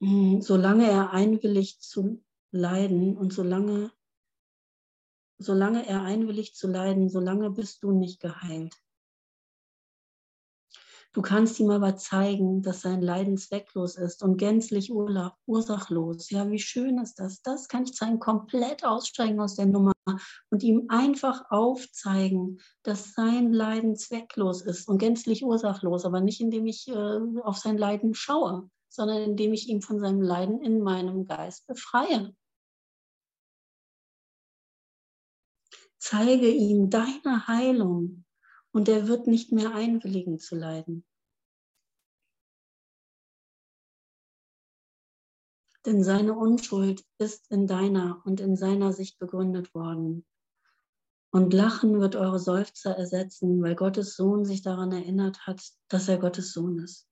Hm, 0.00 0.40
solange 0.42 0.88
er 0.88 1.10
einwilligt 1.12 1.82
zu 1.82 2.22
leiden 2.52 3.16
und 3.16 3.32
solange 3.32 3.90
solange 5.38 5.86
er 5.86 6.02
einwilligt 6.02 6.56
zu 6.56 6.68
leiden, 6.68 7.08
solange 7.08 7.50
bist 7.50 7.82
du 7.82 7.90
nicht 7.90 8.20
geheilt. 8.20 8.76
Du 11.14 11.20
kannst 11.20 11.60
ihm 11.60 11.68
aber 11.68 11.96
zeigen, 11.96 12.62
dass 12.62 12.80
sein 12.80 13.02
Leiden 13.02 13.36
zwecklos 13.36 13.96
ist 13.96 14.22
und 14.22 14.38
gänzlich 14.38 14.90
ursachlos. 14.90 16.30
Ja, 16.30 16.50
wie 16.50 16.58
schön 16.58 16.98
ist 16.98 17.18
das? 17.18 17.42
Das 17.42 17.68
kann 17.68 17.82
ich 17.84 17.92
zeigen, 17.92 18.18
komplett 18.18 18.82
aussteigen 18.82 19.38
aus 19.38 19.56
der 19.56 19.66
Nummer 19.66 19.92
und 20.48 20.62
ihm 20.62 20.86
einfach 20.88 21.44
aufzeigen, 21.50 22.60
dass 22.82 23.12
sein 23.12 23.52
Leiden 23.52 23.94
zwecklos 23.96 24.62
ist 24.62 24.88
und 24.88 24.96
gänzlich 24.96 25.44
ursachlos, 25.44 26.06
aber 26.06 26.22
nicht 26.22 26.40
indem 26.40 26.66
ich 26.66 26.88
äh, 26.88 27.20
auf 27.42 27.58
sein 27.58 27.76
Leiden 27.76 28.14
schaue, 28.14 28.70
sondern 28.88 29.22
indem 29.22 29.52
ich 29.52 29.68
ihn 29.68 29.82
von 29.82 30.00
seinem 30.00 30.22
Leiden 30.22 30.62
in 30.62 30.80
meinem 30.80 31.26
Geist 31.26 31.66
befreie. 31.66 32.34
Zeige 35.98 36.48
ihm 36.48 36.88
deine 36.88 37.46
Heilung 37.46 38.24
und 38.72 38.88
er 38.88 39.06
wird 39.06 39.26
nicht 39.26 39.52
mehr 39.52 39.74
einwilligen 39.74 40.38
zu 40.38 40.56
leiden. 40.56 41.04
Denn 45.84 46.04
seine 46.04 46.34
Unschuld 46.34 47.04
ist 47.18 47.50
in 47.50 47.66
deiner 47.66 48.22
und 48.24 48.40
in 48.40 48.56
seiner 48.56 48.92
Sicht 48.92 49.18
begründet 49.18 49.74
worden. 49.74 50.24
Und 51.30 51.52
Lachen 51.52 52.00
wird 52.00 52.14
eure 52.14 52.38
Seufzer 52.38 52.96
ersetzen, 52.96 53.62
weil 53.62 53.74
Gottes 53.74 54.14
Sohn 54.16 54.44
sich 54.44 54.62
daran 54.62 54.92
erinnert 54.92 55.46
hat, 55.46 55.62
dass 55.88 56.08
er 56.08 56.18
Gottes 56.18 56.52
Sohn 56.52 56.78
ist. 56.78 57.08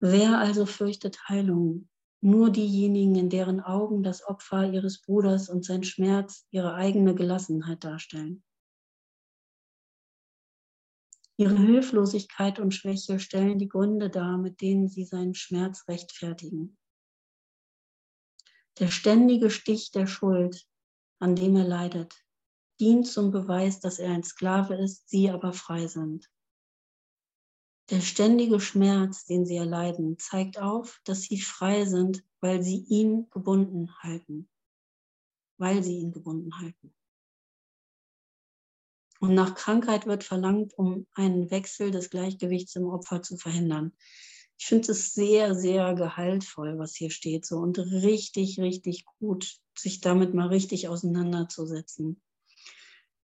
Wer 0.00 0.38
also 0.38 0.66
fürchtet 0.66 1.28
Heilung, 1.28 1.88
nur 2.20 2.50
diejenigen, 2.50 3.14
in 3.14 3.30
deren 3.30 3.60
Augen 3.60 4.02
das 4.02 4.26
Opfer 4.26 4.70
ihres 4.70 5.00
Bruders 5.00 5.48
und 5.48 5.64
sein 5.64 5.84
Schmerz 5.84 6.46
ihre 6.50 6.74
eigene 6.74 7.14
Gelassenheit 7.14 7.84
darstellen. 7.84 8.42
Ihre 11.40 11.56
Hilflosigkeit 11.56 12.58
und 12.58 12.74
Schwäche 12.74 13.18
stellen 13.18 13.58
die 13.58 13.70
Gründe 13.70 14.10
dar, 14.10 14.36
mit 14.36 14.60
denen 14.60 14.88
sie 14.88 15.06
seinen 15.06 15.34
Schmerz 15.34 15.88
rechtfertigen. 15.88 16.76
Der 18.78 18.88
ständige 18.88 19.48
Stich 19.48 19.90
der 19.90 20.06
Schuld, 20.06 20.68
an 21.18 21.34
dem 21.36 21.56
er 21.56 21.64
leidet, 21.64 22.14
dient 22.78 23.06
zum 23.06 23.30
Beweis, 23.30 23.80
dass 23.80 23.98
er 23.98 24.10
ein 24.10 24.22
Sklave 24.22 24.74
ist, 24.74 25.08
sie 25.08 25.30
aber 25.30 25.54
frei 25.54 25.86
sind. 25.86 26.30
Der 27.88 28.02
ständige 28.02 28.60
Schmerz, 28.60 29.24
den 29.24 29.46
sie 29.46 29.56
erleiden, 29.56 30.18
zeigt 30.18 30.60
auf, 30.60 31.00
dass 31.04 31.22
sie 31.22 31.40
frei 31.40 31.86
sind, 31.86 32.22
weil 32.40 32.62
sie 32.62 32.84
ihn 32.84 33.30
gebunden 33.30 33.90
halten. 34.02 34.50
Weil 35.56 35.82
sie 35.82 36.00
ihn 36.00 36.12
gebunden 36.12 36.58
halten. 36.60 36.94
Und 39.20 39.34
nach 39.34 39.54
Krankheit 39.54 40.06
wird 40.06 40.24
verlangt, 40.24 40.76
um 40.76 41.06
einen 41.14 41.50
Wechsel 41.50 41.90
des 41.90 42.10
Gleichgewichts 42.10 42.74
im 42.76 42.86
Opfer 42.86 43.22
zu 43.22 43.36
verhindern. 43.36 43.92
Ich 44.58 44.66
finde 44.66 44.92
es 44.92 45.14
sehr, 45.14 45.54
sehr 45.54 45.94
gehaltvoll, 45.94 46.78
was 46.78 46.94
hier 46.94 47.10
steht, 47.10 47.46
so 47.46 47.58
und 47.58 47.78
richtig, 47.78 48.58
richtig 48.58 49.04
gut, 49.18 49.58
sich 49.78 50.00
damit 50.00 50.34
mal 50.34 50.48
richtig 50.48 50.88
auseinanderzusetzen 50.88 52.20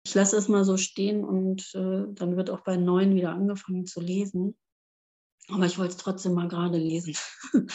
ich 0.03 0.15
lasse 0.15 0.37
es 0.37 0.47
mal 0.47 0.65
so 0.65 0.77
stehen 0.77 1.23
und 1.23 1.73
äh, 1.75 2.05
dann 2.09 2.35
wird 2.35 2.49
auch 2.49 2.61
bei 2.61 2.75
neun 2.75 3.15
wieder 3.15 3.31
angefangen 3.31 3.85
zu 3.85 4.01
lesen. 4.01 4.57
Aber 5.47 5.65
ich 5.65 5.77
wollte 5.77 5.91
es 5.91 5.97
trotzdem 5.97 6.33
mal 6.33 6.47
gerade 6.47 6.77
lesen. 6.77 7.15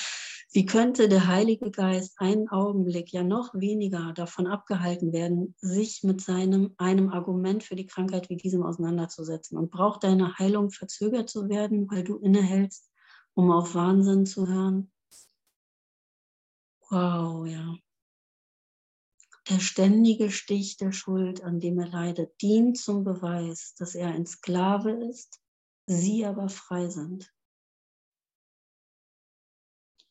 Wie 0.56 0.64
könnte 0.64 1.10
der 1.10 1.26
Heilige 1.26 1.70
Geist 1.70 2.14
einen 2.16 2.48
Augenblick, 2.48 3.12
ja 3.12 3.22
noch 3.22 3.52
weniger 3.52 4.14
davon 4.14 4.46
abgehalten 4.46 5.12
werden, 5.12 5.54
sich 5.58 6.02
mit 6.02 6.22
seinem 6.22 6.72
einem 6.78 7.10
Argument 7.10 7.62
für 7.62 7.76
die 7.76 7.84
Krankheit 7.84 8.30
wie 8.30 8.38
diesem 8.38 8.62
auseinanderzusetzen? 8.62 9.58
Und 9.58 9.70
braucht 9.70 10.02
deine 10.02 10.38
Heilung 10.38 10.70
verzögert 10.70 11.28
zu 11.28 11.50
werden, 11.50 11.90
weil 11.90 12.04
du 12.04 12.16
innehältst, 12.16 12.90
um 13.34 13.50
auf 13.50 13.74
Wahnsinn 13.74 14.24
zu 14.24 14.48
hören? 14.48 14.90
Wow, 16.88 17.46
ja. 17.46 17.76
Der 19.50 19.60
ständige 19.60 20.30
Stich 20.30 20.78
der 20.78 20.92
Schuld, 20.92 21.44
an 21.44 21.60
dem 21.60 21.78
er 21.78 21.88
leidet, 21.88 22.40
dient 22.40 22.78
zum 22.78 23.04
Beweis, 23.04 23.74
dass 23.74 23.94
er 23.94 24.08
ein 24.08 24.24
Sklave 24.24 24.92
ist, 24.92 25.38
sie 25.84 26.24
aber 26.24 26.48
frei 26.48 26.88
sind. 26.88 27.30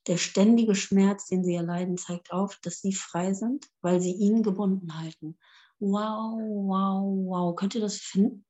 Der 0.08 0.18
ständige 0.18 0.76
Schmerz, 0.76 1.28
den 1.28 1.44
sie 1.44 1.56
erleiden, 1.56 1.98
zeigt 1.98 2.32
auf, 2.32 2.60
dass 2.62 2.82
sie 2.82 2.94
frei 2.94 3.34
sind, 3.34 3.68
weil 3.82 4.02
sie 4.02 4.14
ihn 4.14 4.44
gebunden 4.44 4.98
halten. 4.98 5.38
Wow, 5.80 6.40
wow, 6.40 7.04
wow. 7.28 7.56
Könnt 7.56 7.76
ihr 7.76 7.82
das 7.82 7.98
finden? 7.98 8.46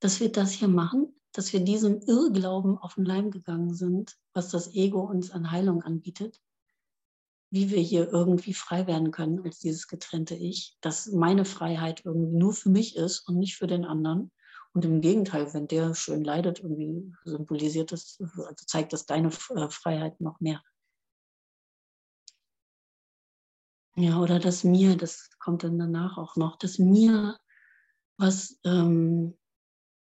Dass 0.00 0.20
wir 0.20 0.30
das 0.30 0.52
hier 0.52 0.68
machen, 0.68 1.14
dass 1.32 1.52
wir 1.52 1.60
diesem 1.60 2.00
Irrglauben 2.02 2.78
auf 2.78 2.94
den 2.94 3.04
Leim 3.04 3.30
gegangen 3.30 3.74
sind, 3.74 4.16
was 4.34 4.50
das 4.50 4.74
Ego 4.74 5.00
uns 5.00 5.30
an 5.30 5.50
Heilung 5.50 5.82
anbietet 5.82 6.40
wie 7.54 7.70
wir 7.70 7.78
hier 7.78 8.12
irgendwie 8.12 8.52
frei 8.52 8.88
werden 8.88 9.12
können 9.12 9.44
als 9.44 9.60
dieses 9.60 9.86
getrennte 9.86 10.34
Ich, 10.34 10.76
dass 10.80 11.06
meine 11.06 11.44
Freiheit 11.44 12.04
irgendwie 12.04 12.36
nur 12.36 12.52
für 12.52 12.68
mich 12.68 12.96
ist 12.96 13.28
und 13.28 13.38
nicht 13.38 13.56
für 13.56 13.68
den 13.68 13.84
anderen. 13.84 14.32
Und 14.72 14.84
im 14.84 15.00
Gegenteil, 15.00 15.54
wenn 15.54 15.68
der 15.68 15.94
schön 15.94 16.24
leidet, 16.24 16.58
irgendwie 16.58 17.14
symbolisiert 17.24 17.92
das, 17.92 18.18
also 18.20 18.64
zeigt 18.66 18.92
das 18.92 19.06
deine 19.06 19.28
äh, 19.28 19.68
Freiheit 19.68 20.20
noch 20.20 20.40
mehr. 20.40 20.60
Ja, 23.96 24.20
oder 24.20 24.38
dass 24.38 24.64
mir, 24.64 24.96
das 24.96 25.30
kommt 25.38 25.62
dann 25.62 25.78
danach 25.78 26.18
auch 26.18 26.36
noch, 26.36 26.56
dass 26.56 26.78
mir 26.78 27.38
was, 28.16 28.58
ähm, 28.64 29.38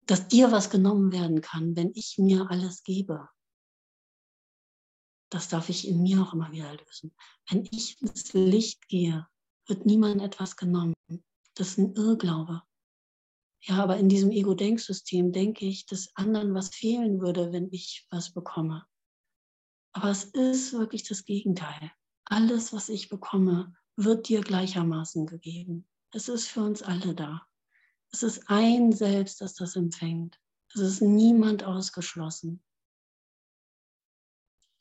dass 0.08 0.28
dir 0.28 0.52
was 0.52 0.70
genommen 0.70 1.12
werden 1.12 1.42
kann, 1.42 1.76
wenn 1.76 1.92
ich 1.94 2.18
mir 2.18 2.50
alles 2.50 2.84
gebe 2.84 3.28
das 5.36 5.50
darf 5.50 5.68
ich 5.68 5.88
in 5.88 6.02
mir 6.02 6.22
auch 6.22 6.34
immer 6.34 6.52
wieder 6.54 6.74
lösen. 6.78 7.14
Wenn 7.50 7.68
ich 7.72 8.02
ins 8.02 8.32
Licht 8.34 8.88
gehe, 8.88 9.28
wird 9.68 9.86
niemand 9.86 10.22
etwas 10.22 10.56
genommen. 10.56 10.94
Das 11.56 11.72
ist 11.72 11.78
ein 11.78 11.94
Irrglaube. 11.94 12.62
Ja, 13.62 13.84
aber 13.84 13.98
in 13.98 14.08
diesem 14.08 14.32
Ego-Denksystem 14.32 15.34
denke 15.34 15.66
ich, 15.66 15.88
dass 15.88 16.16
anderen 16.16 16.54
was 16.54 16.70
fehlen 16.70 17.20
würde, 17.20 17.52
wenn 17.52 17.70
ich 17.74 18.08
was 18.12 18.32
bekomme. 18.32 18.86
Aber 19.92 20.10
es 20.10 20.24
ist 20.24 20.72
wirklich 20.72 21.04
das 21.04 21.26
Gegenteil. 21.26 21.92
Alles, 22.26 22.74
was 22.74 22.90
ich 22.90 23.10
bekomme, 23.10 23.76
wird 23.96 24.28
dir 24.28 24.42
gleichermaßen 24.42 25.26
gegeben. 25.28 25.88
Es 26.12 26.28
ist 26.28 26.48
für 26.48 26.62
uns 26.62 26.82
alle 26.82 27.14
da. 27.14 27.46
Es 28.12 28.24
ist 28.24 28.50
ein 28.50 28.92
Selbst, 28.92 29.42
das 29.42 29.54
das 29.54 29.76
empfängt. 29.76 30.40
Es 30.74 30.82
ist 30.82 31.02
niemand 31.02 31.64
ausgeschlossen. 31.64 32.64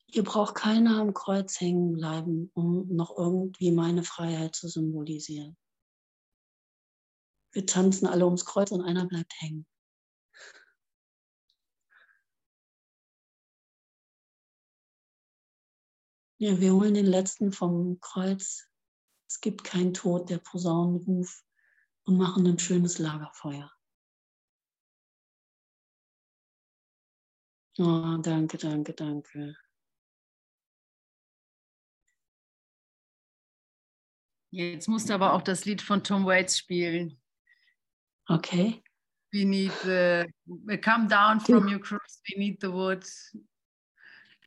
Ihr 0.06 0.24
braucht 0.24 0.54
keiner 0.54 1.00
am 1.00 1.12
Kreuz 1.12 1.60
hängen 1.60 1.92
bleiben, 1.92 2.50
um 2.54 2.88
noch 2.88 3.16
irgendwie 3.16 3.72
meine 3.72 4.04
Freiheit 4.04 4.54
zu 4.54 4.68
symbolisieren. 4.68 5.56
Wir 7.52 7.66
tanzen 7.66 8.06
alle 8.06 8.24
ums 8.24 8.44
Kreuz 8.44 8.70
und 8.70 8.82
einer 8.82 9.06
bleibt 9.06 9.32
hängen. 9.40 9.66
Ja, 16.44 16.60
wir 16.60 16.74
holen 16.74 16.92
den 16.92 17.06
letzten 17.06 17.52
vom 17.52 17.98
Kreuz. 18.00 18.68
Es 19.26 19.40
gibt 19.40 19.64
keinen 19.64 19.94
Tod, 19.94 20.28
der 20.28 20.36
Posaunenruf 20.36 21.42
und 22.02 22.18
machen 22.18 22.46
ein 22.46 22.58
schönes 22.58 22.98
Lagerfeuer. 22.98 23.72
Oh, 27.78 28.18
danke, 28.20 28.58
danke, 28.58 28.92
danke. 28.92 29.56
Jetzt 34.50 34.88
musst 34.88 35.08
du 35.08 35.14
aber 35.14 35.32
auch 35.32 35.40
das 35.40 35.64
Lied 35.64 35.80
von 35.80 36.04
Tom 36.04 36.26
Waits 36.26 36.58
spielen. 36.58 37.22
Okay. 38.28 38.84
We 39.32 39.46
need 39.46 39.72
the, 39.82 40.26
come 40.82 41.08
down 41.08 41.40
from 41.40 41.68
your 41.68 41.80
cross, 41.80 42.20
we 42.28 42.38
need 42.38 42.60
the 42.60 42.70
wood. 42.70 43.02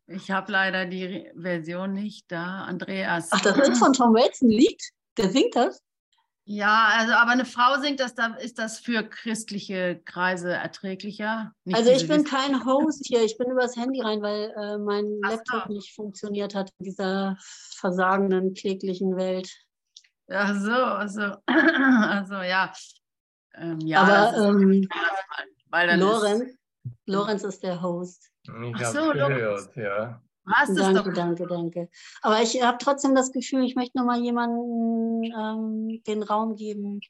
Ich 0.08 0.32
habe 0.32 0.51
leider 0.51 0.86
die 0.86 1.30
Version 1.36 1.93
nicht 1.93 2.32
da, 2.32 2.64
Andreas. 2.64 3.28
Ach, 3.32 3.41
das 3.41 3.58
ist 3.58 3.78
von 3.78 3.91
Tom 3.91 4.14
Waits 4.14 4.41
ein 4.41 4.49
Lied? 4.49 4.82
Der 5.18 5.30
singt 5.30 5.55
das? 5.55 5.84
Ja, 6.49 6.91
also 6.93 7.12
aber 7.12 7.32
eine 7.32 7.43
Frau 7.43 7.78
singt 7.82 7.99
das, 7.99 8.16
da 8.16 8.28
ist 8.36 8.58
das 8.58 8.80
für 8.80 9.03
christliche 9.03 10.01
Kreise 10.05 10.53
erträglicher. 10.53 11.51
Nicht 11.66 11.76
also 11.76 11.91
ich 11.91 12.08
bin 12.08 12.24
kein 12.24 12.64
Host 12.66 13.05
hier, 13.05 13.22
ich 13.22 13.38
bin 13.38 13.51
übers 13.51 13.76
Handy 13.76 13.99
rein, 13.99 14.22
weil 14.22 14.53
äh, 14.55 14.78
mein 14.78 15.20
Ach 15.26 15.32
Laptop 15.32 15.64
so. 15.68 15.74
nicht 15.74 15.93
funktioniert 15.93 16.55
hat 16.55 16.72
in 16.80 16.86
dieser 16.86 17.38
versagenden, 17.76 18.53
kläglichen 18.53 19.18
Welt. 19.18 19.51
Ach 20.30 20.58
so, 20.58 20.72
also, 20.72 21.22
also 21.45 22.36
ja. 22.43 22.72
Ähm, 23.55 23.80
ja 23.82 24.03
Aber 24.03 24.38
ähm, 24.38 24.88
weil 25.70 25.99
Lorenz, 25.99 26.43
ist, 26.43 26.58
Lorenz 27.08 27.43
ist 27.43 27.62
der 27.62 27.82
Host. 27.82 28.32
Ich 28.47 28.75
Ach 28.75 28.93
so, 28.93 29.11
gehört, 29.11 29.75
ja. 29.75 30.21
Hast 30.49 30.77
danke, 30.77 31.11
danke, 31.11 31.45
danke. 31.45 31.89
Aber 32.21 32.41
ich 32.41 32.61
habe 32.61 32.77
trotzdem 32.79 33.15
das 33.15 33.31
Gefühl, 33.31 33.65
ich 33.65 33.75
möchte 33.75 33.97
noch 33.97 34.05
mal 34.05 34.21
jemanden 34.21 35.23
ähm, 35.23 36.01
den 36.07 36.23
Raum 36.23 36.55
geben. 36.55 37.01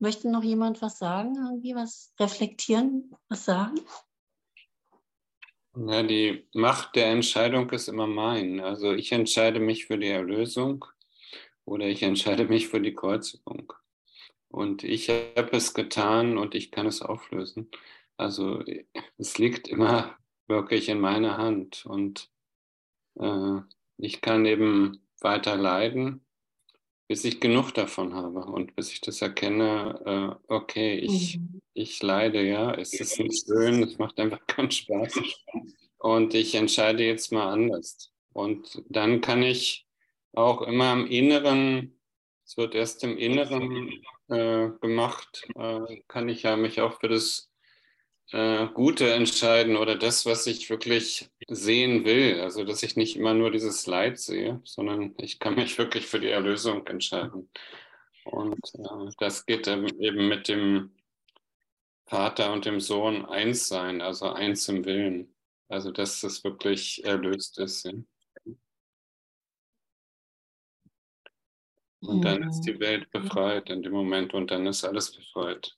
Möchte 0.00 0.30
noch 0.30 0.42
jemand 0.42 0.82
was 0.82 0.98
sagen, 0.98 1.36
irgendwie 1.36 1.74
was 1.74 2.12
reflektieren, 2.18 3.14
was 3.28 3.44
sagen? 3.44 3.78
Ja, 5.76 6.02
die 6.02 6.48
Macht 6.52 6.96
der 6.96 7.06
Entscheidung 7.06 7.70
ist 7.70 7.88
immer 7.88 8.08
mein. 8.08 8.60
Also 8.60 8.92
ich 8.92 9.12
entscheide 9.12 9.60
mich 9.60 9.86
für 9.86 9.98
die 9.98 10.08
Erlösung 10.08 10.84
oder 11.64 11.86
ich 11.86 12.02
entscheide 12.02 12.46
mich 12.46 12.68
für 12.68 12.80
die 12.80 12.94
Kreuzigung. 12.94 13.72
Und 14.48 14.82
ich 14.82 15.08
habe 15.08 15.56
es 15.56 15.74
getan 15.74 16.38
und 16.38 16.56
ich 16.56 16.72
kann 16.72 16.86
es 16.86 17.02
auflösen. 17.02 17.70
Also 18.16 18.64
es 19.16 19.38
liegt 19.38 19.68
immer 19.68 20.16
wirklich 20.50 20.90
in 20.90 21.00
meiner 21.00 21.38
Hand 21.38 21.86
und 21.86 22.28
äh, 23.18 23.60
ich 23.96 24.20
kann 24.20 24.44
eben 24.44 25.00
weiter 25.20 25.56
leiden, 25.56 26.26
bis 27.08 27.24
ich 27.24 27.40
genug 27.40 27.72
davon 27.72 28.14
habe 28.14 28.40
und 28.40 28.76
bis 28.76 28.92
ich 28.92 29.00
das 29.00 29.22
erkenne, 29.22 30.38
äh, 30.48 30.52
okay, 30.52 30.98
ich, 30.98 31.38
mhm. 31.38 31.60
ich 31.72 32.02
leide, 32.02 32.42
ja, 32.42 32.72
es 32.74 32.92
ist 32.92 33.18
nicht 33.18 33.46
schön, 33.46 33.82
es 33.82 33.98
macht 33.98 34.20
einfach 34.20 34.40
keinen 34.46 34.70
Spaß 34.70 35.20
und 35.98 36.34
ich 36.34 36.54
entscheide 36.54 37.04
jetzt 37.04 37.32
mal 37.32 37.50
anders. 37.50 38.12
Und 38.32 38.82
dann 38.88 39.20
kann 39.20 39.42
ich 39.42 39.86
auch 40.32 40.62
immer 40.62 40.92
im 40.92 41.06
Inneren, 41.06 41.98
es 42.44 42.56
wird 42.56 42.74
erst 42.74 43.02
im 43.04 43.18
Inneren 43.18 44.02
äh, 44.28 44.70
gemacht, 44.80 45.46
äh, 45.56 46.00
kann 46.08 46.28
ich 46.28 46.44
ja 46.44 46.56
mich 46.56 46.80
auch 46.80 47.00
für 47.00 47.08
das 47.08 47.49
äh, 48.32 48.68
Gute 48.68 49.12
entscheiden 49.12 49.76
oder 49.76 49.96
das, 49.96 50.24
was 50.26 50.46
ich 50.46 50.70
wirklich 50.70 51.30
sehen 51.48 52.04
will. 52.04 52.40
Also, 52.40 52.64
dass 52.64 52.82
ich 52.82 52.96
nicht 52.96 53.16
immer 53.16 53.34
nur 53.34 53.50
dieses 53.50 53.86
Leid 53.86 54.18
sehe, 54.18 54.60
sondern 54.64 55.14
ich 55.18 55.38
kann 55.38 55.54
mich 55.56 55.78
wirklich 55.78 56.06
für 56.06 56.20
die 56.20 56.28
Erlösung 56.30 56.86
entscheiden. 56.86 57.50
Und 58.24 58.60
äh, 58.74 59.10
das 59.18 59.46
geht 59.46 59.66
eben 59.66 60.28
mit 60.28 60.48
dem 60.48 60.94
Vater 62.06 62.52
und 62.52 62.64
dem 62.66 62.80
Sohn 62.80 63.24
eins 63.26 63.68
sein, 63.68 64.00
also 64.00 64.30
eins 64.30 64.68
im 64.68 64.84
Willen. 64.84 65.34
Also, 65.68 65.90
dass 65.90 66.22
es 66.22 66.44
wirklich 66.44 67.04
erlöst 67.04 67.58
ist. 67.58 67.84
Ja. 67.84 67.92
Und 72.00 72.22
dann 72.22 72.44
ist 72.44 72.62
die 72.62 72.80
Welt 72.80 73.10
befreit 73.10 73.70
in 73.70 73.82
dem 73.82 73.92
Moment 73.92 74.34
und 74.34 74.50
dann 74.50 74.66
ist 74.66 74.84
alles 74.84 75.12
befreit 75.12 75.76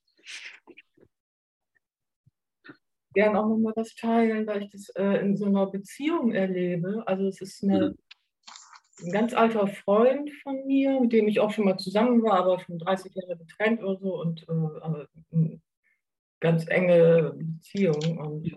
gern 3.12 3.36
auch 3.36 3.48
nochmal 3.48 3.72
was 3.76 3.94
teilen, 3.94 4.46
weil 4.46 4.62
ich 4.62 4.70
das 4.70 4.88
äh, 4.90 5.20
in 5.20 5.36
so 5.36 5.46
einer 5.46 5.66
Beziehung 5.66 6.32
erlebe. 6.32 7.02
Also 7.06 7.26
es 7.26 7.40
ist 7.40 7.62
eine, 7.62 7.90
mhm. 7.90 9.06
ein 9.06 9.12
ganz 9.12 9.34
alter 9.34 9.66
Freund 9.66 10.30
von 10.42 10.66
mir, 10.66 11.00
mit 11.00 11.12
dem 11.12 11.28
ich 11.28 11.40
auch 11.40 11.50
schon 11.50 11.64
mal 11.64 11.78
zusammen 11.78 12.22
war, 12.22 12.38
aber 12.38 12.60
schon 12.60 12.78
30 12.78 13.14
Jahre 13.14 13.36
getrennt 13.36 13.82
oder 13.82 13.98
so 13.98 14.20
und 14.20 14.46
äh, 14.48 15.32
eine 15.32 15.60
ganz 16.40 16.68
enge 16.68 17.34
Beziehung. 17.36 18.18
Und 18.18 18.54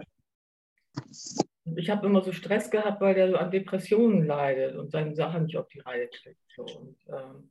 ich 1.78 1.90
habe 1.90 2.08
immer 2.08 2.24
so 2.24 2.32
Stress 2.32 2.70
gehabt, 2.70 3.02
weil 3.02 3.16
der 3.16 3.30
so 3.30 3.38
an 3.38 3.52
Depressionen 3.52 4.26
leidet 4.26 4.76
und 4.76 4.92
seine 4.92 5.16
Sachen 5.16 5.46
nicht 5.46 5.58
auf 5.58 5.68
die 5.70 5.80
Reihe 5.80 6.08
kriegt. 6.08 6.40
So. 6.56 6.64
Und, 6.64 6.98
ähm, 7.10 7.50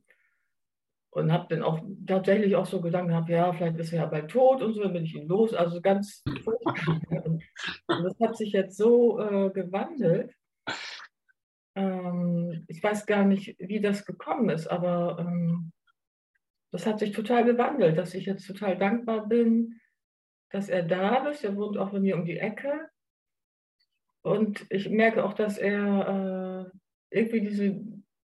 und 1.15 1.31
habe 1.31 1.47
dann 1.47 1.63
auch 1.63 1.79
tatsächlich 2.05 2.57
auch 2.57 2.65
so 2.65 2.81
Gedanken 2.81 3.09
gehabt, 3.09 3.29
ja, 3.29 3.53
vielleicht 3.53 3.77
ist 3.77 3.93
er 3.93 4.01
ja 4.01 4.05
bald 4.05 4.29
tot 4.29 4.61
und 4.61 4.73
so, 4.73 4.83
dann 4.83 4.91
bin 4.91 5.05
ich 5.05 5.15
ihn 5.15 5.29
los. 5.29 5.53
Also 5.53 5.79
ganz 5.79 6.21
und, 6.25 7.41
das 7.87 8.19
hat 8.19 8.35
sich 8.35 8.51
jetzt 8.51 8.75
so 8.75 9.21
äh, 9.21 9.49
gewandelt. 9.51 10.35
Ähm, 11.75 12.65
ich 12.67 12.83
weiß 12.83 13.05
gar 13.05 13.23
nicht, 13.23 13.55
wie 13.59 13.79
das 13.79 14.05
gekommen 14.05 14.49
ist, 14.49 14.67
aber 14.67 15.17
ähm, 15.19 15.71
das 16.73 16.85
hat 16.85 16.99
sich 16.99 17.13
total 17.13 17.45
gewandelt, 17.45 17.97
dass 17.97 18.13
ich 18.13 18.25
jetzt 18.25 18.45
total 18.45 18.77
dankbar 18.77 19.25
bin, 19.25 19.79
dass 20.51 20.67
er 20.67 20.83
da 20.83 21.29
ist. 21.29 21.45
Er 21.45 21.55
wohnt 21.55 21.77
auch 21.77 21.91
bei 21.91 22.01
mir 22.01 22.17
um 22.17 22.25
die 22.25 22.39
Ecke. 22.39 22.89
Und 24.21 24.65
ich 24.69 24.89
merke 24.89 25.23
auch, 25.23 25.33
dass 25.33 25.57
er 25.57 26.73
äh, 26.73 26.77
irgendwie 27.09 27.39
diese, 27.39 27.81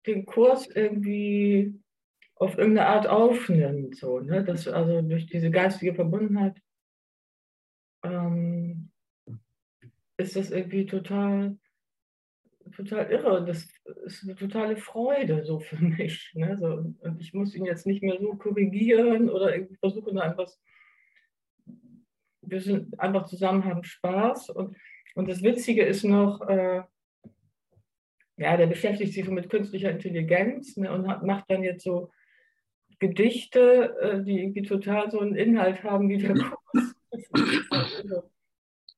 den 0.06 0.26
Kurs 0.26 0.68
irgendwie 0.68 1.82
auf 2.44 2.58
irgendeine 2.58 2.88
Art 2.88 3.08
aufnimmt. 3.08 3.96
So, 3.96 4.20
ne? 4.20 4.44
Das, 4.44 4.68
also 4.68 5.02
durch 5.02 5.26
diese 5.28 5.50
geistige 5.50 5.96
Verbundenheit 5.96 6.62
ähm, 8.04 8.92
ist 10.18 10.36
das 10.36 10.52
irgendwie 10.52 10.86
total, 10.86 11.58
total 12.76 13.10
irre. 13.10 13.46
Das 13.46 13.68
ist 14.06 14.24
eine 14.24 14.36
totale 14.36 14.78
Freude 14.78 15.46
so 15.46 15.60
für 15.60 15.78
mich. 15.84 16.32
Ne? 16.36 16.58
So, 16.58 16.68
und 17.00 17.22
ich 17.22 17.34
muss 17.34 17.56
ihn 17.56 17.66
jetzt 17.66 17.88
nicht 17.88 18.04
mehr 18.04 18.20
so 18.20 18.36
korrigieren 18.36 19.30
oder 19.30 19.56
irgendwie 19.56 19.78
versuchen, 19.78 20.20
einfach. 20.20 20.50
Wir 22.46 22.60
sind 22.60 23.00
einfach 23.00 23.26
zusammen, 23.26 23.64
haben 23.64 23.86
Spaß. 23.86 24.50
Und, 24.50 24.76
und 25.16 25.30
das 25.30 25.42
Witzige 25.44 25.84
ist 25.86 26.04
noch, 26.04 26.42
äh, 26.42 26.84
ja, 28.36 28.58
der 28.58 28.68
beschäftigt 28.68 29.14
sich 29.14 29.24
so 29.24 29.32
mit 29.32 29.50
künstlicher 29.50 29.92
Intelligenz 29.92 30.76
ne, 30.76 30.92
und 30.92 31.08
hat, 31.08 31.24
macht 31.24 31.50
dann 31.50 31.64
jetzt 31.64 31.86
so 31.86 32.12
Gedichte, 33.08 33.96
äh, 34.02 34.24
die 34.24 34.40
irgendwie 34.40 34.62
total 34.62 35.12
so 35.12 35.20
einen 35.20 35.36
Inhalt 35.36 35.84
haben 35.84 36.10
wie 36.10 36.18
der 36.18 36.34
Kurs. 36.36 36.96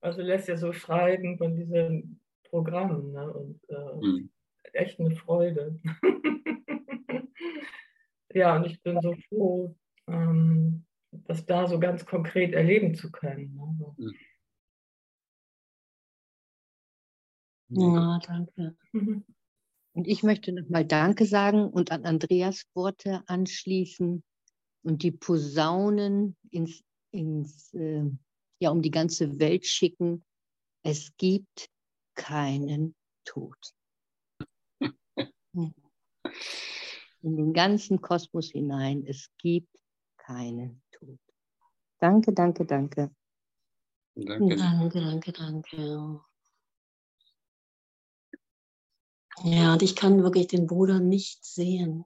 Also 0.01 0.22
lässt 0.22 0.47
er 0.49 0.58
so 0.58 0.72
schreiben 0.72 1.38
von 1.39 1.56
diesem 1.56 2.20
Programm. 2.43 3.12
Ne? 3.12 3.34
Und 3.34 3.60
äh, 3.70 3.95
mhm. 4.06 4.30
echt 4.74 4.99
eine 4.99 5.16
Freude. 5.16 5.80
ja, 8.34 8.56
und 8.56 8.68
ich 8.68 8.82
bin 8.84 9.01
so 9.01 9.16
froh, 9.28 9.76
ähm, 10.08 10.86
das 11.12 11.45
da 11.47 11.68
so 11.68 11.80
ganz 11.80 12.06
konkret 12.06 12.53
erleben 12.53 12.93
zu 12.93 13.12
können. 13.12 13.56
Ne? 13.56 14.14
Mhm. 17.70 17.95
Ja, 17.95 18.20
danke. 18.28 18.76
Mhm. 18.91 19.26
Und 19.96 20.08
ich 20.08 20.24
möchte 20.24 20.52
nochmal 20.52 20.86
Danke 20.86 21.26
sagen 21.26 21.70
und 21.70 21.89
an 21.91 22.04
Andreas 22.04 22.66
Worte 22.74 23.24
anschließen 23.28 24.22
und 24.84 25.04
die 25.04 25.12
Posaunen 25.12 26.36
ins, 26.52 26.84
ins, 27.12 27.74
äh, 27.74 28.04
ja, 28.60 28.72
um 28.72 28.82
die 28.82 28.91
ganze 28.91 29.39
Welt 29.39 29.66
schicken. 29.66 30.22
Es 30.84 31.16
gibt 31.16 31.70
keinen 32.14 32.93
Tod. 33.24 33.58
In 35.54 35.74
den 37.38 37.54
ganzen 37.54 38.02
Kosmos 38.02 38.52
hinein, 38.52 39.06
es 39.08 39.30
gibt 39.38 39.70
keinen 40.18 40.84
Tod. 40.91 41.20
Danke, 42.00 42.34
danke, 42.34 42.66
danke. 42.66 43.12
Danke. 44.16 44.56
Danke, 44.58 45.00
danke, 45.00 45.32
danke. 45.32 46.22
Ja, 49.44 49.74
und 49.74 49.82
ich 49.82 49.96
kann 49.96 50.24
wirklich 50.24 50.48
den 50.48 50.66
Bruder 50.66 51.00
nicht 51.00 51.44
sehen, 51.46 52.06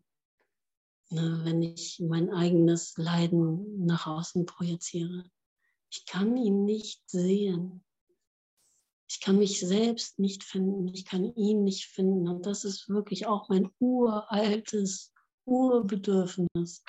ne, 1.10 1.42
wenn 1.44 1.62
ich 1.62 2.00
mein 2.00 2.32
eigenes 2.34 2.98
Leiden 2.98 3.86
nach 3.86 4.08
außen 4.08 4.46
projiziere. 4.46 5.30
Ich 5.92 6.06
kann 6.06 6.38
ihn 6.38 6.66
nicht 6.66 7.02
sehen. 7.10 7.84
Ich 9.08 9.22
kann 9.22 9.38
mich 9.38 9.60
selbst 9.60 10.20
nicht 10.20 10.44
finden. 10.44 10.88
Ich 10.88 11.06
kann 11.06 11.34
ihn 11.36 11.64
nicht 11.64 11.86
finden. 11.86 12.28
Und 12.28 12.46
das 12.46 12.64
ist 12.64 12.90
wirklich 12.90 13.26
auch 13.26 13.50
mein 13.50 13.70
uraltes 13.80 15.14
Urbedürfnis 15.46 16.84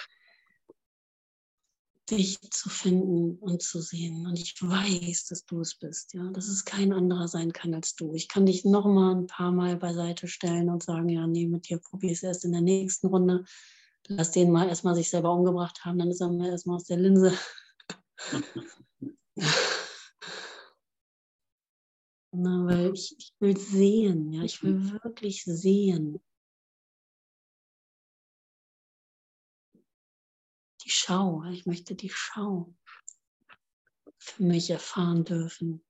dich 2.10 2.40
zu 2.50 2.68
finden 2.68 3.36
und 3.38 3.62
zu 3.62 3.80
sehen. 3.80 4.26
Und 4.26 4.38
ich 4.38 4.54
weiß, 4.60 5.26
dass 5.26 5.44
du 5.46 5.60
es 5.60 5.74
bist, 5.74 6.14
ja, 6.14 6.30
dass 6.30 6.48
es 6.48 6.64
kein 6.64 6.92
anderer 6.92 7.28
sein 7.28 7.52
kann 7.52 7.74
als 7.74 7.94
du. 7.94 8.14
Ich 8.14 8.28
kann 8.28 8.46
dich 8.46 8.64
noch 8.64 8.86
mal 8.86 9.14
ein 9.14 9.26
paar 9.26 9.52
Mal 9.52 9.76
beiseite 9.76 10.28
stellen 10.28 10.68
und 10.68 10.82
sagen, 10.82 11.08
ja, 11.08 11.26
nee, 11.26 11.46
mit 11.46 11.68
dir 11.68 11.78
probier 11.78 12.12
es 12.12 12.22
erst 12.22 12.44
in 12.44 12.52
der 12.52 12.60
nächsten 12.60 13.08
Runde. 13.08 13.44
Lass 14.08 14.32
den 14.32 14.50
mal 14.50 14.68
erstmal 14.68 14.94
sich 14.94 15.10
selber 15.10 15.32
umgebracht 15.32 15.84
haben, 15.84 15.98
dann 15.98 16.10
ist 16.10 16.20
er 16.20 16.30
mal 16.30 16.48
erstmal 16.48 16.76
aus 16.76 16.84
der 16.84 16.98
Linse. 16.98 17.32
Na, 22.32 22.64
weil 22.64 22.92
ich, 22.94 23.16
ich 23.18 23.32
will 23.40 23.56
sehen, 23.56 24.32
ja, 24.32 24.42
ich 24.42 24.62
will 24.62 24.92
wirklich 25.02 25.44
sehen. 25.44 26.20
Schau, 31.02 31.44
ich 31.44 31.64
möchte 31.64 31.94
die 31.94 32.10
Schau 32.10 32.74
für 34.18 34.42
mich 34.42 34.68
erfahren 34.68 35.24
dürfen. 35.24 35.82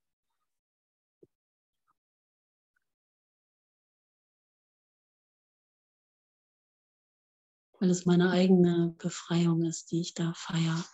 Weil 7.81 7.91
es 7.91 8.07
meine 8.07 8.31
eigene 8.31 8.95
Befreiung 8.99 9.65
ist, 9.65 9.91
die 9.91 10.01
ich 10.01 10.15
da 10.15 10.33
feiere 10.33 10.85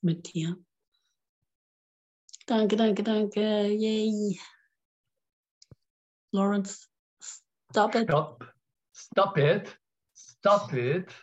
mit 0.00 0.34
dir. 0.34 0.56
Danke, 2.46 2.74
danke, 2.74 3.04
danke. 3.04 3.68
Yay. 3.68 4.40
Lawrence, 6.32 6.88
stop 7.70 7.94
it. 7.94 8.08
Stop. 8.08 8.52
Stop 8.92 9.38
it. 9.38 9.78
Stop 10.14 10.72
it. 10.72 11.14